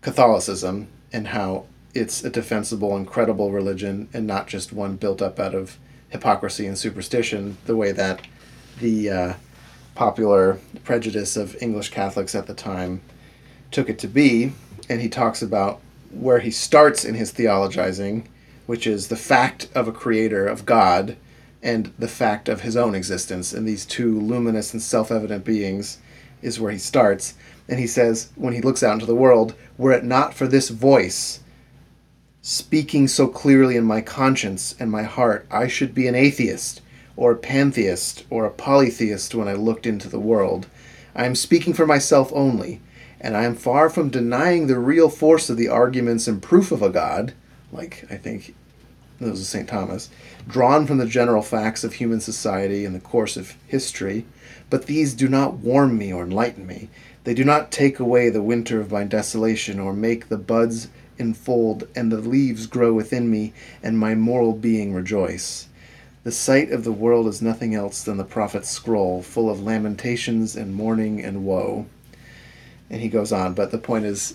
Catholicism 0.00 0.88
and 1.12 1.28
how 1.28 1.66
it's 1.94 2.22
a 2.24 2.30
defensible 2.30 2.96
and 2.96 3.06
credible 3.06 3.52
religion 3.52 4.08
and 4.12 4.26
not 4.26 4.48
just 4.48 4.72
one 4.72 4.96
built 4.96 5.22
up 5.22 5.38
out 5.38 5.54
of 5.54 5.78
hypocrisy 6.10 6.66
and 6.66 6.78
superstition, 6.78 7.56
the 7.66 7.76
way 7.76 7.92
that 7.92 8.22
the 8.80 9.10
uh, 9.10 9.34
popular 9.96 10.60
prejudice 10.84 11.36
of 11.36 11.60
English 11.60 11.90
Catholics 11.90 12.34
at 12.34 12.46
the 12.46 12.54
time 12.54 13.00
took 13.72 13.88
it 13.88 13.98
to 13.98 14.06
be. 14.06 14.52
And 14.88 15.00
he 15.00 15.08
talks 15.08 15.42
about 15.42 15.80
where 16.10 16.38
he 16.38 16.52
starts 16.52 17.04
in 17.04 17.14
his 17.14 17.32
theologizing, 17.32 18.26
which 18.66 18.86
is 18.86 19.08
the 19.08 19.16
fact 19.16 19.68
of 19.74 19.88
a 19.88 19.92
creator, 19.92 20.46
of 20.46 20.64
God, 20.64 21.16
and 21.62 21.92
the 21.98 22.06
fact 22.06 22.48
of 22.48 22.60
his 22.60 22.76
own 22.76 22.94
existence. 22.94 23.52
And 23.52 23.66
these 23.66 23.84
two 23.84 24.20
luminous 24.20 24.72
and 24.72 24.80
self 24.80 25.10
evident 25.10 25.44
beings 25.44 25.98
is 26.42 26.60
where 26.60 26.70
he 26.70 26.78
starts. 26.78 27.34
And 27.68 27.80
he 27.80 27.88
says, 27.88 28.30
when 28.36 28.54
he 28.54 28.60
looks 28.60 28.84
out 28.84 28.94
into 28.94 29.06
the 29.06 29.14
world, 29.16 29.54
were 29.76 29.92
it 29.92 30.04
not 30.04 30.34
for 30.34 30.46
this 30.46 30.68
voice 30.68 31.40
speaking 32.42 33.08
so 33.08 33.26
clearly 33.26 33.76
in 33.76 33.82
my 33.82 34.00
conscience 34.00 34.76
and 34.78 34.88
my 34.88 35.02
heart, 35.02 35.44
I 35.50 35.66
should 35.66 35.92
be 35.92 36.06
an 36.06 36.14
atheist 36.14 36.80
or 37.16 37.32
a 37.32 37.36
pantheist 37.36 38.24
or 38.30 38.44
a 38.44 38.50
polytheist 38.50 39.34
when 39.34 39.48
I 39.48 39.54
looked 39.54 39.86
into 39.86 40.08
the 40.08 40.20
world. 40.20 40.66
I 41.14 41.24
am 41.24 41.34
speaking 41.34 41.72
for 41.72 41.86
myself 41.86 42.30
only, 42.34 42.80
and 43.20 43.36
I 43.36 43.44
am 43.44 43.54
far 43.54 43.88
from 43.88 44.10
denying 44.10 44.66
the 44.66 44.78
real 44.78 45.08
force 45.08 45.48
of 45.48 45.56
the 45.56 45.68
arguments 45.68 46.28
in 46.28 46.40
proof 46.40 46.70
of 46.70 46.82
a 46.82 46.90
God, 46.90 47.32
like 47.72 48.04
I 48.10 48.16
think 48.16 48.54
those 49.18 49.40
of 49.40 49.46
St. 49.46 49.68
Thomas, 49.68 50.10
drawn 50.46 50.86
from 50.86 50.98
the 50.98 51.06
general 51.06 51.42
facts 51.42 51.84
of 51.84 51.94
human 51.94 52.20
society 52.20 52.84
in 52.84 52.92
the 52.92 53.00
course 53.00 53.36
of 53.36 53.56
history, 53.66 54.26
but 54.68 54.86
these 54.86 55.14
do 55.14 55.28
not 55.28 55.54
warm 55.54 55.96
me 55.96 56.12
or 56.12 56.24
enlighten 56.24 56.66
me. 56.66 56.90
They 57.24 57.32
do 57.32 57.44
not 57.44 57.72
take 57.72 57.98
away 57.98 58.28
the 58.28 58.42
winter 58.42 58.78
of 58.80 58.92
my 58.92 59.04
desolation, 59.04 59.80
or 59.80 59.92
make 59.92 60.28
the 60.28 60.36
buds 60.36 60.88
enfold 61.18 61.88
and 61.96 62.12
the 62.12 62.18
leaves 62.18 62.66
grow 62.66 62.92
within 62.92 63.30
me, 63.30 63.54
and 63.82 63.98
my 63.98 64.14
moral 64.14 64.52
being 64.52 64.92
rejoice. 64.92 65.65
The 66.26 66.32
sight 66.32 66.72
of 66.72 66.82
the 66.82 66.90
world 66.90 67.28
is 67.28 67.40
nothing 67.40 67.76
else 67.76 68.02
than 68.02 68.16
the 68.16 68.24
prophet's 68.24 68.68
scroll, 68.68 69.22
full 69.22 69.48
of 69.48 69.62
lamentations 69.62 70.56
and 70.56 70.74
mourning 70.74 71.22
and 71.22 71.44
woe. 71.44 71.86
And 72.90 73.00
he 73.00 73.08
goes 73.08 73.30
on, 73.30 73.54
but 73.54 73.70
the 73.70 73.78
point 73.78 74.06
is, 74.06 74.34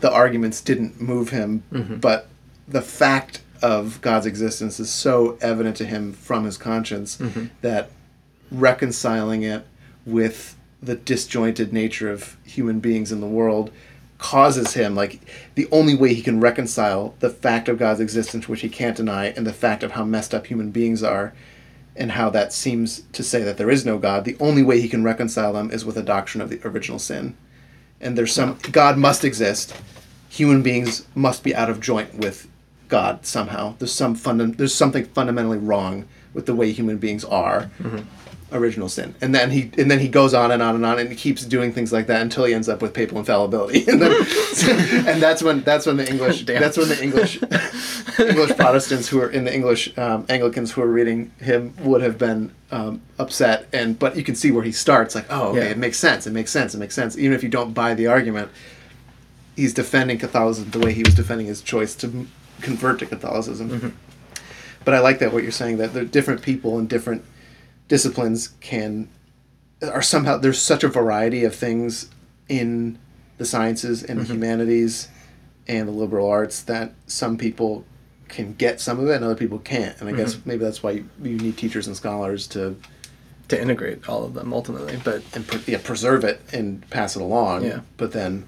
the 0.00 0.10
arguments 0.10 0.60
didn't 0.60 1.00
move 1.00 1.28
him, 1.28 1.62
mm-hmm. 1.72 1.98
but 1.98 2.26
the 2.66 2.82
fact 2.82 3.42
of 3.62 4.00
God's 4.00 4.26
existence 4.26 4.80
is 4.80 4.90
so 4.90 5.38
evident 5.40 5.76
to 5.76 5.86
him 5.86 6.12
from 6.12 6.46
his 6.46 6.58
conscience 6.58 7.18
mm-hmm. 7.18 7.44
that 7.60 7.92
reconciling 8.50 9.44
it 9.44 9.68
with 10.04 10.56
the 10.82 10.96
disjointed 10.96 11.72
nature 11.72 12.10
of 12.10 12.36
human 12.42 12.80
beings 12.80 13.12
in 13.12 13.20
the 13.20 13.28
world 13.28 13.70
causes 14.18 14.74
him 14.74 14.96
like 14.96 15.20
the 15.54 15.68
only 15.70 15.94
way 15.94 16.12
he 16.12 16.22
can 16.22 16.40
reconcile 16.40 17.14
the 17.20 17.30
fact 17.30 17.68
of 17.68 17.78
God's 17.78 18.00
existence 18.00 18.48
which 18.48 18.62
he 18.62 18.68
can't 18.68 18.96
deny 18.96 19.26
and 19.26 19.46
the 19.46 19.52
fact 19.52 19.82
of 19.82 19.92
how 19.92 20.04
messed 20.04 20.34
up 20.34 20.46
human 20.46 20.70
beings 20.72 21.02
are 21.02 21.32
and 21.94 22.12
how 22.12 22.28
that 22.30 22.52
seems 22.52 23.02
to 23.12 23.22
say 23.22 23.42
that 23.42 23.56
there 23.56 23.70
is 23.70 23.86
no 23.86 23.96
God 23.98 24.24
the 24.24 24.36
only 24.40 24.62
way 24.62 24.80
he 24.80 24.88
can 24.88 25.04
reconcile 25.04 25.52
them 25.52 25.70
is 25.70 25.84
with 25.84 25.96
a 25.96 26.02
doctrine 26.02 26.40
of 26.42 26.50
the 26.50 26.60
original 26.66 26.98
sin. 26.98 27.36
And 28.00 28.18
there's 28.18 28.32
some 28.32 28.58
God 28.70 28.98
must 28.98 29.24
exist. 29.24 29.74
Human 30.28 30.62
beings 30.62 31.06
must 31.14 31.42
be 31.42 31.54
out 31.54 31.70
of 31.70 31.80
joint 31.80 32.14
with 32.14 32.48
God 32.88 33.24
somehow. 33.24 33.74
There's 33.78 33.92
some 33.92 34.14
funda- 34.14 34.46
there's 34.46 34.74
something 34.74 35.04
fundamentally 35.06 35.58
wrong 35.58 36.06
with 36.34 36.46
the 36.46 36.54
way 36.54 36.72
human 36.72 36.98
beings 36.98 37.24
are 37.24 37.70
mm-hmm. 37.78 38.00
Original 38.52 38.88
sin. 38.88 39.14
And 39.20 39.34
then 39.34 39.50
he 39.50 39.70
and 39.78 39.90
then 39.90 39.98
he 39.98 40.08
goes 40.08 40.32
on 40.34 40.50
and 40.50 40.62
on 40.62 40.74
and 40.74 40.84
on 40.86 40.98
and 40.98 41.08
he 41.10 41.16
keeps 41.16 41.44
doing 41.44 41.72
things 41.72 41.92
like 41.92 42.06
that 42.06 42.22
until 42.22 42.44
he 42.44 42.54
ends 42.54 42.68
up 42.68 42.80
with 42.80 42.94
papal 42.94 43.18
infallibility. 43.18 43.84
And 43.88 44.00
then 44.00 44.12
and 45.06 45.22
that's 45.22 45.42
when 45.42 45.62
that's 45.62 45.86
when 45.86 45.96
the 45.96 46.08
english 46.08 46.42
Damn. 46.42 46.60
that's 46.60 46.76
when 46.76 46.88
the 46.88 47.02
english 47.02 47.40
english 48.18 48.56
protestants 48.56 49.08
who 49.08 49.20
are 49.20 49.30
in 49.30 49.44
the 49.44 49.54
english 49.54 49.96
um, 49.98 50.24
anglicans 50.28 50.72
who 50.72 50.82
are 50.82 50.86
reading 50.86 51.30
him 51.40 51.74
would 51.80 52.00
have 52.02 52.16
been 52.18 52.52
um, 52.70 53.00
upset. 53.18 53.66
And 53.72 53.98
but 53.98 54.16
you 54.16 54.22
can 54.24 54.34
see 54.34 54.50
where 54.50 54.62
he 54.64 54.72
starts 54.72 55.14
like 55.14 55.26
oh 55.30 55.48
okay 55.50 55.64
Yeah. 55.66 55.70
it 55.70 55.78
makes 55.78 55.98
sense. 55.98 56.26
It 56.26 56.32
makes 56.32 56.50
sense. 56.50 56.74
It 56.74 56.78
makes 56.78 56.94
sense. 56.94 57.16
Even 57.18 57.34
if 57.34 57.42
you 57.42 57.48
don't 57.48 57.72
buy 57.74 57.94
the 57.94 58.06
argument 58.06 58.50
he's 59.56 59.74
defending 59.74 60.18
catholicism 60.18 60.70
the 60.70 60.78
way 60.78 60.92
he 60.92 61.02
was 61.02 61.14
defending 61.14 61.46
his 61.48 61.60
choice 61.62 61.94
to 61.96 62.26
convert 62.60 62.98
to 63.00 63.06
catholicism. 63.06 63.96
But 64.84 64.94
i 64.94 65.00
like 65.00 65.18
that 65.18 65.32
what 65.32 65.42
you're 65.42 65.52
saying 65.52 65.78
that 65.78 65.92
the 65.92 66.04
different 66.04 66.42
people 66.42 66.78
and 66.78 66.88
different 66.88 67.24
disciplines 67.88 68.48
can 68.60 69.08
are 69.82 70.02
somehow 70.02 70.36
there's 70.36 70.60
such 70.60 70.84
a 70.84 70.88
variety 70.88 71.44
of 71.44 71.54
things 71.54 72.10
in 72.48 72.98
the 73.38 73.44
sciences 73.44 74.02
and 74.02 74.18
the 74.18 74.24
mm-hmm. 74.24 74.32
humanities 74.34 75.08
and 75.66 75.86
the 75.86 75.92
liberal 75.92 76.28
arts 76.28 76.62
that 76.62 76.92
some 77.06 77.36
people 77.38 77.84
can 78.28 78.52
get 78.54 78.80
some 78.80 78.98
of 78.98 79.08
it 79.08 79.14
and 79.14 79.24
other 79.24 79.34
people 79.34 79.58
can't 79.58 79.98
and 80.00 80.08
i 80.08 80.12
guess 80.12 80.34
mm-hmm. 80.34 80.48
maybe 80.50 80.64
that's 80.64 80.82
why 80.82 80.90
you, 80.90 81.08
you 81.22 81.38
need 81.38 81.56
teachers 81.56 81.86
and 81.86 81.96
scholars 81.96 82.46
to 82.46 82.76
to 83.48 83.60
integrate 83.60 84.08
all 84.08 84.24
of 84.24 84.34
them 84.34 84.52
ultimately. 84.52 84.98
But 85.02 85.22
and 85.34 85.46
pre- 85.46 85.60
yeah, 85.66 85.80
preserve 85.82 86.24
it 86.24 86.40
and 86.52 86.88
pass 86.90 87.16
it 87.16 87.22
along 87.22 87.64
Yeah. 87.64 87.80
but 87.96 88.12
then 88.12 88.46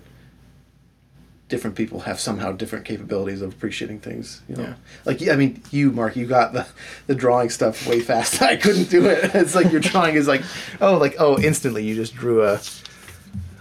different 1.51 1.77
people 1.77 2.01
have 2.01 2.19
somehow 2.19 2.53
different 2.53 2.85
capabilities 2.87 3.43
of 3.43 3.53
appreciating 3.53 3.99
things 4.01 4.41
you 4.49 4.57
know 4.57 4.63
Yeah. 4.63 4.75
like 5.05 5.29
i 5.29 5.37
mean 5.37 5.63
you 5.71 5.91
mark 5.91 6.17
you 6.17 6.27
got 6.27 6.53
the 6.55 6.67
the 7.09 7.15
drawing 7.15 7.51
stuff 7.51 7.87
way 7.87 8.01
fast 8.01 8.41
i 8.53 8.57
couldn't 8.57 8.89
do 8.89 9.05
it 9.07 9.35
it's 9.35 9.55
like 9.55 9.71
your 9.71 9.81
drawing 9.81 10.15
is 10.15 10.27
like 10.29 10.43
oh 10.81 10.97
like 10.97 11.17
oh 11.19 11.39
instantly 11.39 11.85
you 11.85 11.95
just 11.95 12.15
drew 12.15 12.43
a 12.45 12.61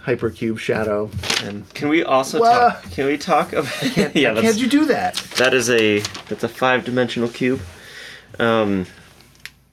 hypercube 0.04 0.58
shadow 0.58 1.10
and 1.44 1.68
Can 1.74 1.88
we 1.90 2.02
also 2.02 2.40
Wha- 2.40 2.70
talk? 2.70 2.82
Can 2.90 3.06
we 3.06 3.18
talk 3.18 3.52
about? 3.52 3.96
yeah, 4.14 4.32
can't 4.40 4.56
you 4.56 4.66
do 4.66 4.86
that 4.86 5.16
that 5.36 5.52
is 5.52 5.68
a 5.68 5.98
that's 6.28 6.42
a 6.42 6.48
five 6.48 6.84
dimensional 6.86 7.28
cube. 7.28 7.60
Um, 8.38 8.86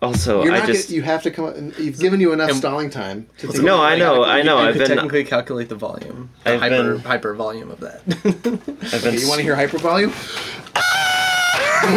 also, 0.01 0.43
you're 0.43 0.53
I 0.53 0.59
not 0.59 0.67
just 0.67 0.89
get, 0.89 0.95
you 0.95 1.01
have 1.01 1.23
to 1.23 1.31
come 1.31 1.45
up 1.45 1.55
and 1.55 1.75
you've 1.79 1.99
given 1.99 2.19
you 2.19 2.31
enough 2.31 2.49
And- 2.49 2.57
stalling 2.59 2.91
time 2.91 3.27
to 3.39 3.47
think 3.47 3.63
No, 3.63 3.81
I 3.81 3.97
know, 3.97 4.23
I 4.23 4.43
know. 4.43 4.61
You 4.61 4.67
I've 4.67 4.73
could 4.73 4.79
been 4.87 4.97
technically 4.97 5.23
calculate 5.23 5.69
the 5.69 5.75
volume, 5.75 6.29
the 6.43 6.53
I've 6.53 6.59
hyper 6.59 6.93
been- 6.93 6.99
hyper 7.01 7.33
volume 7.33 7.71
of 7.71 7.79
that. 7.79 8.01
I've 8.07 9.03
been 9.03 9.15
Okay, 9.15 9.19
you 9.19 9.27
want 9.27 9.39
to 9.39 9.43
hear 9.43 9.55
hyper 9.55 9.79
volume 9.79 10.13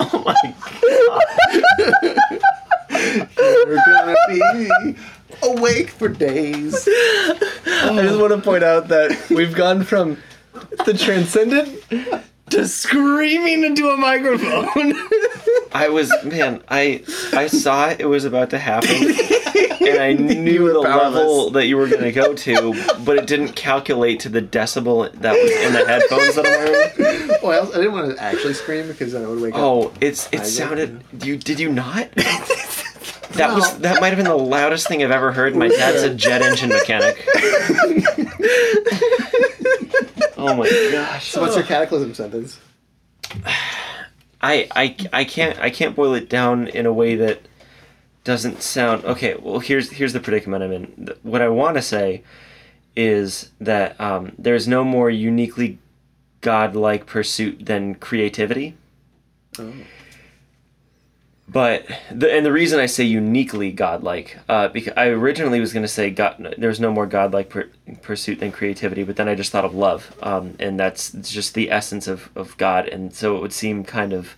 oh 0.00 0.24
We're 3.66 3.82
gonna 3.86 4.16
be 4.28 4.96
awake 5.42 5.90
for 5.90 6.08
days. 6.08 6.86
I 6.86 8.00
just 8.02 8.20
want 8.20 8.32
to 8.32 8.40
point 8.40 8.62
out 8.62 8.88
that 8.88 9.30
we've 9.30 9.54
gone 9.54 9.82
from 9.84 10.18
the 10.84 10.94
transcendent 10.94 11.82
to 12.50 12.68
screaming 12.68 13.64
into 13.64 13.88
a 13.88 13.96
microphone. 13.96 14.92
I 15.72 15.88
was 15.88 16.12
man, 16.24 16.62
I 16.68 17.02
I 17.32 17.46
saw 17.48 17.88
it, 17.90 18.04
was 18.08 18.24
about 18.24 18.50
to 18.50 18.58
happen, 18.58 18.90
and 19.86 19.98
I 20.00 20.12
knew 20.18 20.72
the 20.72 20.82
powerless. 20.82 21.14
level 21.14 21.50
that 21.50 21.66
you 21.66 21.76
were 21.76 21.88
going 21.88 22.04
to 22.04 22.12
go 22.12 22.32
to, 22.34 22.94
but 23.04 23.16
it 23.18 23.26
didn't 23.26 23.54
calculate 23.56 24.20
to 24.20 24.28
the 24.28 24.40
decibel 24.42 25.10
that 25.12 25.32
was 25.32 25.50
in 25.50 25.72
the 25.72 25.84
headphones 25.84 26.36
that 26.36 26.46
I'm 26.46 27.08
wearing. 27.08 27.40
Well, 27.42 27.72
I 27.72 27.76
didn't 27.76 27.92
want 27.92 28.16
to 28.16 28.22
actually 28.22 28.54
scream 28.54 28.86
because 28.86 29.12
then 29.12 29.24
I 29.24 29.28
would 29.28 29.40
wake 29.40 29.54
up. 29.54 29.60
Oh, 29.60 29.92
it's 30.00 30.28
it 30.30 30.40
I 30.40 30.44
sounded. 30.44 31.02
You 31.22 31.36
did 31.36 31.58
you 31.58 31.72
not? 31.72 32.08
That 33.34 33.54
was 33.54 33.78
that 33.78 34.00
might 34.00 34.08
have 34.08 34.16
been 34.16 34.26
the 34.26 34.36
loudest 34.36 34.88
thing 34.88 35.02
I've 35.02 35.10
ever 35.10 35.32
heard. 35.32 35.56
My 35.56 35.68
dad's 35.68 36.02
a 36.02 36.14
jet 36.14 36.42
engine 36.42 36.68
mechanic. 36.70 37.24
oh 40.36 40.54
my 40.56 40.68
gosh! 40.92 41.30
So 41.30 41.40
what's 41.40 41.56
your 41.56 41.64
cataclysm 41.64 42.14
sentence? 42.14 42.58
I, 44.40 44.68
I, 44.76 44.96
I 45.12 45.24
can't 45.24 45.58
I 45.58 45.70
can't 45.70 45.96
boil 45.96 46.14
it 46.14 46.28
down 46.28 46.68
in 46.68 46.84
a 46.86 46.92
way 46.92 47.16
that 47.16 47.40
doesn't 48.24 48.62
sound 48.62 49.04
okay. 49.04 49.34
Well, 49.36 49.58
here's 49.58 49.90
here's 49.90 50.12
the 50.12 50.20
predicament 50.20 50.62
I'm 50.62 50.72
in. 50.72 51.08
What 51.22 51.40
I 51.40 51.48
want 51.48 51.76
to 51.76 51.82
say 51.82 52.22
is 52.94 53.50
that 53.60 54.00
um, 54.00 54.32
there's 54.38 54.68
no 54.68 54.84
more 54.84 55.10
uniquely 55.10 55.78
godlike 56.40 57.06
pursuit 57.06 57.66
than 57.66 57.94
creativity. 57.94 58.76
But 61.46 61.86
the 62.10 62.32
and 62.32 62.44
the 62.44 62.52
reason 62.52 62.80
I 62.80 62.86
say 62.86 63.04
uniquely 63.04 63.70
godlike, 63.70 64.38
uh, 64.48 64.68
because 64.68 64.94
I 64.96 65.08
originally 65.08 65.60
was 65.60 65.74
going 65.74 65.82
to 65.82 65.88
say 65.88 66.10
God, 66.10 66.54
there's 66.56 66.80
no 66.80 66.90
more 66.90 67.06
godlike 67.06 67.50
per, 67.50 67.68
pursuit 68.00 68.40
than 68.40 68.50
creativity, 68.50 69.02
but 69.02 69.16
then 69.16 69.28
I 69.28 69.34
just 69.34 69.52
thought 69.52 69.64
of 69.64 69.74
love, 69.74 70.16
um, 70.22 70.56
and 70.58 70.80
that's 70.80 71.10
just 71.12 71.52
the 71.52 71.70
essence 71.70 72.08
of, 72.08 72.30
of 72.34 72.56
God, 72.56 72.88
and 72.88 73.14
so 73.14 73.36
it 73.36 73.42
would 73.42 73.52
seem 73.52 73.84
kind 73.84 74.14
of 74.14 74.36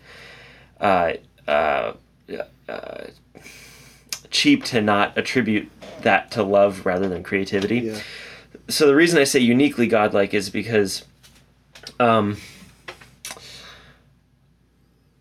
uh, 0.80 1.12
uh, 1.46 1.92
uh, 2.68 3.04
cheap 4.30 4.64
to 4.64 4.82
not 4.82 5.16
attribute 5.16 5.70
that 6.02 6.32
to 6.32 6.42
love 6.42 6.84
rather 6.84 7.08
than 7.08 7.22
creativity. 7.22 7.78
Yeah. 7.78 8.00
So 8.68 8.88
the 8.88 8.96
reason 8.96 9.20
I 9.20 9.24
say 9.24 9.38
uniquely 9.38 9.86
godlike 9.86 10.34
is 10.34 10.50
because, 10.50 11.04
um, 12.00 12.38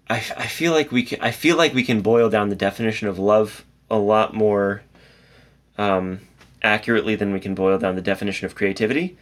I, 0.09 0.17
I 0.17 0.47
feel 0.47 0.71
like 0.73 0.91
we 0.91 1.03
can 1.03 1.19
I 1.21 1.31
feel 1.31 1.57
like 1.57 1.73
we 1.73 1.83
can 1.83 2.01
boil 2.01 2.29
down 2.29 2.49
the 2.49 2.55
definition 2.55 3.07
of 3.07 3.17
love 3.17 3.65
a 3.89 3.97
lot 3.97 4.33
more 4.33 4.83
um, 5.77 6.19
accurately 6.61 7.15
than 7.15 7.33
we 7.33 7.39
can 7.39 7.55
boil 7.55 7.77
down 7.77 7.95
the 7.95 8.01
definition 8.01 8.45
of 8.45 8.55
creativity, 8.55 9.17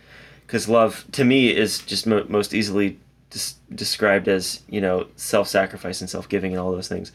because 0.45 0.67
love 0.67 1.05
to 1.13 1.23
me 1.23 1.55
is 1.55 1.79
just 1.79 2.05
mo- 2.05 2.25
most 2.27 2.53
easily 2.53 2.99
des- 3.29 3.55
described 3.73 4.27
as 4.27 4.61
you 4.67 4.81
know 4.81 5.07
self-sacrifice 5.15 6.01
and 6.01 6.09
self-giving 6.09 6.51
and 6.51 6.59
all 6.59 6.71
those 6.71 6.87
things, 6.89 7.11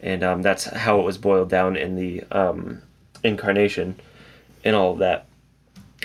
and 0.00 0.22
um, 0.22 0.42
that's 0.42 0.64
how 0.64 0.98
it 0.98 1.04
was 1.04 1.18
boiled 1.18 1.50
down 1.50 1.76
in 1.76 1.96
the 1.96 2.22
um, 2.32 2.80
incarnation, 3.22 3.96
and 4.64 4.74
all 4.74 4.92
of 4.92 4.98
that. 4.98 5.26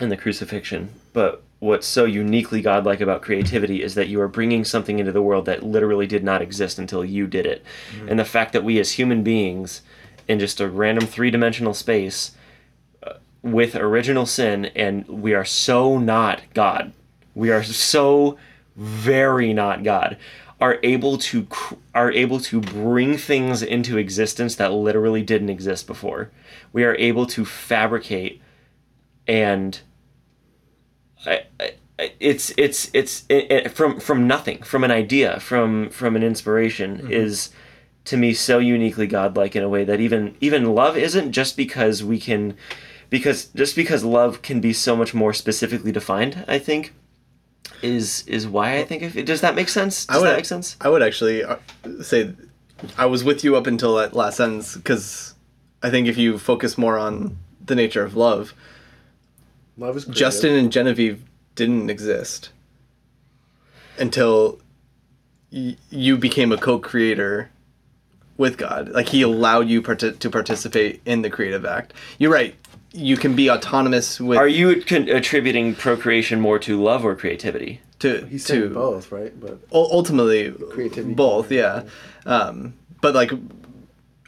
and 0.01 0.11
the 0.11 0.17
crucifixion. 0.17 0.89
But 1.13 1.41
what's 1.59 1.87
so 1.87 2.05
uniquely 2.05 2.61
godlike 2.61 3.01
about 3.01 3.21
creativity 3.21 3.83
is 3.83 3.95
that 3.95 4.07
you 4.07 4.21
are 4.21 4.27
bringing 4.27 4.63
something 4.63 4.99
into 4.99 5.11
the 5.11 5.21
world 5.21 5.45
that 5.45 5.63
literally 5.63 6.07
did 6.07 6.23
not 6.23 6.41
exist 6.41 6.79
until 6.79 7.03
you 7.03 7.27
did 7.27 7.45
it. 7.45 7.63
And 8.07 8.17
the 8.17 8.25
fact 8.25 8.53
that 8.53 8.63
we 8.63 8.79
as 8.79 8.93
human 8.93 9.23
beings 9.23 9.81
in 10.27 10.39
just 10.39 10.61
a 10.61 10.69
random 10.69 11.05
three-dimensional 11.05 11.73
space 11.73 12.31
uh, 13.03 13.13
with 13.41 13.75
original 13.75 14.25
sin 14.25 14.65
and 14.67 15.05
we 15.07 15.33
are 15.33 15.45
so 15.45 15.97
not 15.97 16.41
God. 16.53 16.93
We 17.35 17.51
are 17.51 17.63
so 17.63 18.37
very 18.75 19.53
not 19.53 19.83
God 19.83 20.17
are 20.61 20.77
able 20.83 21.17
to 21.17 21.47
are 21.95 22.11
able 22.11 22.39
to 22.39 22.59
bring 22.59 23.17
things 23.17 23.61
into 23.61 23.97
existence 23.97 24.55
that 24.55 24.73
literally 24.73 25.21
didn't 25.21 25.49
exist 25.49 25.87
before. 25.87 26.31
We 26.73 26.83
are 26.83 26.95
able 26.95 27.25
to 27.27 27.45
fabricate 27.45 28.41
and 29.27 29.79
I, 31.25 31.41
it's 32.19 32.53
it's 32.57 32.89
it's 32.93 33.25
it, 33.29 33.51
it- 33.51 33.71
from 33.71 33.99
from 33.99 34.27
nothing 34.27 34.63
from 34.63 34.83
an 34.83 34.91
idea 34.91 35.39
from 35.39 35.89
from 35.89 36.15
an 36.15 36.23
inspiration 36.23 37.07
is 37.11 37.49
to 38.05 38.15
me 38.17 38.33
so 38.33 38.57
uniquely 38.59 39.05
godlike 39.05 39.55
in 39.55 39.63
a 39.63 39.69
way 39.69 39.83
that 39.83 39.99
even 39.99 40.35
even 40.39 40.73
love 40.73 40.95
isn't 40.97 41.33
just 41.33 41.57
because 41.57 42.01
we 42.03 42.17
can 42.19 42.55
because 43.09 43.47
just 43.47 43.75
because 43.75 44.03
love 44.05 44.41
can 44.41 44.61
be 44.61 44.71
so 44.71 44.95
much 44.95 45.13
more 45.13 45.33
specifically 45.33 45.91
defined 45.91 46.45
i 46.47 46.57
think 46.57 46.93
is 47.81 48.23
is 48.27 48.47
why 48.47 48.77
i 48.77 48.83
think 48.85 49.03
if 49.03 49.25
does 49.25 49.41
that 49.41 49.55
make 49.55 49.69
sense? 49.69 50.05
Does 50.05 50.15
I 50.15 50.19
would 50.19 50.29
that 50.29 50.35
make 50.37 50.45
sense? 50.45 50.77
I 50.81 50.89
would 50.89 51.03
actually 51.03 51.43
uh, 51.43 51.57
say 52.01 52.33
I 52.97 53.05
was 53.07 53.23
with 53.23 53.43
you 53.43 53.55
up 53.57 53.67
until 53.67 53.95
that 53.95 54.13
last 54.15 54.37
sentence 54.37 54.75
because 54.75 55.33
I 55.83 55.89
think 55.89 56.07
if 56.07 56.17
you 56.17 56.37
focus 56.37 56.77
more 56.77 56.97
on 56.97 57.37
the 57.65 57.75
nature 57.75 58.03
of 58.03 58.15
love, 58.15 58.53
Love 59.79 59.97
is 59.97 60.03
creative. 60.03 60.19
Justin 60.19 60.55
and 60.55 60.71
Genevieve 60.71 61.23
didn't 61.55 61.89
exist 61.89 62.49
until 63.97 64.59
y- 65.51 65.77
you 65.89 66.17
became 66.17 66.51
a 66.51 66.57
co-creator 66.57 67.49
with 68.37 68.57
God. 68.57 68.89
Like 68.89 69.09
He 69.09 69.21
allowed 69.21 69.67
you 69.67 69.81
parti- 69.81 70.11
to 70.13 70.29
participate 70.29 71.01
in 71.05 71.21
the 71.21 71.29
creative 71.29 71.65
act. 71.65 71.93
You're 72.17 72.31
right. 72.31 72.55
You 72.91 73.17
can 73.17 73.35
be 73.35 73.49
autonomous 73.51 74.19
with 74.19 74.37
are 74.39 74.47
you 74.47 74.81
con- 74.83 75.07
attributing 75.09 75.75
procreation 75.75 76.39
more 76.41 76.57
to 76.59 76.81
love 76.81 77.05
or 77.05 77.15
creativity 77.15 77.81
to 77.99 78.25
He's 78.25 78.45
to 78.45 78.53
saying 78.53 78.73
both, 78.73 79.11
right? 79.11 79.37
But 79.39 79.59
ultimately 79.71 80.51
Creativity. 80.71 81.13
both 81.13 81.51
yeah 81.51 81.83
um, 82.25 82.73
but 83.01 83.13
like 83.13 83.31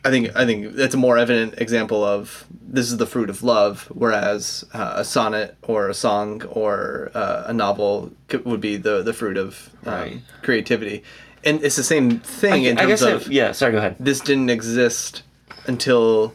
i 0.03 0.09
think 0.09 0.35
i 0.35 0.45
think 0.45 0.73
that's 0.73 0.93
a 0.93 0.97
more 0.97 1.17
evident 1.17 1.53
example 1.59 2.03
of 2.03 2.45
this 2.67 2.87
is 2.91 2.97
the 2.97 3.05
fruit 3.05 3.29
of 3.29 3.43
love 3.43 3.87
whereas 3.93 4.65
uh, 4.73 4.93
a 4.95 5.03
sonnet 5.05 5.55
or 5.61 5.89
a 5.89 5.93
song 5.93 6.41
or 6.49 7.11
uh, 7.13 7.43
a 7.47 7.53
novel 7.53 8.11
c- 8.31 8.37
would 8.37 8.61
be 8.61 8.77
the 8.77 9.01
the 9.03 9.13
fruit 9.13 9.37
of 9.37 9.69
um, 9.85 9.93
Right. 9.93 10.21
creativity 10.41 11.03
and 11.43 11.63
it's 11.63 11.75
the 11.75 11.83
same 11.83 12.19
thing 12.19 12.63
in 12.63 12.77
I 12.77 12.81
terms 12.81 12.89
guess 12.89 13.03
I- 13.03 13.11
of 13.11 13.31
yeah 13.31 13.51
sorry 13.51 13.71
go 13.73 13.77
ahead 13.79 13.95
this 13.99 14.19
didn't 14.19 14.49
exist 14.49 15.23
until 15.67 16.33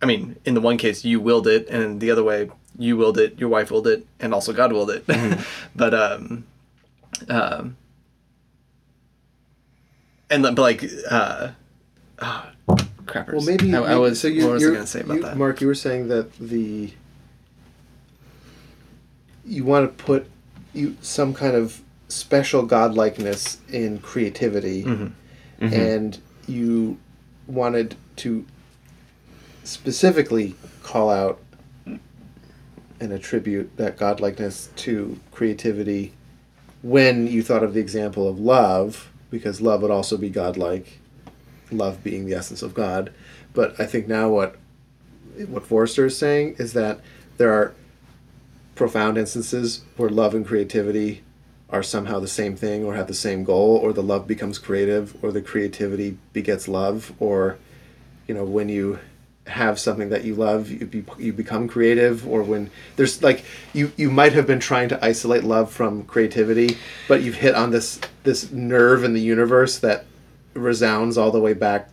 I 0.00 0.06
mean, 0.06 0.36
in 0.44 0.54
the 0.54 0.60
one 0.60 0.76
case 0.78 1.04
you 1.04 1.18
willed 1.18 1.48
it 1.48 1.68
and 1.68 2.00
the 2.00 2.12
other 2.12 2.22
way 2.22 2.48
you 2.78 2.96
willed 2.96 3.18
it, 3.18 3.36
your 3.40 3.48
wife 3.48 3.72
willed 3.72 3.88
it, 3.88 4.06
and 4.20 4.32
also 4.32 4.52
God 4.52 4.72
willed 4.72 4.90
it. 4.90 5.02
but 5.74 5.92
um 5.92 6.46
um 7.28 7.76
and 10.30 10.42
but 10.44 10.56
like 10.58 10.84
uh 11.10 11.48
crappers. 12.18 13.32
well, 13.32 13.42
maybe 13.42 13.74
I, 13.74 13.94
I 13.94 13.96
was 13.96 14.20
So 14.20 14.28
you, 14.28 14.44
what 14.46 14.54
was 14.54 14.64
I 14.66 14.70
gonna 14.72 14.86
say 14.86 15.00
about 15.00 15.14
you- 15.16 15.22
that? 15.22 15.36
Mark, 15.36 15.60
you 15.60 15.66
were 15.66 15.74
saying 15.74 16.08
that 16.08 16.32
the 16.38 16.92
you 19.44 19.64
want 19.64 19.96
to 19.96 20.04
put 20.04 20.26
you 20.74 20.96
some 21.00 21.32
kind 21.32 21.56
of 21.56 21.80
special 22.08 22.66
godlikeness 22.66 23.58
in 23.70 23.98
creativity, 24.00 24.84
Mm-hmm. 24.84 25.74
and 25.74 26.18
you 26.46 26.98
wanted 27.48 27.96
to 28.16 28.46
specifically 29.64 30.54
call 30.84 31.10
out 31.10 31.40
and 33.00 33.12
attribute 33.12 33.76
that 33.76 33.96
godlikeness 33.96 34.68
to 34.76 35.18
creativity 35.32 36.12
when 36.82 37.26
you 37.26 37.42
thought 37.42 37.62
of 37.64 37.74
the 37.74 37.80
example 37.80 38.28
of 38.28 38.38
love, 38.38 39.10
because 39.30 39.60
love 39.60 39.82
would 39.82 39.90
also 39.90 40.16
be 40.16 40.30
godlike, 40.30 41.00
love 41.70 42.02
being 42.02 42.26
the 42.26 42.34
essence 42.34 42.62
of 42.62 42.74
God. 42.74 43.12
But 43.54 43.78
I 43.80 43.86
think 43.86 44.08
now 44.08 44.28
what 44.28 44.56
what 45.46 45.64
Forrester 45.64 46.06
is 46.06 46.18
saying 46.18 46.56
is 46.58 46.72
that 46.72 47.00
there 47.36 47.52
are 47.52 47.74
profound 48.74 49.18
instances 49.18 49.82
where 49.96 50.08
love 50.08 50.34
and 50.34 50.46
creativity 50.46 51.22
are 51.70 51.82
somehow 51.82 52.18
the 52.18 52.28
same 52.28 52.56
thing 52.56 52.84
or 52.84 52.94
have 52.94 53.06
the 53.06 53.14
same 53.14 53.44
goal 53.44 53.76
or 53.76 53.92
the 53.92 54.02
love 54.02 54.26
becomes 54.26 54.58
creative 54.58 55.22
or 55.22 55.32
the 55.32 55.42
creativity 55.42 56.16
begets 56.32 56.66
love 56.66 57.12
or 57.18 57.58
you 58.26 58.34
know 58.34 58.44
when 58.44 58.68
you 58.68 58.98
have 59.46 59.78
something 59.78 60.10
that 60.10 60.24
you 60.24 60.34
love 60.34 60.70
you, 60.70 60.86
be, 60.86 61.04
you 61.18 61.32
become 61.32 61.66
creative 61.68 62.26
or 62.28 62.42
when 62.42 62.70
there's 62.96 63.22
like 63.22 63.44
you 63.72 63.90
you 63.96 64.10
might 64.10 64.32
have 64.32 64.46
been 64.46 64.60
trying 64.60 64.88
to 64.88 65.04
isolate 65.04 65.42
love 65.42 65.70
from 65.70 66.04
creativity 66.04 66.76
but 67.06 67.22
you've 67.22 67.34
hit 67.34 67.54
on 67.54 67.70
this 67.70 68.00
this 68.24 68.50
nerve 68.52 69.04
in 69.04 69.12
the 69.12 69.20
universe 69.20 69.78
that 69.78 70.04
resounds 70.58 71.18
all 71.18 71.30
the 71.30 71.40
way 71.40 71.54
back 71.54 71.88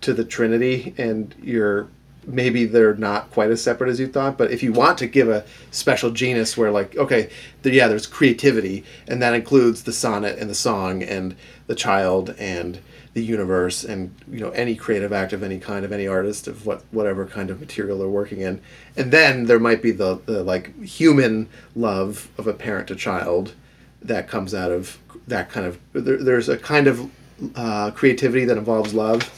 to 0.00 0.12
the 0.12 0.24
trinity 0.24 0.94
and 0.98 1.34
you're 1.42 1.88
maybe 2.26 2.66
they're 2.66 2.94
not 2.94 3.30
quite 3.30 3.50
as 3.50 3.62
separate 3.62 3.88
as 3.88 3.98
you 3.98 4.06
thought 4.06 4.36
but 4.36 4.50
if 4.50 4.62
you 4.62 4.72
want 4.72 4.98
to 4.98 5.06
give 5.06 5.28
a 5.28 5.44
special 5.70 6.10
genus 6.10 6.56
where 6.56 6.70
like 6.70 6.96
okay 6.96 7.30
there, 7.62 7.72
yeah 7.72 7.88
there's 7.88 8.06
creativity 8.06 8.84
and 9.06 9.22
that 9.22 9.34
includes 9.34 9.84
the 9.84 9.92
sonnet 9.92 10.38
and 10.38 10.50
the 10.50 10.54
song 10.54 11.02
and 11.02 11.34
the 11.66 11.74
child 11.74 12.34
and 12.38 12.80
the 13.18 13.24
universe 13.24 13.84
and 13.84 14.14
you 14.30 14.40
know 14.40 14.50
any 14.50 14.74
creative 14.76 15.12
act 15.12 15.32
of 15.32 15.42
any 15.42 15.58
kind 15.58 15.84
of 15.84 15.92
any 15.92 16.06
artist 16.06 16.46
of 16.46 16.64
what 16.64 16.82
whatever 16.92 17.26
kind 17.26 17.50
of 17.50 17.60
material 17.60 17.98
they're 17.98 18.08
working 18.08 18.40
in. 18.40 18.60
And 18.96 19.10
then 19.10 19.46
there 19.46 19.58
might 19.58 19.82
be 19.82 19.90
the, 19.90 20.20
the 20.26 20.44
like 20.44 20.80
human 20.82 21.48
love 21.74 22.28
of 22.38 22.46
a 22.46 22.52
parent 22.52 22.88
to 22.88 22.96
child 22.96 23.54
that 24.00 24.28
comes 24.28 24.54
out 24.54 24.70
of 24.70 24.98
that 25.26 25.50
kind 25.50 25.66
of 25.66 25.78
there, 25.92 26.16
there's 26.16 26.48
a 26.48 26.56
kind 26.56 26.86
of 26.86 27.10
uh, 27.54 27.90
creativity 27.92 28.44
that 28.44 28.56
involves 28.56 28.94
love 28.94 29.30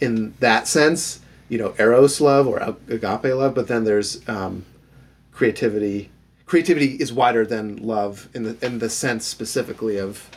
in 0.00 0.34
that 0.40 0.68
sense. 0.68 1.20
You 1.48 1.58
know 1.58 1.74
eros 1.78 2.20
love 2.20 2.48
or 2.48 2.58
agape 2.88 3.24
love 3.24 3.54
but 3.54 3.68
then 3.68 3.84
there's 3.84 4.26
um, 4.28 4.64
creativity. 5.32 6.10
Creativity 6.44 6.96
is 6.96 7.12
wider 7.12 7.46
than 7.46 7.76
love 7.76 8.28
in 8.34 8.42
the 8.42 8.66
in 8.66 8.78
the 8.78 8.90
sense 8.90 9.24
specifically 9.24 9.96
of 9.96 10.28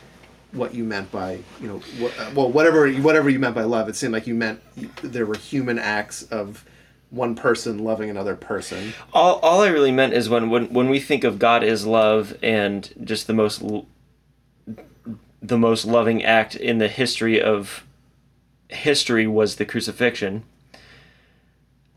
what 0.52 0.74
you 0.74 0.82
meant 0.82 1.10
by 1.12 1.38
you 1.60 1.68
know 1.68 1.78
wh- 1.78 2.36
well 2.36 2.50
whatever 2.50 2.90
whatever 2.94 3.30
you 3.30 3.38
meant 3.38 3.54
by 3.54 3.62
love 3.62 3.88
it 3.88 3.94
seemed 3.94 4.12
like 4.12 4.26
you 4.26 4.34
meant 4.34 4.60
there 5.00 5.24
were 5.24 5.36
human 5.36 5.78
acts 5.78 6.24
of 6.24 6.64
one 7.10 7.34
person 7.34 7.78
loving 7.80 8.08
another 8.08 8.36
person. 8.36 8.94
All, 9.12 9.40
all 9.40 9.62
I 9.62 9.68
really 9.68 9.92
meant 9.92 10.14
is 10.14 10.28
when, 10.28 10.48
when 10.48 10.72
when 10.72 10.88
we 10.88 11.00
think 11.00 11.24
of 11.24 11.38
God 11.38 11.64
as 11.64 11.84
love 11.84 12.36
and 12.42 12.92
just 13.04 13.26
the 13.26 13.34
most 13.34 13.62
the 15.42 15.58
most 15.58 15.84
loving 15.84 16.22
act 16.24 16.54
in 16.54 16.78
the 16.78 16.88
history 16.88 17.40
of 17.40 17.84
history 18.68 19.26
was 19.26 19.56
the 19.56 19.64
crucifixion. 19.64 20.44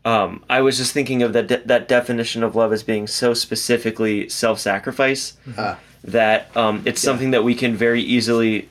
Um, 0.04 0.44
I 0.50 0.60
was 0.60 0.76
just 0.76 0.92
thinking 0.92 1.22
of 1.22 1.32
that 1.32 1.46
de- 1.46 1.62
that 1.64 1.88
definition 1.88 2.42
of 2.42 2.54
love 2.54 2.72
as 2.72 2.82
being 2.82 3.06
so 3.06 3.32
specifically 3.32 4.28
self-sacrifice 4.28 5.34
Ah. 5.56 5.78
that 6.04 6.54
um, 6.56 6.82
it's 6.84 7.00
something 7.00 7.30
that 7.30 7.42
we 7.42 7.54
can 7.54 7.74
very 7.74 8.02
easily 8.02 8.68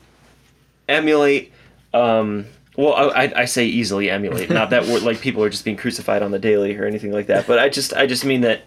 emulate. 0.88 1.52
Um, 1.92 2.46
well, 2.78 2.94
I, 2.94 3.24
I- 3.26 3.34
I 3.42 3.46
say 3.46 3.66
easily 3.66 4.10
emulate, 4.12 4.50
not 4.52 4.70
that 4.72 4.86
we're, 4.86 5.00
like 5.00 5.22
people 5.22 5.44
are 5.44 5.50
just 5.50 5.66
being 5.66 5.78
crucified 5.78 6.22
on 6.22 6.30
the 6.32 6.40
daily 6.40 6.76
or 6.78 6.86
anything 6.86 7.12
like 7.12 7.28
that. 7.28 7.48
But 7.48 7.58
I 7.58 7.70
just 7.70 7.94
I 7.94 8.06
just 8.06 8.26
mean 8.26 8.42
that 8.42 8.62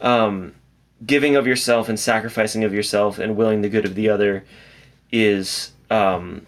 um, 0.00 0.54
giving 1.04 1.34
of 1.34 1.44
yourself 1.46 1.88
and 1.88 1.98
sacrificing 1.98 2.62
of 2.62 2.72
yourself 2.72 3.18
and 3.18 3.36
willing 3.36 3.62
the 3.62 3.68
good 3.68 3.84
of 3.84 3.96
the 3.96 4.08
other 4.10 4.44
is 5.12 5.72
um, 5.90 6.46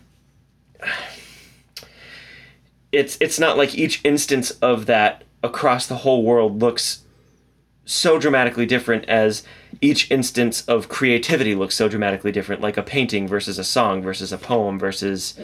it's 2.93 3.17
it's 3.21 3.39
not 3.39 3.57
like 3.57 3.77
each 3.77 4.01
instance 4.05 4.51
of 4.63 4.87
that 4.87 5.25
across 5.43 5.87
the 5.87 5.97
whole 5.97 6.23
world 6.23 6.61
looks 6.61 7.05
so 7.85 8.19
dramatically 8.19 8.67
different 8.67 9.05
as 9.07 9.43
each 9.81 10.11
instance 10.11 10.63
of 10.67 10.89
creativity 10.89 11.55
looks 11.55 11.75
so 11.75 11.89
dramatically 11.89 12.33
different 12.33 12.61
like 12.61 12.77
a 12.77 12.83
painting 12.83 13.27
versus 13.27 13.59
a 13.59 13.65
song 13.65 14.03
versus 14.03 14.33
a 14.33 14.39
poem 14.39 14.79
versus 14.79 15.39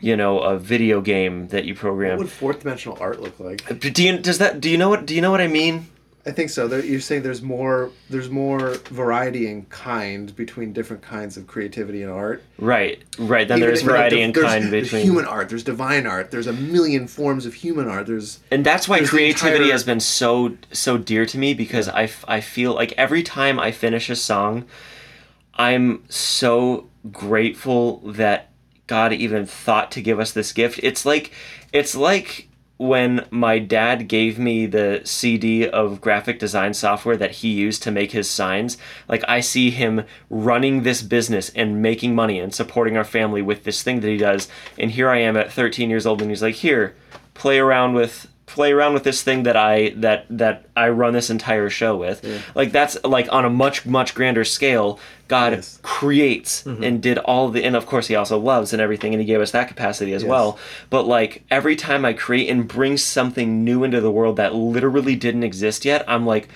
you 0.00 0.16
know 0.16 0.38
a 0.40 0.58
video 0.58 1.00
game 1.00 1.48
that 1.48 1.64
you 1.64 1.74
program. 1.74 2.12
what 2.12 2.18
would 2.20 2.30
fourth 2.30 2.60
dimensional 2.60 2.96
art 3.00 3.20
look 3.20 3.38
like 3.40 3.78
do 3.80 4.02
you 4.02 4.18
does 4.18 4.38
that 4.38 4.60
do 4.60 4.70
you 4.70 4.78
know 4.78 4.88
what 4.88 5.06
do 5.06 5.14
you 5.14 5.20
know 5.20 5.30
what 5.30 5.40
i 5.40 5.46
mean 5.46 5.86
I 6.26 6.32
think 6.32 6.50
so. 6.50 6.66
There, 6.66 6.84
you're 6.84 6.98
saying 7.00 7.22
there's 7.22 7.40
more 7.40 7.90
there's 8.10 8.28
more 8.28 8.74
variety 8.90 9.46
in 9.48 9.64
kind 9.66 10.34
between 10.34 10.72
different 10.72 11.00
kinds 11.02 11.36
of 11.36 11.46
creativity 11.46 12.02
and 12.02 12.10
art. 12.10 12.42
Right, 12.58 13.00
right. 13.18 13.46
Then 13.46 13.58
Even 13.58 13.68
there's 13.68 13.78
if, 13.80 13.84
you 13.84 13.90
know, 13.92 13.96
variety 13.96 14.20
in 14.22 14.32
there's- 14.32 14.50
kind 14.52 14.72
there's 14.72 14.84
between 14.86 15.02
human 15.04 15.24
art. 15.26 15.48
There's 15.48 15.62
divine 15.62 16.04
art. 16.06 16.32
There's 16.32 16.48
a 16.48 16.52
million 16.52 17.06
forms 17.06 17.46
of 17.46 17.54
human 17.54 17.88
art. 17.88 18.06
There's 18.08 18.40
and 18.50 18.66
that's 18.66 18.88
why 18.88 19.04
creativity 19.04 19.56
entire- 19.66 19.72
has 19.72 19.84
been 19.84 20.00
so 20.00 20.56
so 20.72 20.98
dear 20.98 21.26
to 21.26 21.38
me 21.38 21.54
because 21.54 21.88
I, 21.88 22.02
f- 22.04 22.24
I 22.26 22.40
feel 22.40 22.74
like 22.74 22.92
every 22.96 23.22
time 23.22 23.60
I 23.60 23.70
finish 23.70 24.10
a 24.10 24.16
song, 24.16 24.64
I'm 25.54 26.02
so 26.08 26.88
grateful 27.12 27.98
that 28.04 28.50
God 28.88 29.12
even 29.12 29.46
thought 29.46 29.90
to 29.92 30.02
give 30.02 30.18
us 30.20 30.32
this 30.32 30.52
gift. 30.52 30.80
It's 30.82 31.06
like 31.06 31.30
it's 31.72 31.94
like 31.94 32.48
when 32.78 33.26
my 33.30 33.58
dad 33.58 34.06
gave 34.08 34.38
me 34.38 34.66
the 34.66 35.00
CD 35.04 35.66
of 35.68 36.00
graphic 36.00 36.38
design 36.38 36.74
software 36.74 37.16
that 37.16 37.36
he 37.36 37.48
used 37.48 37.82
to 37.82 37.90
make 37.90 38.12
his 38.12 38.28
signs. 38.28 38.76
Like 39.08 39.24
I 39.26 39.40
see 39.40 39.70
him 39.70 40.04
running 40.28 40.82
this 40.82 41.02
business 41.02 41.50
and 41.50 41.80
making 41.80 42.14
money 42.14 42.38
and 42.38 42.54
supporting 42.54 42.96
our 42.96 43.04
family 43.04 43.40
with 43.40 43.64
this 43.64 43.82
thing 43.82 44.00
that 44.00 44.08
he 44.08 44.18
does. 44.18 44.48
And 44.78 44.90
here 44.90 45.08
I 45.08 45.18
am 45.18 45.36
at 45.36 45.52
13 45.52 45.88
years 45.88 46.06
old 46.06 46.20
and 46.20 46.30
he's 46.30 46.42
like, 46.42 46.56
"Here, 46.56 46.94
play 47.34 47.58
around 47.58 47.94
with 47.94 48.28
play 48.46 48.72
around 48.72 48.94
with 48.94 49.02
this 49.02 49.22
thing 49.22 49.42
that 49.42 49.56
I 49.56 49.90
that 49.96 50.24
that 50.30 50.66
I 50.76 50.88
run 50.88 51.12
this 51.12 51.30
entire 51.30 51.68
show 51.68 51.96
with. 51.96 52.24
Like 52.54 52.72
that's 52.72 52.96
like 53.04 53.30
on 53.32 53.44
a 53.44 53.50
much 53.50 53.84
much 53.84 54.14
grander 54.14 54.44
scale. 54.44 54.98
God 55.28 55.54
Yes. 55.54 55.80
creates 55.82 56.62
mm-hmm. 56.62 56.84
and 56.84 57.02
did 57.02 57.18
all 57.18 57.50
the 57.50 57.64
and 57.64 57.74
of 57.74 57.86
course 57.86 58.06
he 58.06 58.14
also 58.14 58.38
loves 58.38 58.72
and 58.72 58.80
everything 58.80 59.12
and 59.12 59.20
he 59.20 59.26
gave 59.26 59.40
us 59.40 59.50
that 59.50 59.66
capacity 59.66 60.12
as 60.12 60.24
well. 60.24 60.58
But 60.88 61.06
like 61.06 61.42
every 61.50 61.74
time 61.74 62.04
I 62.04 62.12
create 62.12 62.48
and 62.48 62.68
bring 62.68 62.96
something 62.96 63.64
new 63.64 63.82
into 63.82 64.00
the 64.00 64.12
world 64.12 64.36
that 64.36 64.54
literally 64.54 65.16
didn't 65.16 65.42
exist 65.42 65.84
yet, 65.84 66.04
I'm 66.06 66.24
like 66.24 66.48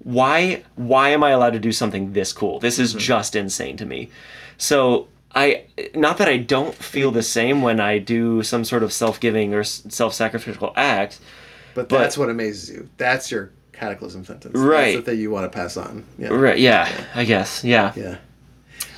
why 0.00 0.64
why 0.74 1.10
am 1.10 1.22
I 1.22 1.30
allowed 1.30 1.52
to 1.54 1.60
do 1.60 1.72
something 1.72 2.12
this 2.12 2.32
cool? 2.32 2.58
This 2.58 2.78
is 2.78 2.90
mm-hmm. 2.90 2.98
just 3.00 3.36
insane 3.36 3.76
to 3.76 3.86
me. 3.86 4.10
So 4.58 5.06
I 5.36 5.64
not 5.94 6.16
that 6.18 6.28
I 6.28 6.38
don't 6.38 6.74
feel 6.74 7.10
the 7.12 7.22
same 7.22 7.60
when 7.62 7.78
I 7.78 7.98
do 7.98 8.42
some 8.42 8.64
sort 8.64 8.82
of 8.82 8.92
self-giving 8.92 9.52
or 9.54 9.62
self-sacrificial 9.62 10.72
act, 10.76 11.20
but 11.74 11.88
But- 11.88 11.98
that's 11.98 12.16
what 12.18 12.30
amazes 12.30 12.70
you. 12.70 12.88
That's 12.96 13.30
your 13.30 13.50
cataclysm 13.72 14.24
sentence. 14.24 14.56
Right. 14.56 14.94
That's 14.94 15.04
the 15.04 15.12
thing 15.12 15.20
you 15.20 15.30
want 15.30 15.44
to 15.52 15.54
pass 15.56 15.76
on. 15.76 16.04
Yeah. 16.18 16.28
Right. 16.28 16.58
Yeah. 16.58 16.90
I 17.14 17.24
guess. 17.24 17.62
Yeah. 17.62 17.92
Yeah. 17.94 18.16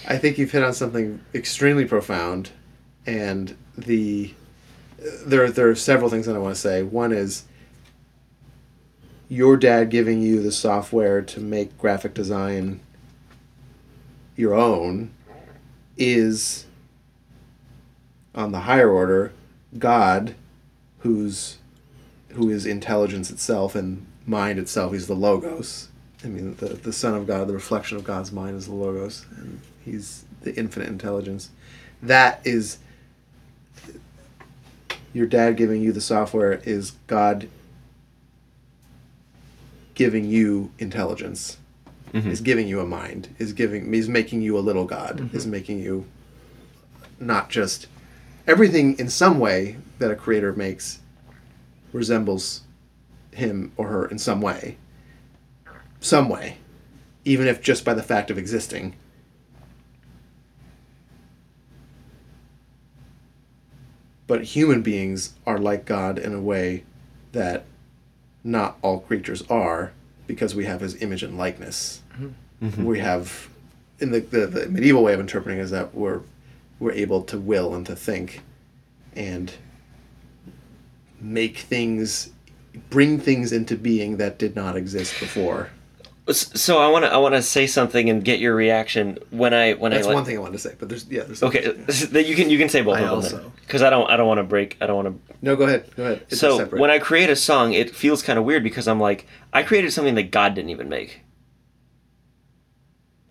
I 0.06 0.16
think 0.16 0.38
you've 0.38 0.52
hit 0.52 0.62
on 0.62 0.72
something 0.72 1.20
extremely 1.34 1.84
profound, 1.84 2.50
and 3.04 3.56
the 3.76 4.32
there 5.26 5.50
there 5.50 5.68
are 5.68 5.74
several 5.74 6.08
things 6.08 6.26
that 6.26 6.36
I 6.36 6.38
want 6.38 6.54
to 6.54 6.60
say. 6.60 6.82
One 6.84 7.12
is 7.12 7.42
your 9.28 9.56
dad 9.56 9.90
giving 9.90 10.22
you 10.22 10.40
the 10.42 10.52
software 10.52 11.20
to 11.22 11.40
make 11.40 11.76
graphic 11.76 12.14
design 12.14 12.80
your 14.36 14.54
own 14.54 15.10
is 15.98 16.64
on 18.34 18.52
the 18.52 18.60
higher 18.60 18.90
order 18.90 19.32
God 19.78 20.34
who's 21.00 21.58
who 22.30 22.50
is 22.50 22.64
intelligence 22.66 23.30
itself 23.30 23.74
and 23.74 24.06
mind 24.26 24.58
itself. 24.58 24.92
He's 24.92 25.06
the 25.06 25.14
logos. 25.14 25.88
I 26.24 26.28
mean, 26.28 26.56
the, 26.56 26.68
the 26.68 26.92
Son 26.92 27.14
of 27.14 27.26
God, 27.26 27.46
the 27.46 27.54
reflection 27.54 27.96
of 27.96 28.04
God's 28.04 28.32
mind 28.32 28.56
is 28.56 28.66
the 28.66 28.74
Logos, 28.74 29.24
and 29.36 29.60
He's 29.84 30.24
the 30.42 30.54
infinite 30.56 30.88
intelligence. 30.88 31.50
That 32.02 32.40
is 32.44 32.78
your 35.12 35.26
dad 35.26 35.56
giving 35.56 35.80
you 35.80 35.92
the 35.92 36.00
software 36.00 36.60
is 36.64 36.92
God 37.06 37.48
giving 39.94 40.24
you 40.24 40.70
intelligence, 40.78 41.58
Mm-hmm. 42.12 42.30
is 42.30 42.40
giving 42.40 42.68
you 42.68 42.80
a 42.80 42.86
mind, 42.86 43.34
is 43.38 43.52
giving, 43.52 43.92
is 43.92 44.08
making 44.08 44.42
you 44.42 44.56
a 44.56 44.60
little 44.60 44.84
God, 44.84 45.18
mm-hmm. 45.18 45.36
is 45.36 45.46
making 45.46 45.80
you 45.80 46.06
not 47.20 47.50
just 47.50 47.86
everything 48.46 48.98
in 48.98 49.08
some 49.08 49.38
way 49.38 49.76
that 49.98 50.10
a 50.10 50.16
creator 50.16 50.52
makes 50.52 51.00
resembles 51.92 52.62
him 53.32 53.72
or 53.76 53.88
her 53.88 54.06
in 54.06 54.18
some 54.18 54.40
way. 54.40 54.76
Some 56.00 56.28
way, 56.28 56.58
even 57.24 57.46
if 57.46 57.60
just 57.60 57.84
by 57.84 57.94
the 57.94 58.02
fact 58.02 58.30
of 58.30 58.38
existing. 58.38 58.94
But 64.26 64.44
human 64.44 64.82
beings 64.82 65.34
are 65.46 65.58
like 65.58 65.84
God 65.84 66.18
in 66.18 66.34
a 66.34 66.40
way 66.40 66.84
that 67.32 67.64
not 68.44 68.78
all 68.82 69.00
creatures 69.00 69.42
are, 69.50 69.92
because 70.28 70.54
we 70.54 70.64
have 70.66 70.80
His 70.80 71.02
image 71.02 71.24
and 71.24 71.36
likeness. 71.36 72.02
Mm-hmm. 72.12 72.66
Mm-hmm. 72.66 72.84
We 72.84 73.00
have, 73.00 73.48
in 73.98 74.12
the, 74.12 74.20
the, 74.20 74.46
the 74.46 74.68
medieval 74.68 75.02
way 75.02 75.14
of 75.14 75.18
interpreting, 75.18 75.58
is 75.58 75.72
that 75.72 75.92
we're 75.92 76.20
we're 76.78 76.92
able 76.92 77.22
to 77.24 77.38
will 77.38 77.74
and 77.74 77.84
to 77.86 77.96
think, 77.96 78.42
and 79.16 79.52
make 81.20 81.58
things, 81.58 82.30
bring 82.88 83.18
things 83.18 83.52
into 83.52 83.76
being 83.76 84.18
that 84.18 84.38
did 84.38 84.54
not 84.54 84.76
exist 84.76 85.18
before. 85.18 85.70
So 86.30 86.78
I 86.78 86.88
want 86.88 87.04
to 87.04 87.12
I 87.12 87.16
want 87.16 87.34
to 87.34 87.42
say 87.42 87.66
something 87.66 88.10
and 88.10 88.22
get 88.24 88.38
your 88.38 88.54
reaction 88.54 89.18
when 89.30 89.54
I 89.54 89.72
when 89.74 89.92
That's 89.92 90.04
I 90.04 90.08
like, 90.08 90.14
one 90.14 90.24
thing 90.24 90.36
I 90.36 90.40
wanted 90.40 90.52
to 90.52 90.58
say, 90.58 90.74
but 90.78 90.88
there's 90.88 91.06
yeah. 91.08 91.22
There's 91.22 91.42
Okay, 91.42 91.68
that 91.70 92.26
you 92.26 92.36
can 92.36 92.50
you 92.50 92.58
can 92.58 92.68
say 92.68 92.82
both 92.82 92.98
I 92.98 93.02
of 93.02 93.30
them 93.30 93.52
because 93.62 93.82
I 93.82 93.88
don't 93.90 94.10
I 94.10 94.16
don't 94.16 94.26
want 94.28 94.38
to 94.38 94.44
break 94.44 94.76
I 94.80 94.86
don't 94.86 95.04
want 95.04 95.26
to 95.26 95.34
No, 95.40 95.56
go 95.56 95.64
ahead. 95.64 95.90
Go 95.96 96.04
ahead. 96.04 96.26
It's 96.28 96.38
so 96.40 96.66
when 96.66 96.90
I 96.90 96.98
create 96.98 97.30
a 97.30 97.36
song, 97.36 97.72
it 97.72 97.94
feels 97.94 98.22
kind 98.22 98.38
of 98.38 98.44
weird 98.44 98.62
because 98.62 98.86
I'm 98.86 99.00
like, 99.00 99.26
I 99.52 99.62
created 99.62 99.92
something 99.92 100.16
that 100.16 100.30
God 100.30 100.54
didn't 100.54 100.70
even 100.70 100.88
make. 100.88 101.22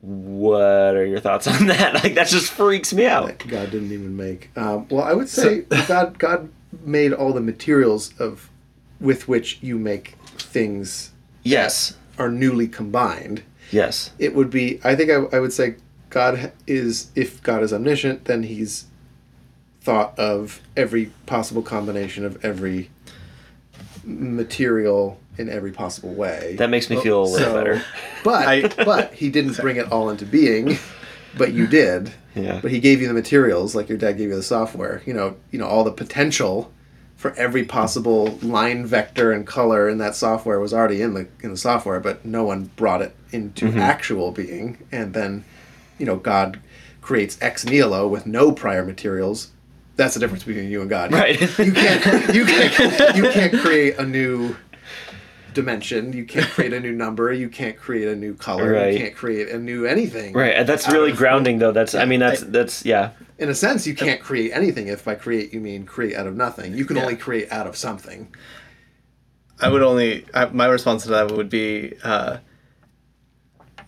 What 0.01 0.95
are 0.95 1.05
your 1.05 1.19
thoughts 1.19 1.47
on 1.47 1.67
that? 1.67 1.95
Like 1.95 2.15
that 2.15 2.27
just 2.27 2.51
freaks 2.51 2.93
me 2.93 3.05
out. 3.05 3.27
that 3.27 3.47
God 3.47 3.71
didn't 3.71 3.91
even 3.91 4.15
make. 4.15 4.49
Um, 4.55 4.87
well, 4.89 5.03
I 5.03 5.13
would 5.13 5.29
say 5.29 5.61
God 5.87 6.17
God 6.17 6.49
made 6.83 7.13
all 7.13 7.33
the 7.33 7.41
materials 7.41 8.13
of 8.19 8.49
with 8.99 9.27
which 9.27 9.59
you 9.61 9.77
make 9.77 10.15
things 10.37 11.11
Yes, 11.43 11.95
are 12.17 12.29
newly 12.29 12.67
combined. 12.67 13.43
yes, 13.71 14.11
It 14.19 14.33
would 14.35 14.49
be. 14.49 14.79
I 14.83 14.95
think 14.95 15.09
I, 15.11 15.35
I 15.35 15.39
would 15.39 15.53
say 15.53 15.75
God 16.09 16.51
is 16.65 17.11
if 17.15 17.41
God 17.43 17.61
is 17.63 17.71
omniscient, 17.73 18.25
then 18.25 18.43
He's 18.43 18.85
thought 19.81 20.17
of 20.19 20.61
every 20.75 21.11
possible 21.25 21.61
combination 21.61 22.25
of 22.25 22.43
every 22.43 22.89
material 24.03 25.19
in 25.37 25.49
every 25.49 25.71
possible 25.71 26.13
way. 26.13 26.55
that 26.57 26.69
makes 26.69 26.89
me 26.89 26.99
feel 26.99 27.21
a 27.21 27.25
little 27.25 27.37
so, 27.47 27.53
better. 27.53 27.83
But 28.23 28.47
I- 28.47 28.83
but 28.83 29.13
he 29.13 29.29
didn't 29.29 29.57
bring 29.61 29.77
it 29.77 29.91
all 29.91 30.09
into 30.09 30.25
being, 30.25 30.77
but 31.37 31.53
you 31.53 31.67
did. 31.67 32.11
Yeah. 32.35 32.59
But 32.61 32.71
he 32.71 32.79
gave 32.79 33.01
you 33.01 33.07
the 33.07 33.13
materials, 33.13 33.75
like 33.75 33.89
your 33.89 33.97
dad 33.97 34.13
gave 34.17 34.29
you 34.29 34.35
the 34.35 34.43
software. 34.43 35.01
You 35.05 35.13
know, 35.13 35.35
you 35.51 35.59
know 35.59 35.67
all 35.67 35.83
the 35.83 35.91
potential 35.91 36.71
for 37.17 37.33
every 37.33 37.63
possible 37.65 38.37
line 38.41 38.85
vector 38.85 39.31
and 39.33 39.45
color 39.45 39.89
in 39.89 39.97
that 39.97 40.15
software 40.15 40.59
was 40.59 40.71
already 40.73 41.01
in 41.01 41.13
the 41.15 41.27
in 41.41 41.49
the 41.51 41.57
software, 41.57 41.99
but 41.99 42.23
no 42.23 42.43
one 42.45 42.69
brought 42.75 43.01
it 43.01 43.13
into 43.31 43.65
Mm-hmm. 43.67 43.79
actual 43.79 44.31
being. 44.31 44.77
And 44.91 45.13
then, 45.13 45.43
you 45.97 46.05
know, 46.05 46.15
God 46.15 46.59
creates 47.01 47.37
ex 47.41 47.65
nihilo 47.65 48.07
with 48.07 48.25
no 48.25 48.51
prior 48.51 48.85
materials. 48.85 49.49
That's 49.95 50.13
the 50.13 50.19
difference 50.19 50.43
between 50.43 50.69
you 50.69 50.81
and 50.81 50.89
God. 50.89 51.11
Right. 51.11 51.41
You 51.57 51.71
can't 51.73 52.35
you 52.35 52.45
can't 52.45 53.15
you 53.17 53.23
can't 53.31 53.53
create 53.61 53.97
a 53.97 54.05
new 54.05 54.55
dimension. 55.53 56.13
You 56.13 56.23
can't 56.25 56.45
create 56.51 56.73
a 56.73 56.79
new 56.79 56.91
number. 56.93 57.33
You 57.33 57.49
can't 57.49 57.75
create 57.77 58.07
a 58.07 58.15
new 58.15 58.35
color. 58.35 58.73
Right. 58.73 58.93
You 58.93 58.99
can't 58.99 59.15
create 59.15 59.49
a 59.49 59.57
new 59.57 59.85
anything. 59.85 60.33
Right, 60.33 60.65
that's 60.67 60.87
really 60.87 61.11
grounding 61.11 61.57
though. 61.59 61.71
That's 61.71 61.95
I 61.95 62.05
mean 62.05 62.19
that's 62.19 62.43
I- 62.43 62.47
that's 62.47 62.85
yeah. 62.85 63.11
In 63.39 63.49
a 63.49 63.55
sense, 63.55 63.85
you 63.85 63.93
can't 63.93 64.19
create 64.19 64.51
anything. 64.51 64.87
If 64.87 65.05
by 65.05 65.15
create 65.15 65.53
you 65.53 65.59
mean 65.59 65.85
create 65.85 66.15
out 66.15 66.25
of 66.27 66.35
nothing, 66.35 66.75
you 66.75 66.85
can 66.85 66.95
Yeah. 66.97 67.03
only 67.03 67.15
create 67.15 67.51
out 67.51 67.67
of 67.67 67.75
something. 67.77 68.33
I 69.61 69.69
would 69.69 69.83
only 69.83 70.25
I, 70.33 70.45
my 70.45 70.65
response 70.67 71.03
to 71.03 71.09
that 71.09 71.31
would 71.31 71.49
be 71.49 71.93
uh, 72.03 72.37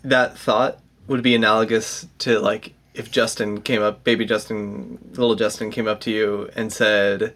that 0.03 0.37
thought 0.37 0.79
would 1.07 1.23
be 1.23 1.35
analogous 1.35 2.07
to 2.19 2.39
like 2.39 2.73
if 2.93 3.11
Justin 3.11 3.61
came 3.61 3.81
up, 3.81 4.03
baby 4.03 4.25
Justin, 4.25 4.97
little 5.11 5.35
Justin 5.35 5.71
came 5.71 5.87
up 5.87 6.01
to 6.01 6.11
you 6.11 6.49
and 6.55 6.71
said, 6.73 7.33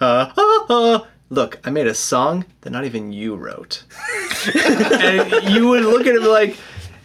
uh, 0.00 0.30
ah, 0.36 0.64
ah, 0.70 1.06
"Look, 1.28 1.58
I 1.64 1.70
made 1.70 1.86
a 1.86 1.94
song 1.94 2.44
that 2.62 2.70
not 2.70 2.84
even 2.84 3.12
you 3.12 3.34
wrote," 3.36 3.84
and 4.54 5.50
you 5.50 5.68
would 5.68 5.84
look 5.84 6.06
at 6.06 6.14
it 6.14 6.22
like. 6.22 6.56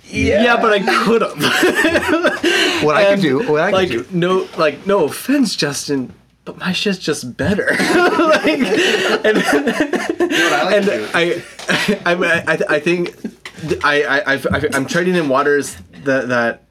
Yeah, 0.09 0.57
but 0.61 0.73
I 0.73 0.79
could 0.79 1.21
have. 1.21 2.53
What 2.83 2.95
I 2.95 3.15
could 3.15 3.21
do, 3.21 3.51
what 3.51 3.61
I 3.61 3.71
like 3.71 3.89
could 3.89 4.09
do. 4.11 4.17
no, 4.17 4.47
like 4.57 4.85
no 4.85 5.05
offense, 5.05 5.55
Justin, 5.55 6.13
but 6.45 6.57
my 6.59 6.71
shit's 6.73 6.99
just 6.99 7.35
better. 7.35 7.69
like, 7.79 8.45
and, 9.25 9.37
I 9.39 10.63
like 10.63 10.75
and. 10.75 10.89
I, 11.15 11.43
I, 12.05 12.43
I, 12.47 12.75
I 12.75 12.79
think 12.79 13.15
I, 13.83 14.03
I, 14.03 14.33
I, 14.35 14.69
I'm 14.73 14.85
treading 14.85 15.15
in 15.15 15.27
waters 15.27 15.75
that 16.03 16.27
that 16.29 16.63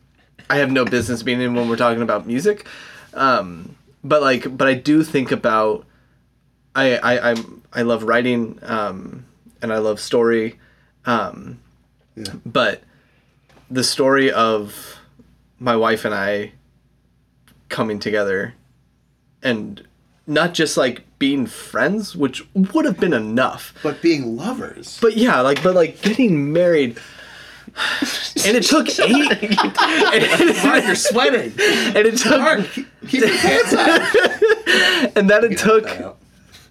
I 0.49 0.59
have 0.59 0.71
no 0.71 0.85
business 0.85 1.25
being 1.25 1.41
in 1.41 1.55
when 1.55 1.69
we're 1.69 1.77
talking 1.77 2.03
about 2.03 2.25
music. 2.27 2.67
Um, 3.15 3.75
but 4.05 4.23
like, 4.23 4.57
but 4.57 4.69
I 4.69 4.75
do 4.75 5.03
think 5.03 5.33
about 5.33 5.85
I, 6.77 6.97
I, 6.99 7.31
I'm, 7.33 7.63
I 7.73 7.83
love 7.83 8.05
writing, 8.05 8.59
um, 8.63 9.25
and 9.61 9.73
I 9.73 9.79
love 9.79 9.99
story. 9.99 10.59
Um, 11.05 11.59
Yeah. 12.15 12.33
but 12.45 12.83
the 13.71 13.85
story 13.85 14.31
of 14.31 14.99
my 15.59 15.77
wife 15.77 16.05
and 16.05 16.15
I 16.15 16.53
coming 17.69 17.99
together 17.99 18.55
and 19.43 19.87
not 20.27 20.55
just 20.55 20.77
like 20.77 21.05
being 21.19 21.47
friends, 21.47 22.15
which 22.15 22.47
would 22.55 22.85
have 22.85 22.99
been 22.99 23.13
enough. 23.13 23.75
But 23.83 24.03
being 24.03 24.37
lovers. 24.37 24.99
But 25.01 25.17
yeah, 25.17 25.41
like 25.41 25.63
but 25.63 25.75
like 25.75 26.03
getting 26.03 26.53
married 26.53 26.99
and 28.45 28.57
it 28.57 28.65
took 28.65 28.87
eight 29.01 29.43
and, 29.43 30.65
Mark, 30.65 30.85
you're 30.85 30.95
sweating. 30.95 31.53
and 31.59 32.07
it 32.07 32.17
took 32.17 32.41
Mark, 32.41 32.67
keep 33.09 33.21
your 33.21 33.29
pants 33.29 33.75
on. 33.75 35.13
and 35.17 35.31
that 35.31 35.45
it 35.45 35.59
took 35.59 35.85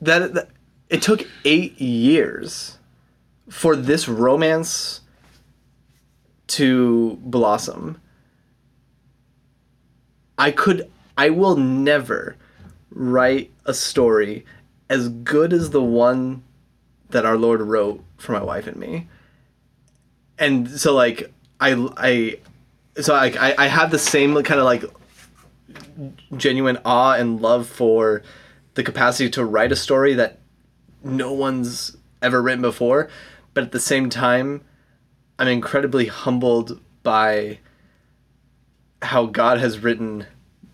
that, 0.02 0.34
that 0.34 0.50
it 0.90 1.02
took 1.02 1.28
eight 1.44 1.80
years 1.80 2.78
for 3.50 3.76
this 3.76 4.08
romance 4.08 5.02
to 6.48 7.18
blossom. 7.22 8.00
I 10.38 10.52
could, 10.52 10.90
I 11.18 11.30
will 11.30 11.56
never 11.56 12.36
write 12.90 13.52
a 13.66 13.74
story 13.74 14.46
as 14.90 15.10
good 15.10 15.54
as 15.54 15.70
the 15.70 15.82
one 15.82 16.44
that 17.10 17.26
our 17.26 17.38
Lord 17.38 17.62
wrote 17.62 18.04
for 18.18 18.34
my 18.34 18.44
wife 18.44 18.68
and 18.68 18.78
me. 18.78 19.08
And 20.38 20.70
so, 20.70 20.94
like, 20.94 21.32
I, 21.60 21.88
I, 21.98 22.40
so 23.02 23.16
I, 23.16 23.56
I 23.58 23.68
have 23.68 23.92
the 23.92 24.00
same 24.00 24.42
kind 24.44 24.60
of 24.60 24.66
like 24.66 24.84
genuine 26.36 26.78
awe 26.84 27.14
and 27.14 27.42
love 27.42 27.68
for 27.68 28.22
the 28.74 28.84
capacity 28.84 29.30
to 29.32 29.46
write 29.46 29.72
a 29.72 29.76
story 29.76 30.14
that 30.16 30.40
no 31.04 31.32
one's 31.32 31.96
ever 32.22 32.42
written 32.42 32.62
before, 32.62 33.10
but 33.54 33.64
at 33.64 33.72
the 33.72 33.80
same 33.80 34.10
time, 34.10 34.62
I'm 35.38 35.48
incredibly 35.48 36.06
humbled 36.06 36.80
by 37.04 37.60
how 39.02 39.26
God 39.26 39.60
has 39.60 39.80
written 39.80 40.26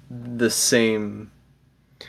the 0.09 0.49
same 0.49 1.31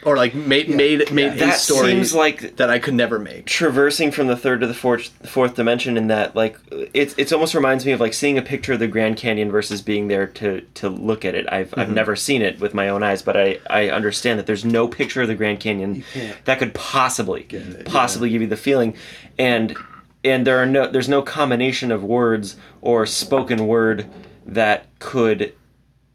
or 0.04 0.16
like 0.16 0.34
made 0.34 0.68
made 0.68 1.12
made 1.12 1.38
That 1.38 1.56
a 1.56 1.58
story 1.58 1.92
seems 1.92 2.14
like 2.14 2.56
that 2.56 2.70
I 2.70 2.78
could 2.78 2.94
never 2.94 3.18
make. 3.18 3.46
traversing 3.46 4.10
from 4.10 4.26
the 4.26 4.36
third 4.36 4.60
to 4.60 4.66
the 4.66 4.74
fourth 4.74 5.08
fourth 5.28 5.54
dimension 5.54 5.96
in 5.96 6.08
that 6.08 6.34
like 6.34 6.58
it's 6.70 7.14
it's 7.18 7.32
almost 7.32 7.54
reminds 7.54 7.84
me 7.86 7.92
of 7.92 8.00
like 8.00 8.14
seeing 8.14 8.38
a 8.38 8.42
picture 8.42 8.72
of 8.72 8.78
the 8.78 8.88
Grand 8.88 9.16
Canyon 9.16 9.50
versus 9.50 9.82
being 9.82 10.08
there 10.08 10.26
to 10.26 10.62
to 10.74 10.88
look 10.88 11.24
at 11.24 11.34
it. 11.34 11.46
I've 11.50 11.74
I've 11.76 11.86
mm-hmm. 11.86 11.94
never 11.94 12.16
seen 12.16 12.42
it 12.42 12.58
with 12.58 12.74
my 12.74 12.88
own 12.88 13.02
eyes, 13.02 13.22
but 13.22 13.36
I 13.36 13.58
I 13.68 13.90
understand 13.90 14.38
that 14.38 14.46
there's 14.46 14.64
no 14.64 14.88
picture 14.88 15.22
of 15.22 15.28
the 15.28 15.34
Grand 15.34 15.60
Canyon 15.60 16.04
that 16.44 16.58
could 16.58 16.74
possibly 16.74 17.46
it, 17.50 17.86
possibly 17.86 18.30
give 18.30 18.42
you 18.42 18.48
the 18.48 18.56
feeling. 18.56 18.96
And 19.38 19.76
and 20.24 20.46
there 20.46 20.58
are 20.58 20.66
no 20.66 20.86
there's 20.88 21.08
no 21.08 21.22
combination 21.22 21.90
of 21.90 22.02
words 22.04 22.56
or 22.80 23.06
spoken 23.06 23.66
word 23.66 24.06
that 24.46 24.86
could 24.98 25.52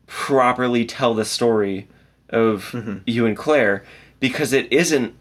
properly 0.05 0.85
tell 0.85 1.13
the 1.13 1.25
story 1.25 1.87
of 2.29 2.73
you 3.05 3.25
and 3.25 3.35
Claire 3.37 3.83
because 4.19 4.53
it 4.53 4.71
isn't 4.71 5.13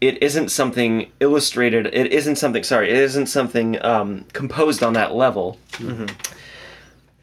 it 0.00 0.22
isn't 0.22 0.48
something 0.50 1.10
illustrated 1.20 1.86
it 1.86 2.12
isn't 2.12 2.36
something 2.36 2.62
sorry 2.62 2.88
it 2.90 2.96
isn't 2.96 3.26
something 3.26 3.82
um, 3.84 4.24
composed 4.32 4.82
on 4.82 4.92
that 4.94 5.14
level 5.14 5.58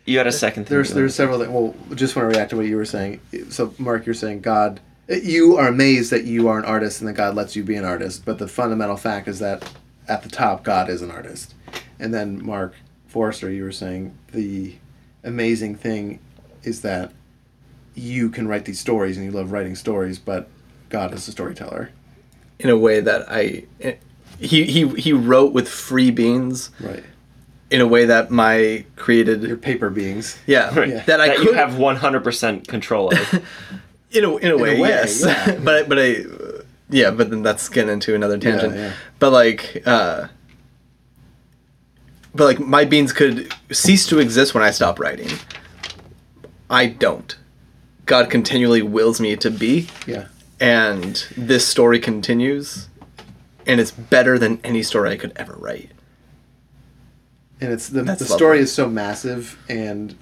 you 0.05 0.17
had 0.19 0.27
a 0.27 0.31
second 0.31 0.65
thing 0.65 0.75
There's 0.75 0.93
there's 0.93 1.15
several. 1.15 1.39
That, 1.39 1.51
well, 1.51 1.73
just 1.95 2.15
want 2.15 2.31
to 2.31 2.37
react 2.37 2.51
to 2.51 2.57
what 2.57 2.67
you 2.67 2.75
were 2.77 2.85
saying. 2.85 3.19
So, 3.49 3.73
Mark, 3.79 4.05
you're 4.05 4.13
saying 4.13 4.41
God. 4.41 4.79
You 5.07 5.57
are 5.57 5.67
amazed 5.67 6.11
that 6.11 6.25
you 6.25 6.47
are 6.47 6.59
an 6.59 6.65
artist 6.65 7.01
and 7.01 7.07
that 7.07 7.13
God 7.13 7.35
lets 7.35 7.55
you 7.55 7.63
be 7.63 7.75
an 7.75 7.85
artist, 7.85 8.23
but 8.25 8.37
the 8.39 8.47
fundamental 8.47 8.97
fact 8.97 9.27
is 9.27 9.39
that 9.39 9.67
at 10.07 10.23
the 10.23 10.29
top, 10.29 10.63
God 10.63 10.89
is 10.89 11.01
an 11.01 11.11
artist. 11.11 11.53
And 11.99 12.13
then, 12.13 12.45
Mark 12.45 12.73
Forrester, 13.07 13.49
you 13.51 13.63
were 13.63 13.71
saying 13.71 14.17
the 14.31 14.75
amazing 15.23 15.75
thing 15.75 16.19
is 16.63 16.81
that 16.81 17.11
you 17.95 18.29
can 18.29 18.47
write 18.47 18.65
these 18.65 18.79
stories 18.79 19.15
and 19.17 19.25
you 19.25 19.31
love 19.31 19.51
writing 19.51 19.75
stories, 19.75 20.19
but 20.19 20.47
God 20.89 21.13
is 21.13 21.27
a 21.27 21.31
storyteller. 21.31 21.89
in 22.59 22.69
a 22.69 22.77
way 22.77 22.99
that 23.01 23.25
I 23.29 23.63
he 24.39 24.63
he 24.65 24.87
he 24.89 25.13
wrote 25.13 25.53
with 25.53 25.67
free 25.67 26.11
beans 26.11 26.69
Right. 26.79 27.03
in 27.69 27.81
a 27.81 27.87
way 27.87 28.05
that 28.05 28.31
my 28.31 28.85
created 28.95 29.43
Your 29.43 29.57
paper 29.57 29.89
beings. 29.89 30.37
yeah, 30.45 30.73
Yeah. 30.85 31.03
that 31.03 31.19
I 31.21 31.27
that 31.29 31.37
could 31.37 31.45
you 31.47 31.53
have 31.53 31.71
100% 31.71 32.67
control 32.67 33.11
of 33.11 33.33
in 34.11 34.23
a 34.23 34.35
in 34.37 34.51
a 34.51 34.57
way, 34.57 34.79
way, 34.79 34.89
yes 34.89 35.23
yeah. 35.25 35.57
but 35.63 35.75
I- 35.75 35.83
but 35.83 35.99
I 35.99 36.15
yeah 36.89 37.11
but 37.11 37.29
then 37.29 37.41
that's 37.41 37.67
getting 37.69 37.91
into 37.91 38.13
another 38.15 38.37
tangent. 38.37 38.75
yeah. 38.75 38.93
but 39.19 39.31
like 39.31 39.81
uh 39.85 40.27
but 42.35 42.43
like 42.43 42.59
my 42.59 42.85
beans 42.85 43.13
could 43.13 43.51
cease 43.71 44.05
to 44.07 44.19
exist 44.19 44.53
when 44.53 44.61
I 44.61 44.71
stop 44.71 44.99
writing. 44.99 45.29
I 46.69 46.87
don't. 46.87 47.35
God 48.05 48.29
continually 48.29 48.81
wills 48.81 49.21
me 49.21 49.35
to 49.37 49.49
be. 49.49 49.87
Yeah. 50.05 50.27
and 50.59 51.25
this 51.37 51.67
story 51.67 51.99
continues 51.99 52.89
and 53.65 53.79
it's 53.79 53.91
better 53.91 54.37
than 54.37 54.59
any 54.63 54.83
story 54.83 55.11
I 55.11 55.17
could 55.17 55.33
ever 55.35 55.53
write. 55.53 55.91
And 57.61 57.71
it's 57.71 57.89
the, 57.89 58.03
That's 58.03 58.19
the 58.19 58.25
story 58.25 58.59
is 58.59 58.71
so 58.71 58.89
massive 58.89 59.57
and 59.69 60.15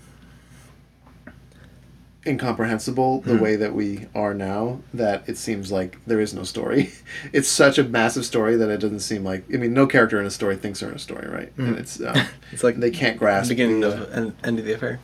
incomprehensible 2.25 3.21
the 3.21 3.37
way 3.37 3.55
that 3.57 3.73
we 3.73 4.07
are 4.15 4.33
now 4.33 4.79
that 4.93 5.27
it 5.27 5.37
seems 5.37 5.71
like 5.71 5.97
there 6.05 6.21
is 6.21 6.33
no 6.33 6.43
story. 6.43 6.91
It's 7.33 7.47
such 7.47 7.77
a 7.77 7.83
massive 7.83 8.25
story 8.25 8.55
that 8.55 8.69
it 8.69 8.79
doesn't 8.79 9.01
seem 9.01 9.23
like 9.23 9.43
i 9.53 9.57
mean 9.57 9.73
no 9.73 9.85
character 9.87 10.19
in 10.19 10.25
a 10.25 10.31
story 10.31 10.55
thinks 10.55 10.79
they're 10.79 10.89
in 10.89 10.95
a 10.95 10.99
story 10.99 11.27
right? 11.27 11.51
And 11.57 11.77
it's 11.77 12.01
um, 12.01 12.15
it's 12.51 12.63
like 12.63 12.77
they 12.77 12.91
can't 12.91 13.17
grasp 13.17 13.49
beginning 13.49 13.81
the, 13.81 13.87
of 14.03 14.13
and 14.13 14.33
end 14.43 14.59
of 14.59 14.65
the 14.65 14.73
affair. 14.73 14.99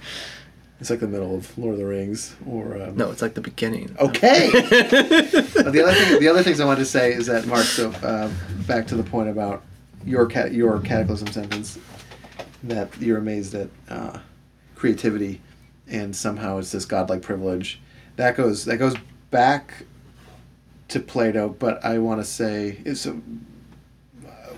it's 0.79 0.89
like 0.89 0.99
the 1.01 1.07
middle 1.07 1.35
of 1.35 1.57
lord 1.57 1.73
of 1.73 1.79
the 1.79 1.85
rings 1.85 2.35
or 2.47 2.81
um, 2.81 2.95
no 2.95 3.11
it's 3.11 3.21
like 3.21 3.33
the 3.33 3.41
beginning. 3.41 3.95
Okay. 3.99 4.49
Uh, 5.59 5.71
the 5.71 5.81
other 5.83 5.93
thing, 5.93 6.19
the 6.19 6.27
other 6.27 6.41
things 6.41 6.59
I 6.59 6.65
wanted 6.65 6.79
to 6.79 6.85
say 6.85 7.11
is 7.13 7.25
that 7.25 7.45
Mark. 7.45 7.65
So 7.65 7.91
uh, 7.91 8.29
back 8.65 8.87
to 8.87 8.95
the 8.95 9.03
point 9.03 9.29
about 9.29 9.63
your 10.05 10.25
cat, 10.25 10.53
your 10.53 10.79
cataclysm 10.79 11.27
sentence, 11.27 11.77
that 12.63 12.89
you're 12.99 13.17
amazed 13.17 13.53
at 13.55 13.69
uh, 13.89 14.19
creativity, 14.75 15.41
and 15.89 16.15
somehow 16.15 16.57
it's 16.57 16.71
this 16.71 16.85
godlike 16.85 17.21
privilege. 17.21 17.81
That 18.15 18.35
goes 18.35 18.65
that 18.65 18.77
goes 18.77 18.95
back 19.31 19.85
to 20.89 20.99
Plato, 20.99 21.49
but 21.49 21.83
I 21.83 21.99
want 21.99 22.19
to 22.21 22.25
say 22.25 22.81
it's 22.85 23.05
a, 23.05 23.11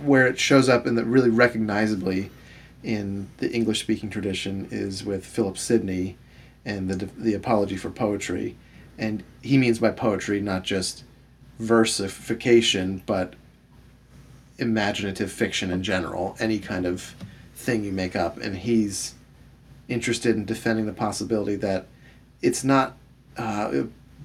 where 0.03 0.27
it 0.27 0.39
shows 0.39 0.69
up 0.69 0.87
in 0.87 0.95
the 0.95 1.05
really 1.05 1.29
recognizably 1.29 2.31
in 2.83 3.29
the 3.37 3.51
English 3.51 3.81
speaking 3.81 4.09
tradition 4.09 4.67
is 4.71 5.03
with 5.03 5.25
Philip 5.25 5.57
Sidney 5.57 6.17
and 6.65 6.89
the 6.89 7.05
the 7.17 7.33
apology 7.33 7.75
for 7.75 7.89
poetry 7.89 8.57
and 8.97 9.23
he 9.41 9.57
means 9.57 9.79
by 9.79 9.91
poetry 9.91 10.39
not 10.39 10.63
just 10.63 11.03
versification 11.59 13.01
but 13.05 13.33
imaginative 14.57 15.31
fiction 15.31 15.71
in 15.71 15.81
general 15.81 16.35
any 16.39 16.59
kind 16.59 16.85
of 16.85 17.15
thing 17.55 17.83
you 17.83 17.91
make 17.91 18.15
up 18.15 18.37
and 18.37 18.57
he's 18.57 19.15
interested 19.87 20.35
in 20.35 20.45
defending 20.45 20.85
the 20.85 20.93
possibility 20.93 21.55
that 21.55 21.87
it's 22.41 22.63
not 22.63 22.97
uh, 23.37 23.83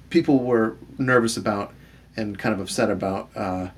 people 0.09 0.39
were 0.39 0.77
nervous 0.97 1.37
about 1.37 1.73
and 2.15 2.37
kind 2.37 2.53
of 2.53 2.59
upset 2.59 2.89
about 2.89 3.29
uh, 3.35 3.69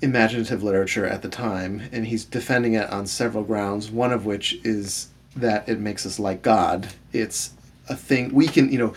imaginative 0.00 0.62
literature 0.62 1.06
at 1.06 1.22
the 1.22 1.28
time, 1.28 1.88
and 1.92 2.06
he's 2.06 2.24
defending 2.24 2.74
it 2.74 2.88
on 2.90 3.06
several 3.06 3.44
grounds. 3.44 3.90
One 3.90 4.12
of 4.12 4.26
which 4.26 4.54
is 4.64 5.08
that 5.36 5.68
it 5.68 5.78
makes 5.78 6.04
us 6.04 6.18
like 6.18 6.42
God. 6.42 6.88
It's 7.12 7.52
a 7.88 7.96
thing 7.96 8.32
we 8.34 8.48
can, 8.48 8.72
you 8.72 8.78
know, 8.78 8.94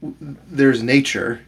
there's 0.00 0.82
nature, 0.82 1.42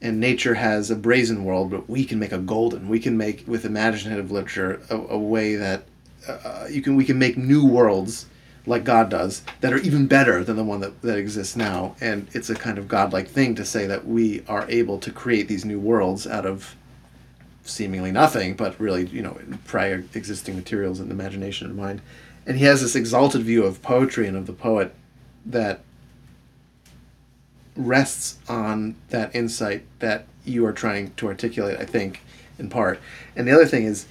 and 0.00 0.18
nature 0.18 0.54
has 0.54 0.90
a 0.90 0.96
brazen 0.96 1.44
world, 1.44 1.70
but 1.70 1.88
we 1.88 2.04
can 2.04 2.18
make 2.18 2.32
a 2.32 2.38
golden. 2.38 2.88
We 2.88 3.00
can 3.00 3.16
make 3.16 3.44
with 3.46 3.64
imaginative 3.64 4.30
literature 4.30 4.80
a, 4.90 4.96
a 4.96 5.18
way 5.18 5.56
that 5.56 5.84
uh, 6.28 6.66
you 6.70 6.82
can 6.82 6.96
we 6.96 7.04
can 7.04 7.18
make 7.18 7.36
new 7.36 7.66
worlds 7.66 8.26
like 8.66 8.84
God 8.84 9.08
does 9.08 9.42
that 9.60 9.72
are 9.72 9.78
even 9.78 10.06
better 10.06 10.44
than 10.44 10.56
the 10.56 10.64
one 10.64 10.80
that, 10.80 11.00
that 11.02 11.18
exists 11.18 11.56
now. 11.56 11.96
And 12.00 12.28
it's 12.32 12.50
a 12.50 12.54
kind 12.54 12.78
of 12.78 12.88
godlike 12.88 13.28
thing 13.28 13.54
to 13.56 13.64
say 13.64 13.86
that 13.86 14.06
we 14.06 14.44
are 14.46 14.66
able 14.68 14.98
to 14.98 15.10
create 15.10 15.48
these 15.48 15.64
new 15.64 15.80
worlds 15.80 16.26
out 16.26 16.46
of 16.46 16.76
seemingly 17.64 18.12
nothing, 18.12 18.54
but 18.54 18.78
really, 18.80 19.06
you 19.06 19.22
know, 19.22 19.38
prior 19.64 20.04
existing 20.14 20.56
materials 20.56 21.00
and 21.00 21.10
imagination 21.10 21.68
and 21.68 21.76
mind. 21.76 22.00
And 22.46 22.58
he 22.58 22.64
has 22.64 22.80
this 22.80 22.96
exalted 22.96 23.42
view 23.42 23.64
of 23.64 23.82
poetry 23.82 24.26
and 24.26 24.36
of 24.36 24.46
the 24.46 24.52
poet 24.52 24.94
that 25.46 25.80
rests 27.76 28.38
on 28.48 28.96
that 29.08 29.34
insight 29.34 29.84
that 30.00 30.26
you 30.44 30.66
are 30.66 30.72
trying 30.72 31.12
to 31.14 31.28
articulate, 31.28 31.78
I 31.78 31.84
think, 31.84 32.20
in 32.58 32.68
part. 32.68 33.00
And 33.36 33.46
the 33.46 33.52
other 33.52 33.66
thing 33.66 33.84
is 33.84 34.06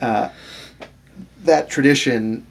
uh, 0.00 0.30
that 1.44 1.68
tradition 1.70 2.46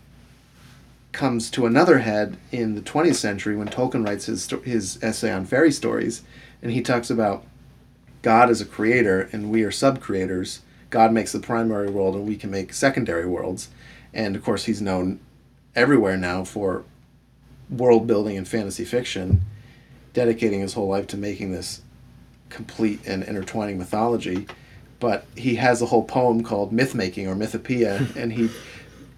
comes 1.16 1.50
to 1.50 1.66
another 1.66 2.00
head 2.00 2.38
in 2.52 2.76
the 2.76 2.82
20th 2.82 3.16
century 3.16 3.56
when 3.56 3.70
Tolkien 3.70 4.06
writes 4.06 4.26
his, 4.26 4.48
his 4.64 5.02
essay 5.02 5.32
on 5.32 5.46
fairy 5.46 5.72
stories, 5.72 6.22
and 6.62 6.72
he 6.72 6.82
talks 6.82 7.10
about 7.10 7.46
God 8.22 8.50
as 8.50 8.60
a 8.60 8.66
creator 8.66 9.30
and 9.32 9.50
we 9.50 9.64
are 9.64 9.72
sub 9.72 10.02
creators. 10.02 10.62
God 10.90 11.14
makes 11.14 11.32
the 11.32 11.40
primary 11.40 11.90
world 11.90 12.16
and 12.16 12.28
we 12.28 12.36
can 12.36 12.52
make 12.52 12.74
secondary 12.74 13.26
worlds. 13.26 13.70
And 14.14 14.36
of 14.36 14.44
course, 14.44 14.66
he's 14.66 14.82
known 14.82 15.20
everywhere 15.76 16.18
now 16.18 16.44
for 16.44 16.84
world 17.70 18.08
building 18.08 18.38
and 18.38 18.48
fantasy 18.48 18.84
fiction, 18.84 19.42
dedicating 20.14 20.62
his 20.62 20.74
whole 20.74 20.88
life 20.88 21.08
to 21.08 21.18
making 21.18 21.52
this 21.52 21.82
complete 22.50 23.00
and 23.06 23.24
intertwining 23.24 23.78
mythology. 23.78 24.48
But 25.00 25.26
he 25.36 25.56
has 25.56 25.82
a 25.82 25.86
whole 25.86 26.04
poem 26.04 26.44
called 26.44 26.74
Myth 26.74 26.96
Making 26.96 27.28
or 27.28 27.36
Mythopoeia, 27.36 28.16
and 28.16 28.34
he 28.34 28.50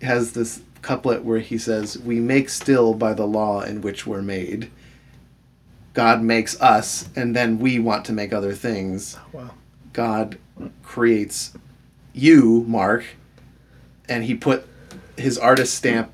has 0.01 0.33
this 0.33 0.61
couplet 0.87 1.25
where 1.25 1.39
he 1.39 1.57
says, 1.57 1.97
We 1.97 2.21
make 2.21 2.47
still 2.47 2.93
by 2.93 3.13
the 3.13 3.27
law 3.27 3.61
in 3.61 3.81
which 3.81 4.07
we're 4.07 4.21
made. 4.21 4.71
God 5.93 6.21
makes 6.21 6.59
us, 6.61 7.09
and 7.13 7.35
then 7.35 7.59
we 7.59 7.77
want 7.77 8.05
to 8.05 8.13
make 8.13 8.31
other 8.31 8.53
things. 8.53 9.17
Oh, 9.17 9.25
wow. 9.33 9.51
God 9.91 10.37
creates 10.83 11.53
you, 12.13 12.63
Mark, 12.67 13.03
and 14.07 14.23
he 14.23 14.33
put 14.33 14.65
his 15.17 15.37
artist 15.37 15.75
stamp. 15.75 16.09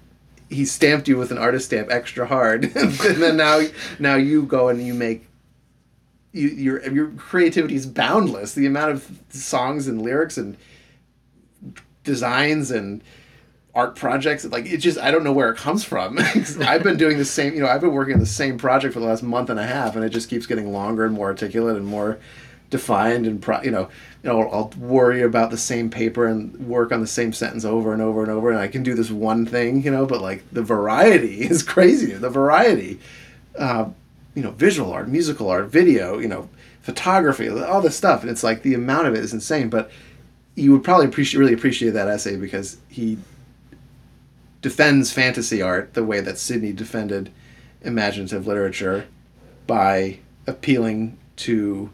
He 0.49 0.65
stamped 0.65 1.07
you 1.07 1.17
with 1.17 1.32
an 1.32 1.38
artist 1.38 1.67
stamp 1.67 1.91
extra 1.91 2.26
hard, 2.26 2.63
and 2.76 2.93
then 2.93 3.38
now, 3.38 3.61
now 3.99 4.15
you 4.15 4.43
go 4.43 4.69
and 4.69 4.82
you 4.86 4.95
make. 4.95 5.28
You, 6.32 6.47
your 6.47 6.91
your 6.91 7.07
creativity 7.09 7.76
is 7.76 7.86
boundless. 7.86 8.55
The 8.55 8.65
amount 8.65 8.89
of 8.89 9.19
songs 9.30 9.88
and 9.88 10.01
lyrics 10.01 10.36
and 10.36 10.57
designs 12.03 12.71
and 12.71 13.03
art 13.76 13.95
projects 13.95 14.45
like 14.45 14.65
it 14.65 14.78
just 14.78 14.99
i 14.99 15.09
don't 15.09 15.24
know 15.24 15.32
where 15.32 15.49
it 15.49 15.57
comes 15.57 15.84
from. 15.84 16.19
I've 16.59 16.84
been 16.84 16.97
doing 16.97 17.17
the 17.17 17.26
same 17.26 17.53
you 17.53 17.61
know 17.61 17.67
i've 17.67 17.82
been 17.82 17.91
working 17.91 18.13
on 18.13 18.19
the 18.19 18.26
same 18.26 18.57
project 18.57 18.93
for 18.93 18.99
the 18.99 19.07
last 19.07 19.24
month 19.24 19.49
and 19.49 19.59
a 19.59 19.65
half 19.65 19.95
and 19.95 20.05
it 20.05 20.09
just 20.09 20.30
keeps 20.30 20.45
getting 20.45 20.71
longer 20.71 21.05
and 21.05 21.13
more 21.13 21.28
articulate 21.28 21.76
and 21.76 21.86
more 21.86 22.19
defined 22.69 23.26
and 23.26 23.41
pro, 23.41 23.61
you 23.61 23.71
know 23.71 23.89
you 24.24 24.30
know 24.30 24.41
i'll 24.49 24.71
worry 24.80 25.21
about 25.21 25.49
the 25.49 25.57
same 25.57 25.89
paper 25.89 26.28
and 26.28 26.53
work 26.67 26.91
on 26.91 27.01
the 27.01 27.07
same 27.07 27.34
sentence 27.34 27.65
over 27.65 27.93
and 27.93 28.01
over 28.01 28.21
and 28.21 28.32
over 28.32 28.49
and 28.51 28.59
i 28.59 28.67
can 28.67 28.84
do 28.84 28.93
this 28.93 29.09
one 29.09 29.45
thing 29.45 29.84
you 29.84 29.91
know 29.91 30.05
but 30.05 30.21
like 30.21 30.43
the 30.51 30.63
variety 30.63 31.41
is 31.49 31.63
crazy. 31.63 32.13
The 32.13 32.30
variety 32.30 32.99
uh, 33.57 33.89
you 34.36 34.43
know 34.43 34.51
visual 34.51 34.91
art 34.91 35.07
musical 35.07 35.49
art 35.49 35.67
video 35.67 36.19
you 36.19 36.28
know 36.28 36.49
photography 36.82 37.47
all 37.47 37.82
this 37.82 37.95
stuff 37.95 38.21
and 38.21 38.30
it's 38.30 38.43
like 38.43 38.61
the 38.61 38.74
amount 38.74 39.07
of 39.07 39.13
it 39.13 39.19
is 39.19 39.34
insane 39.34 39.69
but 39.69 39.89
you 40.55 40.71
would 40.71 40.84
probably 40.84 41.05
appreciate 41.05 41.39
really 41.39 41.53
appreciate 41.53 41.91
that 41.91 42.07
essay 42.07 42.36
because 42.36 42.78
he 42.89 43.17
defends 44.64 45.11
fantasy 45.11 45.61
art 45.61 45.93
the 45.93 46.03
way 46.03 46.22
that 46.22 46.39
Sidney 46.39 46.72
defended 46.72 47.32
imaginative 47.82 48.47
literature 48.47 49.05
by 49.68 50.18
appealing 50.47 51.18
to 51.36 51.91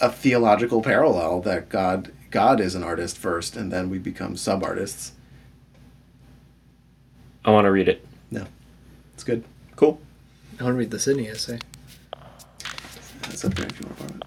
a 0.00 0.10
theological 0.10 0.82
parallel 0.82 1.40
that 1.42 1.68
God 1.68 2.10
God 2.30 2.60
is 2.60 2.74
an 2.74 2.82
artist 2.82 3.18
first 3.18 3.56
and 3.56 3.70
then 3.70 3.90
we 3.90 3.98
become 3.98 4.36
sub 4.36 4.64
artists. 4.64 5.12
I 7.44 7.50
want 7.50 7.66
to 7.66 7.70
read 7.70 7.88
it. 7.88 8.06
No. 8.30 8.46
It's 9.14 9.24
good. 9.24 9.44
Cool. 9.76 10.00
I 10.58 10.64
want 10.64 10.74
to 10.74 10.78
read 10.78 10.90
the 10.90 10.98
Sidney 10.98 11.28
essay. 11.28 11.58
That's 13.22 13.44
up 13.44 13.54
there 13.54 13.66
if 13.66 13.80
you 13.80 13.86
want 13.86 13.98
to 13.98 14.04
borrow 14.04 14.16
it. 14.16 14.26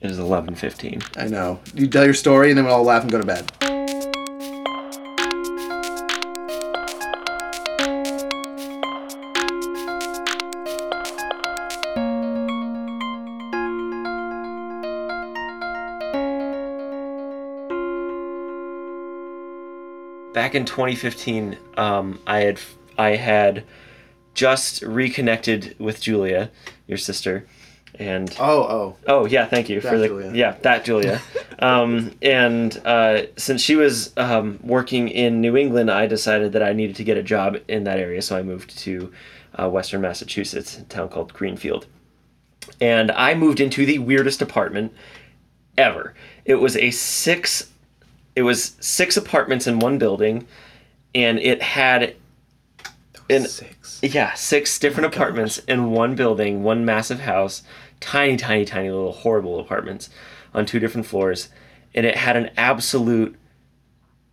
It 0.00 0.10
is 0.10 0.18
eleven 0.18 0.56
fifteen. 0.56 1.02
I 1.16 1.28
know. 1.28 1.60
You 1.74 1.86
tell 1.86 2.04
your 2.04 2.14
story 2.14 2.50
and 2.50 2.58
then 2.58 2.64
we'll 2.64 2.74
all 2.74 2.84
laugh 2.84 3.02
and 3.02 3.12
go 3.12 3.20
to 3.20 3.26
bed. 3.26 3.52
Back 20.34 20.54
in 20.54 20.64
2015, 20.64 21.56
um, 21.76 22.20
I 22.26 22.40
had 22.40 22.60
I 22.96 23.10
had 23.16 23.64
just 24.34 24.82
reconnected 24.82 25.74
with 25.78 26.00
Julia, 26.00 26.50
your 26.86 26.98
sister, 26.98 27.46
and 27.98 28.34
Oh, 28.38 28.62
oh. 28.62 28.96
Oh 29.06 29.26
yeah, 29.26 29.46
thank 29.46 29.68
you 29.68 29.80
That 29.80 29.88
for 29.90 29.98
the 29.98 30.06
Julia. 30.08 30.32
yeah 30.32 30.52
that 30.62 30.84
Julia. 30.84 31.20
um, 31.58 32.12
and 32.22 32.80
uh, 32.84 33.22
since 33.36 33.62
she 33.62 33.74
was 33.74 34.12
um, 34.16 34.60
working 34.62 35.08
in 35.08 35.40
New 35.40 35.56
England, 35.56 35.90
I 35.90 36.06
decided 36.06 36.52
that 36.52 36.62
I 36.62 36.72
needed 36.72 36.94
to 36.96 37.04
get 37.04 37.16
a 37.16 37.22
job 37.22 37.56
in 37.66 37.84
that 37.84 37.98
area, 37.98 38.22
so 38.22 38.36
I 38.36 38.42
moved 38.42 38.78
to 38.80 39.12
uh, 39.58 39.68
Western 39.68 40.02
Massachusetts, 40.02 40.78
a 40.78 40.82
town 40.84 41.08
called 41.08 41.32
Greenfield. 41.32 41.86
And 42.80 43.10
I 43.12 43.34
moved 43.34 43.60
into 43.60 43.86
the 43.86 43.98
weirdest 43.98 44.42
apartment 44.42 44.92
ever. 45.76 46.14
It 46.44 46.56
was 46.56 46.76
a 46.76 46.90
six. 46.90 47.70
It 48.38 48.42
was 48.42 48.76
six 48.78 49.16
apartments 49.16 49.66
in 49.66 49.80
one 49.80 49.98
building, 49.98 50.46
and 51.12 51.40
it 51.40 51.60
had 51.60 52.14
an 53.28 53.48
Six. 53.48 53.98
yeah, 54.00 54.32
six 54.34 54.78
different 54.78 55.06
oh 55.06 55.08
apartments 55.08 55.58
in 55.66 55.90
one 55.90 56.14
building, 56.14 56.62
one 56.62 56.84
massive 56.84 57.18
house, 57.18 57.64
tiny, 57.98 58.36
tiny, 58.36 58.64
tiny 58.64 58.90
little 58.92 59.10
horrible 59.10 59.58
apartments 59.58 60.08
on 60.54 60.66
two 60.66 60.78
different 60.78 61.04
floors, 61.08 61.48
and 61.96 62.06
it 62.06 62.14
had 62.14 62.36
an 62.36 62.50
absolute 62.56 63.34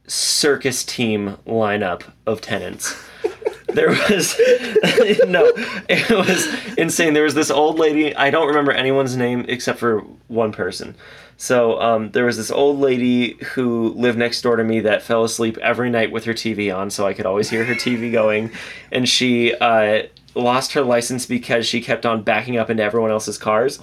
circus 0.06 0.84
team 0.84 1.40
lineup 1.48 2.04
of 2.28 2.42
tenants. 2.42 2.96
There 3.70 3.90
was 3.90 4.40
no, 5.28 5.52
it 5.90 6.10
was 6.10 6.48
insane. 6.78 7.14
There 7.14 7.24
was 7.24 7.34
this 7.34 7.52
old 7.52 7.78
lady. 7.78 8.16
I 8.16 8.30
don't 8.30 8.48
remember 8.48 8.72
anyone's 8.72 9.18
name 9.18 9.44
except 9.50 9.80
for 9.80 10.00
one 10.30 10.54
person. 10.54 10.96
So 11.38 11.82
um, 11.82 12.12
there 12.12 12.26
was 12.26 12.38
this 12.38 12.52
old 12.52 12.80
lady 12.80 13.34
who 13.54 13.90
lived 13.90 14.18
next 14.18 14.42
door 14.42 14.56
to 14.56 14.64
me 14.64 14.80
that 14.82 15.04
fell 15.04 15.24
asleep 15.24 15.58
every 15.58 15.90
night 15.90 16.12
with 16.12 16.26
her 16.26 16.34
TV 16.34 16.76
on, 16.76 16.90
so 16.90 17.06
I 17.06 17.14
could 17.14 17.26
always 17.26 17.50
hear 17.50 17.66
her 17.66 17.76
TV 17.76 18.12
going, 18.12 18.52
and 18.92 19.08
she 19.08 19.54
uh, 19.56 20.04
lost 20.34 20.74
her 20.74 20.82
license 20.82 21.26
because 21.26 21.66
she 21.66 21.82
kept 21.82 22.06
on 22.06 22.24
backing 22.24 22.58
up 22.58 22.70
into 22.70 22.84
everyone 22.84 23.12
else's 23.12 23.38
cars 23.38 23.80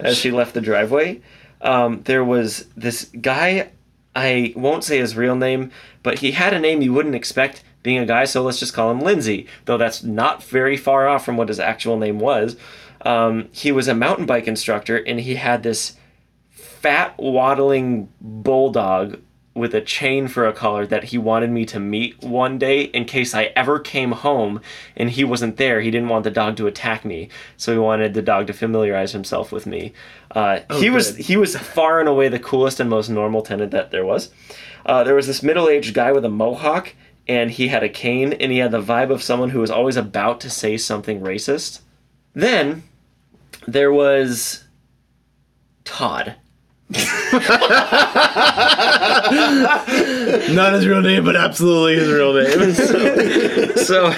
as 0.00 0.18
she 0.18 0.30
left 0.30 0.54
the 0.54 0.60
driveway. 0.60 1.20
Um, 1.62 2.02
there 2.04 2.24
was 2.24 2.66
this 2.76 3.04
guy. 3.20 3.70
I 4.14 4.52
won't 4.56 4.84
say 4.84 4.98
his 4.98 5.16
real 5.16 5.36
name, 5.36 5.70
but 6.02 6.18
he 6.18 6.32
had 6.32 6.52
a 6.52 6.58
name 6.58 6.82
you 6.82 6.92
wouldn't 6.92 7.14
expect 7.14 7.62
being 7.82 7.98
a 7.98 8.06
guy, 8.06 8.24
so 8.24 8.42
let's 8.42 8.58
just 8.58 8.74
call 8.74 8.90
him 8.90 9.00
Lindsay, 9.00 9.46
though 9.64 9.78
that's 9.78 10.02
not 10.02 10.42
very 10.42 10.76
far 10.76 11.08
off 11.08 11.24
from 11.24 11.36
what 11.36 11.48
his 11.48 11.60
actual 11.60 11.96
name 11.96 12.18
was. 12.18 12.56
Um, 13.02 13.48
he 13.52 13.72
was 13.72 13.88
a 13.88 13.94
mountain 13.94 14.26
bike 14.26 14.46
instructor, 14.46 14.96
and 14.96 15.20
he 15.20 15.36
had 15.36 15.62
this 15.62 15.96
fat, 16.80 17.14
waddling 17.18 18.08
bulldog 18.20 19.20
with 19.54 19.74
a 19.74 19.80
chain 19.80 20.28
for 20.28 20.46
a 20.46 20.52
collar 20.52 20.86
that 20.86 21.04
he 21.04 21.18
wanted 21.18 21.50
me 21.50 21.66
to 21.66 21.80
meet 21.80 22.22
one 22.22 22.56
day 22.56 22.82
in 22.82 23.04
case 23.04 23.34
I 23.34 23.52
ever 23.56 23.80
came 23.80 24.12
home 24.12 24.60
and 24.96 25.10
he 25.10 25.24
wasn't 25.24 25.56
there. 25.56 25.80
He 25.80 25.90
didn't 25.90 26.08
want 26.08 26.24
the 26.24 26.30
dog 26.30 26.56
to 26.56 26.66
attack 26.66 27.04
me, 27.04 27.28
so 27.56 27.72
he 27.72 27.78
wanted 27.78 28.14
the 28.14 28.22
dog 28.22 28.46
to 28.46 28.52
familiarize 28.52 29.12
himself 29.12 29.50
with 29.52 29.66
me. 29.66 29.92
Uh, 30.30 30.60
he 30.78 30.88
was 30.88 31.16
he 31.16 31.36
was 31.36 31.56
far 31.56 32.00
and 32.00 32.08
away 32.08 32.28
the 32.28 32.38
coolest 32.38 32.80
and 32.80 32.88
most 32.88 33.08
normal 33.08 33.42
tenant 33.42 33.72
that 33.72 33.90
there 33.90 34.06
was. 34.06 34.30
Uh, 34.86 35.04
there 35.04 35.14
was 35.14 35.26
this 35.26 35.42
middle-aged 35.42 35.92
guy 35.92 36.10
with 36.12 36.24
a 36.24 36.30
mohawk, 36.30 36.94
and 37.28 37.50
he 37.50 37.68
had 37.68 37.82
a 37.82 37.88
cane, 37.88 38.32
and 38.32 38.50
he 38.50 38.58
had 38.58 38.70
the 38.70 38.80
vibe 38.80 39.10
of 39.10 39.22
someone 39.22 39.50
who 39.50 39.60
was 39.60 39.70
always 39.70 39.96
about 39.96 40.40
to 40.40 40.48
say 40.48 40.78
something 40.78 41.20
racist. 41.20 41.80
Then 42.32 42.84
there 43.66 43.92
was 43.92 44.64
Todd. 45.84 46.36
Not 50.50 50.72
his 50.72 50.88
real 50.88 51.02
name, 51.02 51.24
but 51.24 51.36
absolutely 51.36 51.94
his 51.94 52.08
real 52.08 52.34
name. 52.34 52.74
So, 53.90 54.12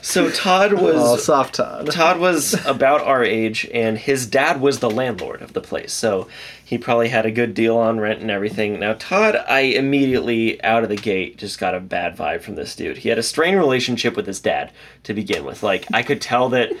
so 0.00 0.30
Todd 0.30 0.74
was 0.74 0.96
oh, 0.96 1.16
soft 1.16 1.54
Todd. 1.56 1.90
Todd 1.90 2.18
was 2.18 2.54
about 2.66 3.00
our 3.02 3.24
age, 3.24 3.68
and 3.72 3.96
his 3.98 4.26
dad 4.26 4.60
was 4.60 4.80
the 4.80 4.90
landlord 4.90 5.42
of 5.42 5.52
the 5.54 5.60
place, 5.60 5.92
so 5.92 6.28
he 6.64 6.78
probably 6.78 7.08
had 7.08 7.26
a 7.26 7.30
good 7.30 7.54
deal 7.54 7.76
on 7.76 8.00
rent 8.00 8.20
and 8.20 8.30
everything. 8.30 8.80
Now, 8.80 8.94
Todd, 8.94 9.36
I 9.36 9.60
immediately 9.60 10.62
out 10.62 10.82
of 10.82 10.88
the 10.88 10.96
gate 10.96 11.36
just 11.36 11.58
got 11.58 11.74
a 11.74 11.80
bad 11.80 12.16
vibe 12.16 12.42
from 12.42 12.54
this 12.54 12.74
dude. 12.74 12.98
He 12.98 13.08
had 13.08 13.18
a 13.18 13.22
strained 13.22 13.58
relationship 13.58 14.16
with 14.16 14.26
his 14.26 14.40
dad 14.40 14.72
to 15.04 15.14
begin 15.14 15.44
with. 15.44 15.62
Like, 15.62 15.86
I 15.92 16.02
could 16.02 16.20
tell 16.20 16.48
that 16.50 16.72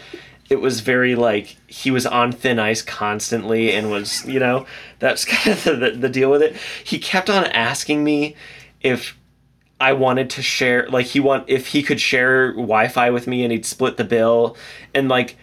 it 0.52 0.60
was 0.60 0.80
very 0.80 1.14
like 1.14 1.56
he 1.66 1.90
was 1.90 2.04
on 2.04 2.30
thin 2.30 2.58
ice 2.58 2.82
constantly 2.82 3.72
and 3.72 3.90
was, 3.90 4.24
you 4.26 4.38
know, 4.38 4.66
that's 4.98 5.24
kind 5.24 5.56
of 5.56 5.64
the, 5.64 5.76
the, 5.76 5.90
the 5.92 6.08
deal 6.08 6.30
with 6.30 6.42
it. 6.42 6.54
He 6.84 6.98
kept 6.98 7.30
on 7.30 7.46
asking 7.46 8.04
me 8.04 8.36
if 8.82 9.16
I 9.80 9.94
wanted 9.94 10.30
to 10.30 10.42
share 10.42 10.86
like 10.88 11.06
he 11.06 11.20
want 11.20 11.48
if 11.48 11.68
he 11.68 11.82
could 11.82 12.00
share 12.00 12.52
Wi-Fi 12.52 13.10
with 13.10 13.26
me 13.26 13.42
and 13.42 13.50
he'd 13.50 13.66
split 13.66 13.96
the 13.96 14.04
bill 14.04 14.56
and 14.94 15.08
like 15.08 15.36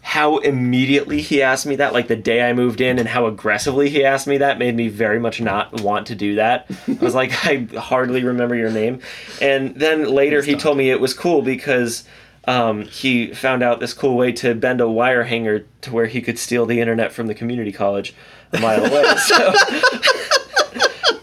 how 0.00 0.38
immediately 0.38 1.22
he 1.22 1.42
asked 1.42 1.64
me 1.64 1.76
that 1.76 1.92
like 1.92 2.08
the 2.08 2.16
day 2.16 2.48
I 2.48 2.54
moved 2.54 2.80
in 2.80 2.98
and 2.98 3.08
how 3.08 3.26
aggressively 3.26 3.88
he 3.90 4.04
asked 4.04 4.26
me 4.26 4.38
that 4.38 4.58
made 4.58 4.74
me 4.74 4.88
very 4.88 5.20
much 5.20 5.40
not 5.40 5.80
want 5.80 6.08
to 6.08 6.14
do 6.14 6.34
that. 6.36 6.66
I 6.88 6.92
was 7.04 7.14
like 7.14 7.32
I 7.46 7.68
hardly 7.78 8.24
remember 8.24 8.54
your 8.54 8.70
name. 8.70 9.00
And 9.40 9.76
then 9.76 10.06
later 10.06 10.42
he 10.42 10.56
told 10.56 10.78
me 10.78 10.90
it 10.90 11.00
was 11.00 11.12
cool 11.12 11.42
because 11.42 12.04
um, 12.46 12.82
he 12.82 13.32
found 13.32 13.62
out 13.62 13.80
this 13.80 13.92
cool 13.92 14.16
way 14.16 14.32
to 14.32 14.54
bend 14.54 14.80
a 14.80 14.88
wire 14.88 15.24
hanger 15.24 15.66
to 15.82 15.92
where 15.92 16.06
he 16.06 16.20
could 16.20 16.38
steal 16.38 16.66
the 16.66 16.80
internet 16.80 17.12
from 17.12 17.26
the 17.26 17.34
community 17.34 17.72
college 17.72 18.14
a 18.52 18.60
mile 18.60 18.84
away. 18.84 19.04
So 19.16 19.54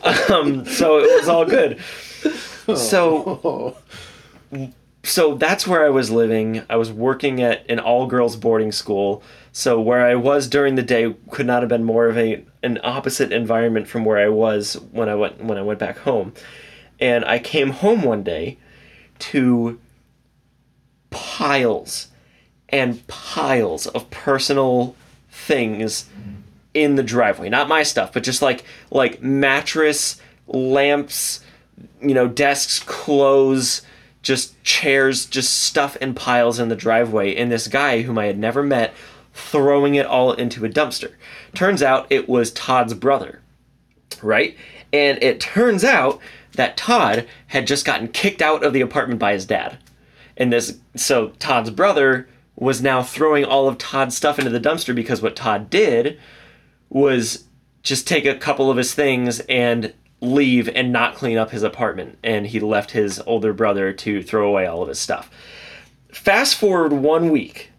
um, 0.33 0.65
so 0.65 0.97
it 0.99 1.19
was 1.19 1.29
all 1.29 1.45
good. 1.45 1.79
So 2.75 3.75
so 5.03 5.35
that's 5.35 5.67
where 5.67 5.85
I 5.85 5.89
was 5.89 6.11
living. 6.11 6.63
I 6.69 6.75
was 6.75 6.91
working 6.91 7.41
at 7.41 7.69
an 7.69 7.79
all 7.79 8.07
girls 8.07 8.35
boarding 8.35 8.71
school. 8.71 9.23
So 9.51 9.81
where 9.81 10.05
I 10.05 10.15
was 10.15 10.47
during 10.47 10.75
the 10.75 10.83
day 10.83 11.15
could 11.31 11.45
not 11.45 11.61
have 11.61 11.69
been 11.69 11.83
more 11.83 12.07
of 12.07 12.17
a 12.17 12.43
an 12.63 12.79
opposite 12.83 13.31
environment 13.31 13.87
from 13.87 14.05
where 14.05 14.17
I 14.17 14.29
was 14.29 14.75
when 14.91 15.09
I 15.09 15.15
went 15.15 15.43
when 15.43 15.57
I 15.57 15.61
went 15.61 15.79
back 15.79 15.99
home. 15.99 16.33
And 16.99 17.25
I 17.25 17.39
came 17.39 17.71
home 17.71 18.03
one 18.03 18.23
day 18.23 18.57
to 19.19 19.79
piles 21.11 22.07
and 22.69 23.05
piles 23.07 23.85
of 23.87 24.09
personal 24.09 24.95
things 25.29 26.09
in 26.73 26.95
the 26.95 27.03
driveway. 27.03 27.49
Not 27.49 27.67
my 27.67 27.83
stuff, 27.83 28.13
but 28.13 28.23
just 28.23 28.41
like 28.41 28.63
like 28.89 29.21
mattress, 29.21 30.19
lamps, 30.47 31.41
you 32.01 32.13
know, 32.13 32.27
desks, 32.27 32.79
clothes, 32.79 33.81
just 34.21 34.61
chairs, 34.63 35.25
just 35.25 35.63
stuff 35.63 35.95
in 35.97 36.13
piles 36.13 36.59
in 36.59 36.69
the 36.69 36.75
driveway. 36.75 37.35
And 37.35 37.51
this 37.51 37.67
guy 37.67 38.01
whom 38.01 38.17
I 38.17 38.25
had 38.25 38.39
never 38.39 38.63
met 38.63 38.93
throwing 39.33 39.95
it 39.95 40.05
all 40.05 40.33
into 40.33 40.65
a 40.65 40.69
dumpster. 40.69 41.13
Turns 41.53 41.81
out 41.81 42.07
it 42.09 42.27
was 42.27 42.51
Todd's 42.51 42.93
brother, 42.93 43.41
right? 44.21 44.57
And 44.93 45.21
it 45.23 45.39
turns 45.39 45.83
out 45.83 46.19
that 46.53 46.75
Todd 46.75 47.27
had 47.47 47.67
just 47.67 47.85
gotten 47.85 48.09
kicked 48.09 48.41
out 48.41 48.63
of 48.63 48.73
the 48.73 48.81
apartment 48.81 49.19
by 49.19 49.33
his 49.33 49.45
dad. 49.45 49.77
And 50.41 50.51
this, 50.51 50.79
so 50.95 51.27
Todd's 51.37 51.69
brother 51.69 52.27
was 52.55 52.81
now 52.81 53.03
throwing 53.03 53.45
all 53.45 53.67
of 53.67 53.77
Todd's 53.77 54.17
stuff 54.17 54.39
into 54.39 54.49
the 54.49 54.59
dumpster 54.59 54.95
because 54.95 55.21
what 55.21 55.35
Todd 55.35 55.69
did 55.69 56.19
was 56.89 57.43
just 57.83 58.07
take 58.07 58.25
a 58.25 58.33
couple 58.33 58.71
of 58.71 58.77
his 58.77 58.95
things 58.95 59.39
and 59.41 59.93
leave 60.19 60.67
and 60.67 60.91
not 60.91 61.13
clean 61.13 61.37
up 61.37 61.51
his 61.51 61.61
apartment. 61.61 62.17
And 62.23 62.47
he 62.47 62.59
left 62.59 62.89
his 62.89 63.21
older 63.27 63.53
brother 63.53 63.93
to 63.93 64.23
throw 64.23 64.47
away 64.47 64.65
all 64.65 64.81
of 64.81 64.87
his 64.87 64.97
stuff. 64.97 65.29
Fast 66.11 66.55
forward 66.55 66.91
one 66.91 67.29
week. 67.29 67.69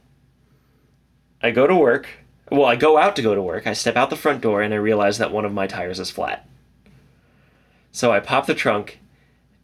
I 1.42 1.50
go 1.50 1.66
to 1.66 1.74
work. 1.74 2.06
Well, 2.48 2.66
I 2.66 2.76
go 2.76 2.96
out 2.96 3.16
to 3.16 3.22
go 3.22 3.34
to 3.34 3.42
work. 3.42 3.66
I 3.66 3.72
step 3.72 3.96
out 3.96 4.08
the 4.08 4.14
front 4.14 4.40
door 4.40 4.62
and 4.62 4.72
I 4.72 4.76
realize 4.76 5.18
that 5.18 5.32
one 5.32 5.44
of 5.44 5.52
my 5.52 5.66
tires 5.66 5.98
is 5.98 6.12
flat. 6.12 6.48
So 7.90 8.12
I 8.12 8.20
pop 8.20 8.46
the 8.46 8.54
trunk 8.54 9.00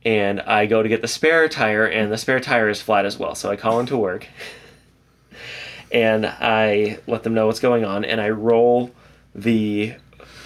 and 0.05 0.41
I 0.41 0.67
go 0.67 0.83
to 0.83 0.89
get 0.89 1.03
the 1.03 1.09
spare 1.09 1.49
tire, 1.49 1.87
and 1.87 2.13
the 2.13 2.19
spare 2.19 2.41
tire 2.41 2.69
is 2.69 2.81
flat 2.81 3.05
as 3.05 3.19
well. 3.19 3.35
So 3.35 3.51
I 3.51 3.57
call 3.57 3.81
into 3.81 3.97
work 3.97 4.27
and 5.91 6.27
I 6.27 6.99
let 7.07 7.23
them 7.23 7.35
know 7.35 7.47
what's 7.47 7.61
going 7.61 7.85
on, 7.85 8.05
and 8.05 8.21
I 8.21 8.31
roll 8.31 8.91
the 9.35 9.95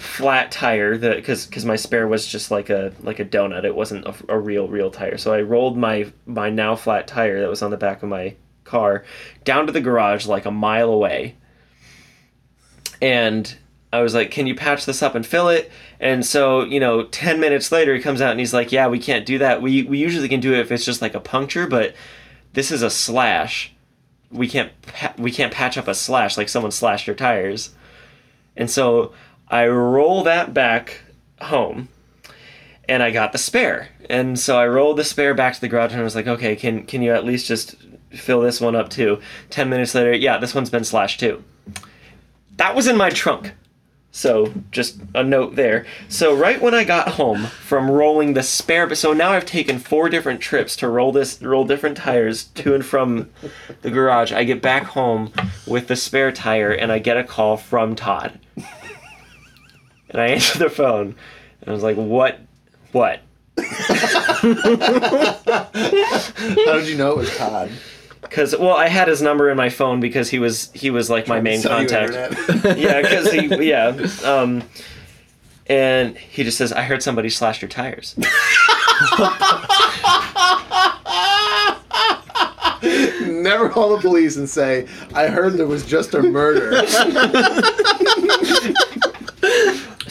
flat 0.02 0.50
tire 0.50 0.98
the 0.98 1.14
because 1.14 1.46
because 1.46 1.64
my 1.64 1.76
spare 1.76 2.06
was 2.06 2.26
just 2.26 2.50
like 2.50 2.68
a 2.68 2.92
like 3.02 3.18
a 3.20 3.24
donut 3.24 3.64
it 3.64 3.74
wasn't 3.74 4.04
a, 4.04 4.14
a 4.28 4.38
real 4.38 4.66
real 4.68 4.90
tire 4.90 5.16
so 5.16 5.32
i 5.32 5.40
rolled 5.40 5.78
my 5.78 6.12
my 6.26 6.50
now 6.50 6.74
flat 6.74 7.06
tire 7.06 7.40
that 7.40 7.48
was 7.48 7.62
on 7.62 7.70
the 7.70 7.76
back 7.76 8.02
of 8.02 8.08
my 8.08 8.34
car 8.64 9.04
down 9.44 9.64
to 9.64 9.72
the 9.72 9.80
garage 9.80 10.26
like 10.26 10.44
a 10.44 10.50
mile 10.50 10.90
away 10.90 11.34
and 13.00 13.56
i 13.92 14.00
was 14.00 14.14
like 14.14 14.30
can 14.30 14.46
you 14.46 14.54
patch 14.54 14.86
this 14.86 15.02
up 15.02 15.14
and 15.14 15.26
fill 15.26 15.48
it 15.48 15.70
and 16.00 16.24
so 16.24 16.64
you 16.64 16.80
know 16.80 17.04
10 17.04 17.40
minutes 17.40 17.70
later 17.70 17.94
he 17.94 18.00
comes 18.00 18.20
out 18.20 18.30
and 18.30 18.40
he's 18.40 18.54
like 18.54 18.72
yeah 18.72 18.88
we 18.88 18.98
can't 18.98 19.26
do 19.26 19.38
that 19.38 19.62
we 19.62 19.82
we 19.84 19.98
usually 19.98 20.28
can 20.28 20.40
do 20.40 20.52
it 20.52 20.60
if 20.60 20.72
it's 20.72 20.84
just 20.84 21.02
like 21.02 21.14
a 21.14 21.20
puncture 21.20 21.66
but 21.66 21.94
this 22.52 22.70
is 22.70 22.82
a 22.82 22.90
slash 22.90 23.72
we 24.30 24.48
can't 24.48 24.72
pa- 24.82 25.14
we 25.18 25.30
can't 25.30 25.52
patch 25.52 25.76
up 25.76 25.88
a 25.88 25.94
slash 25.94 26.36
like 26.36 26.48
someone 26.48 26.70
slashed 26.72 27.06
your 27.06 27.16
tires 27.16 27.70
and 28.56 28.70
so 28.70 29.12
I 29.48 29.66
roll 29.66 30.24
that 30.24 30.54
back 30.54 31.02
home 31.40 31.88
and 32.88 33.02
I 33.02 33.10
got 33.10 33.32
the 33.32 33.38
spare. 33.38 33.88
And 34.08 34.38
so 34.38 34.58
I 34.58 34.66
rolled 34.66 34.98
the 34.98 35.04
spare 35.04 35.34
back 35.34 35.54
to 35.54 35.60
the 35.60 35.68
garage 35.68 35.92
and 35.92 36.00
I 36.00 36.04
was 36.04 36.14
like, 36.14 36.26
okay, 36.26 36.56
can 36.56 36.84
can 36.84 37.02
you 37.02 37.12
at 37.12 37.24
least 37.24 37.46
just 37.46 37.76
fill 38.10 38.40
this 38.40 38.60
one 38.60 38.76
up 38.76 38.88
too? 38.90 39.20
Ten 39.50 39.68
minutes 39.68 39.94
later, 39.94 40.12
yeah, 40.12 40.38
this 40.38 40.54
one's 40.54 40.70
been 40.70 40.84
slashed 40.84 41.20
too. 41.20 41.42
That 42.56 42.74
was 42.74 42.86
in 42.86 42.96
my 42.96 43.10
trunk. 43.10 43.52
So 44.14 44.52
just 44.70 44.98
a 45.14 45.24
note 45.24 45.56
there. 45.56 45.86
So 46.10 46.36
right 46.36 46.60
when 46.60 46.74
I 46.74 46.84
got 46.84 47.08
home 47.08 47.46
from 47.46 47.90
rolling 47.90 48.34
the 48.34 48.42
spare, 48.42 48.94
so 48.94 49.14
now 49.14 49.32
I've 49.32 49.46
taken 49.46 49.78
four 49.78 50.10
different 50.10 50.42
trips 50.42 50.76
to 50.76 50.88
roll 50.88 51.12
this, 51.12 51.40
roll 51.40 51.64
different 51.64 51.96
tires 51.96 52.44
to 52.44 52.74
and 52.74 52.84
from 52.84 53.30
the 53.80 53.90
garage. 53.90 54.30
I 54.30 54.44
get 54.44 54.60
back 54.60 54.84
home 54.84 55.32
with 55.66 55.88
the 55.88 55.96
spare 55.96 56.30
tire, 56.30 56.72
and 56.72 56.92
I 56.92 56.98
get 56.98 57.16
a 57.16 57.24
call 57.24 57.56
from 57.56 57.96
Todd. 57.96 58.38
And 60.10 60.20
I 60.20 60.26
answer 60.26 60.58
the 60.58 60.68
phone, 60.68 61.14
and 61.62 61.68
I 61.68 61.72
was 61.72 61.82
like, 61.82 61.96
"What? 61.96 62.38
What?" 62.92 63.20
how 63.56 64.42
did 66.74 66.86
you 66.86 66.98
know 66.98 67.12
it 67.12 67.16
was 67.16 67.36
Todd? 67.38 67.70
Because 68.22 68.56
well, 68.56 68.76
I 68.76 68.88
had 68.88 69.08
his 69.08 69.20
number 69.20 69.50
in 69.50 69.56
my 69.56 69.68
phone 69.68 70.00
because 70.00 70.30
he 70.30 70.38
was 70.38 70.70
he 70.72 70.90
was 70.90 71.10
like 71.10 71.28
my 71.28 71.40
main 71.40 71.62
contact. 71.62 72.14
internet. 72.14 72.78
yeah, 72.78 73.02
because 73.02 73.30
he 73.30 73.46
yeah. 73.68 73.88
Um, 74.24 74.62
and 75.66 76.16
he 76.16 76.44
just 76.44 76.56
says, 76.56 76.72
"I 76.72 76.82
heard 76.82 77.02
somebody 77.02 77.28
slashed 77.28 77.60
your 77.62 77.68
tires." 77.68 78.16
Never 83.42 83.68
call 83.68 83.96
the 83.96 84.00
police 84.00 84.36
and 84.36 84.48
say, 84.48 84.86
I 85.14 85.26
heard 85.26 85.54
there 85.54 85.66
was 85.66 85.84
just 85.84 86.14
a 86.14 86.22
murder. 86.22 86.86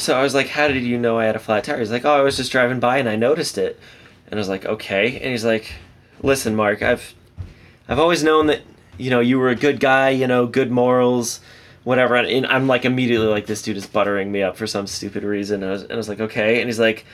So 0.01 0.17
I 0.17 0.23
was 0.23 0.33
like, 0.33 0.47
"How 0.47 0.67
did 0.67 0.83
you 0.83 0.97
know 0.97 1.19
I 1.19 1.25
had 1.25 1.35
a 1.35 1.39
flat 1.39 1.63
tire?" 1.63 1.79
He's 1.79 1.91
like, 1.91 2.05
"Oh, 2.05 2.13
I 2.13 2.21
was 2.21 2.35
just 2.35 2.51
driving 2.51 2.79
by 2.79 2.97
and 2.97 3.07
I 3.07 3.15
noticed 3.15 3.57
it." 3.57 3.79
And 4.25 4.33
I 4.33 4.37
was 4.39 4.49
like, 4.49 4.65
"Okay." 4.65 5.15
And 5.17 5.31
he's 5.31 5.45
like, 5.45 5.73
"Listen, 6.23 6.55
Mark, 6.55 6.81
I've 6.81 7.13
I've 7.87 7.99
always 7.99 8.23
known 8.23 8.47
that 8.47 8.61
you 8.97 9.09
know 9.09 9.19
you 9.19 9.39
were 9.39 9.49
a 9.49 9.55
good 9.55 9.79
guy, 9.79 10.09
you 10.09 10.27
know, 10.27 10.45
good 10.47 10.71
morals, 10.71 11.41
whatever." 11.83 12.15
And 12.15 12.45
I'm 12.47 12.67
like 12.67 12.85
immediately 12.85 13.27
like, 13.27 13.45
"This 13.47 13.61
dude 13.61 13.77
is 13.77 13.85
buttering 13.85 14.31
me 14.31 14.43
up 14.43 14.57
for 14.57 14.67
some 14.67 14.87
stupid 14.87 15.23
reason." 15.23 15.63
And 15.63 15.69
I 15.69 15.73
was, 15.73 15.83
and 15.83 15.93
I 15.93 15.97
was 15.97 16.09
like, 16.09 16.19
"Okay." 16.19 16.59
And 16.59 16.67
he's 16.67 16.79
like, 16.79 17.05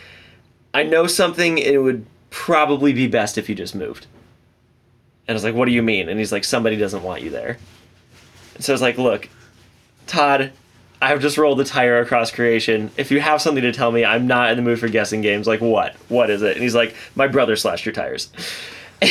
"I 0.73 0.83
know 0.83 1.07
something. 1.07 1.57
It 1.57 1.81
would 1.81 2.05
probably 2.29 2.93
be 2.93 3.07
best 3.07 3.37
if 3.37 3.49
you 3.49 3.55
just 3.55 3.75
moved." 3.75 4.07
And 5.27 5.33
I 5.33 5.35
was 5.35 5.43
like, 5.43 5.55
"What 5.55 5.65
do 5.65 5.71
you 5.71 5.83
mean?" 5.83 6.09
And 6.09 6.19
he's 6.19 6.31
like, 6.31 6.43
"Somebody 6.43 6.75
doesn't 6.77 7.03
want 7.03 7.21
you 7.21 7.29
there." 7.29 7.57
And 8.55 8.63
so 8.63 8.73
I 8.73 8.75
was 8.75 8.81
like, 8.81 8.97
"Look, 8.97 9.29
Todd." 10.05 10.51
I've 10.99 11.21
just 11.21 11.37
rolled 11.37 11.59
the 11.59 11.63
tire 11.63 11.99
across 11.99 12.31
creation. 12.31 12.89
If 12.97 13.11
you 13.11 13.21
have 13.21 13.41
something 13.41 13.61
to 13.61 13.71
tell 13.71 13.91
me, 13.91 14.03
I'm 14.03 14.25
not 14.25 14.49
in 14.49 14.57
the 14.57 14.63
mood 14.63 14.79
for 14.79 14.87
guessing 14.87 15.21
games. 15.21 15.45
Like, 15.45 15.61
what? 15.61 15.93
What 16.09 16.29
is 16.31 16.41
it? 16.41 16.53
And 16.53 16.63
he's 16.63 16.73
like, 16.73 16.95
my 17.15 17.27
brother 17.27 17.55
slashed 17.55 17.85
your 17.85 17.93
tires. 17.93 18.29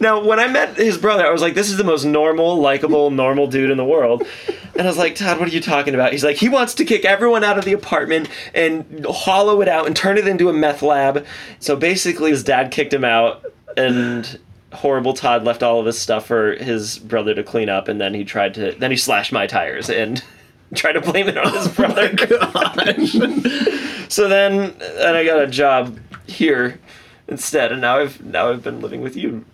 now, 0.00 0.22
when 0.22 0.38
I 0.38 0.48
met 0.48 0.76
his 0.76 0.98
brother, 0.98 1.26
I 1.26 1.30
was 1.30 1.42
like, 1.42 1.54
this 1.54 1.70
is 1.70 1.76
the 1.76 1.84
most 1.84 2.04
normal, 2.04 2.56
likable, 2.56 3.10
normal 3.10 3.46
dude 3.46 3.70
in 3.70 3.76
the 3.76 3.84
world. 3.84 4.26
And 4.74 4.82
I 4.82 4.86
was 4.86 4.98
like, 4.98 5.14
Todd, 5.14 5.38
what 5.38 5.48
are 5.48 5.52
you 5.52 5.60
talking 5.60 5.94
about? 5.94 6.12
He's 6.12 6.24
like, 6.24 6.36
he 6.36 6.48
wants 6.48 6.74
to 6.74 6.84
kick 6.84 7.04
everyone 7.04 7.44
out 7.44 7.58
of 7.58 7.64
the 7.64 7.72
apartment 7.72 8.28
and 8.54 9.06
hollow 9.08 9.60
it 9.60 9.68
out 9.68 9.86
and 9.86 9.94
turn 9.94 10.18
it 10.18 10.26
into 10.26 10.48
a 10.48 10.52
meth 10.52 10.82
lab. 10.82 11.24
So 11.60 11.76
basically, 11.76 12.30
his 12.30 12.42
dad 12.42 12.70
kicked 12.70 12.92
him 12.92 13.04
out, 13.04 13.44
and 13.76 14.38
horrible 14.72 15.14
Todd 15.14 15.44
left 15.44 15.62
all 15.62 15.80
of 15.80 15.86
his 15.86 15.98
stuff 15.98 16.26
for 16.26 16.54
his 16.56 16.98
brother 16.98 17.34
to 17.34 17.42
clean 17.42 17.68
up, 17.68 17.88
and 17.88 18.00
then 18.00 18.14
he 18.14 18.24
tried 18.24 18.54
to, 18.54 18.72
then 18.72 18.90
he 18.90 18.96
slashed 18.96 19.32
my 19.32 19.46
tires 19.46 19.88
and 19.88 20.22
tried 20.74 20.92
to 20.92 21.00
blame 21.00 21.28
it 21.28 21.38
on 21.38 21.52
his 21.52 21.68
oh 21.68 21.72
brother. 21.72 22.16
so 24.08 24.28
then, 24.28 24.74
and 24.80 25.16
I 25.16 25.24
got 25.24 25.40
a 25.40 25.46
job 25.46 25.98
here 26.26 26.80
instead, 27.28 27.72
and 27.72 27.80
now 27.80 27.98
I've 27.98 28.24
now 28.24 28.50
I've 28.50 28.62
been 28.62 28.80
living 28.80 29.00
with 29.00 29.16
you, 29.16 29.44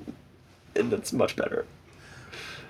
and 0.76 0.90
that's 0.90 1.12
much 1.12 1.36
better. 1.36 1.66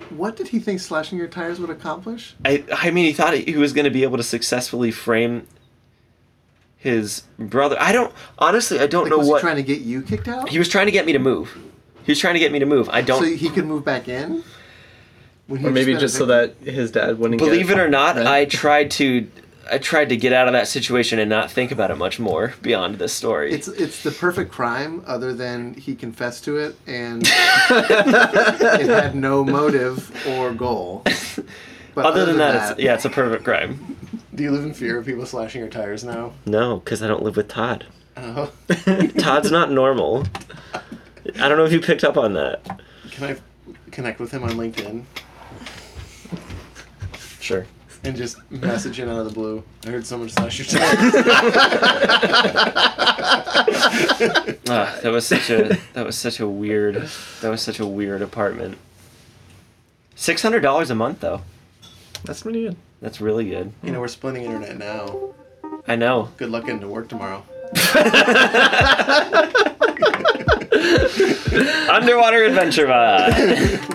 what 0.09 0.35
did 0.35 0.49
he 0.49 0.59
think 0.59 0.79
slashing 0.79 1.17
your 1.17 1.27
tires 1.27 1.59
would 1.59 1.69
accomplish? 1.69 2.35
I 2.45 2.63
I 2.73 2.91
mean, 2.91 3.05
he 3.05 3.13
thought 3.13 3.33
he 3.33 3.55
was 3.57 3.73
going 3.73 3.85
to 3.85 3.91
be 3.91 4.03
able 4.03 4.17
to 4.17 4.23
successfully 4.23 4.91
frame 4.91 5.47
his 6.77 7.23
brother. 7.37 7.77
I 7.79 7.91
don't 7.91 8.13
honestly. 8.39 8.79
I 8.79 8.87
don't 8.87 9.03
Like, 9.03 9.11
know 9.11 9.17
was 9.19 9.27
what 9.27 9.37
he 9.37 9.41
trying 9.41 9.55
to 9.57 9.63
get 9.63 9.81
you 9.81 10.01
kicked 10.01 10.27
out? 10.27 10.49
he 10.49 10.57
was 10.59 10.67
trying 10.69 10.87
to 10.87 10.91
get 10.91 11.05
me 11.05 11.13
to 11.13 11.19
move. 11.19 11.55
He 12.03 12.11
was 12.11 12.19
trying 12.19 12.33
to 12.33 12.39
get 12.39 12.51
me 12.51 12.59
to 12.59 12.65
move. 12.65 12.89
I 12.89 13.01
don't 13.01 13.21
so 13.21 13.29
he 13.29 13.49
could 13.49 13.65
move 13.65 13.85
back 13.85 14.07
in? 14.07 14.43
Or 15.49 15.57
maybe 15.69 15.93
just 15.95 16.15
so 16.15 16.25
that 16.27 16.55
his 16.63 16.91
dad 16.91 17.19
wouldn't 17.19 17.37
believe 17.39 17.67
get 17.67 17.77
it 17.77 17.81
or 17.81 17.89
not. 17.89 18.15
rent. 18.15 18.27
I 18.27 18.45
tried 18.45 18.89
to. 18.91 19.29
I 19.69 19.77
tried 19.77 20.09
to 20.09 20.17
get 20.17 20.33
out 20.33 20.47
of 20.47 20.53
that 20.53 20.67
situation 20.67 21.19
and 21.19 21.29
not 21.29 21.51
think 21.51 21.71
about 21.71 21.91
it 21.91 21.97
much 21.97 22.19
more 22.19 22.53
beyond 22.61 22.95
this 22.95 23.13
story. 23.13 23.51
It's 23.53 23.67
it's 23.67 24.03
the 24.03 24.11
perfect 24.11 24.51
crime, 24.51 25.03
other 25.05 25.33
than 25.33 25.73
he 25.75 25.95
confessed 25.95 26.43
to 26.45 26.57
it 26.57 26.75
and 26.87 27.23
it 27.27 28.87
had 28.87 29.15
no 29.15 29.43
motive 29.43 30.27
or 30.27 30.53
goal. 30.53 31.03
But 31.93 32.05
Other 32.05 32.25
than 32.25 32.37
that, 32.37 32.71
it's, 32.71 32.79
yeah, 32.79 32.93
it's 32.93 33.05
a 33.05 33.09
perfect 33.09 33.43
crime. 33.43 33.97
Do 34.33 34.43
you 34.43 34.51
live 34.51 34.63
in 34.63 34.73
fear 34.73 34.97
of 34.97 35.05
people 35.05 35.25
slashing 35.25 35.59
your 35.59 35.69
tires 35.69 36.03
now? 36.03 36.33
No, 36.45 36.77
because 36.77 37.03
I 37.03 37.07
don't 37.07 37.21
live 37.21 37.35
with 37.35 37.49
Todd. 37.49 37.85
Oh. 38.15 38.51
Todd's 39.17 39.51
not 39.51 39.71
normal. 39.71 40.25
I 41.35 41.49
don't 41.49 41.57
know 41.57 41.65
if 41.65 41.73
you 41.73 41.81
picked 41.81 42.03
up 42.03 42.17
on 42.17 42.33
that. 42.33 42.81
Can 43.11 43.23
I 43.25 43.35
connect 43.91 44.19
with 44.19 44.31
him 44.31 44.43
on 44.43 44.51
LinkedIn? 44.51 45.03
Sure. 47.41 47.65
And 48.03 48.15
just 48.15 48.37
message 48.51 48.99
in 48.99 49.09
out 49.09 49.19
of 49.19 49.25
the 49.25 49.33
blue. 49.33 49.63
I 49.85 49.89
heard 49.91 50.05
someone 50.05 50.29
slash 50.29 50.59
your 50.59 50.67
tires. 50.67 51.13
Ah, 54.69 54.97
that 55.03 55.11
was 55.11 55.25
such 55.27 55.49
a 55.49 55.77
that 55.93 56.05
was 56.05 56.17
such 56.17 56.39
a 56.39 56.47
weird 56.47 56.95
that 57.41 57.49
was 57.49 57.61
such 57.61 57.79
a 57.79 57.85
weird 57.85 58.21
apartment. 58.21 58.77
Six 60.15 60.41
hundred 60.41 60.61
dollars 60.61 60.89
a 60.89 60.95
month 60.95 61.19
though. 61.19 61.41
That's 62.23 62.43
pretty 62.43 62.63
good. 62.63 62.75
That's 63.01 63.19
really 63.19 63.49
good. 63.49 63.73
you 63.83 63.91
know, 63.91 63.99
we're 63.99 64.07
splitting 64.07 64.43
internet 64.43 64.77
now. 64.77 65.33
I 65.87 65.95
know. 65.95 66.29
Good 66.37 66.49
luck 66.51 66.65
getting 66.65 66.81
to 66.81 66.87
work 66.87 67.09
tomorrow. 67.09 67.43
Underwater 71.89 72.43
adventure 72.45 72.87
vibe. 72.87 73.89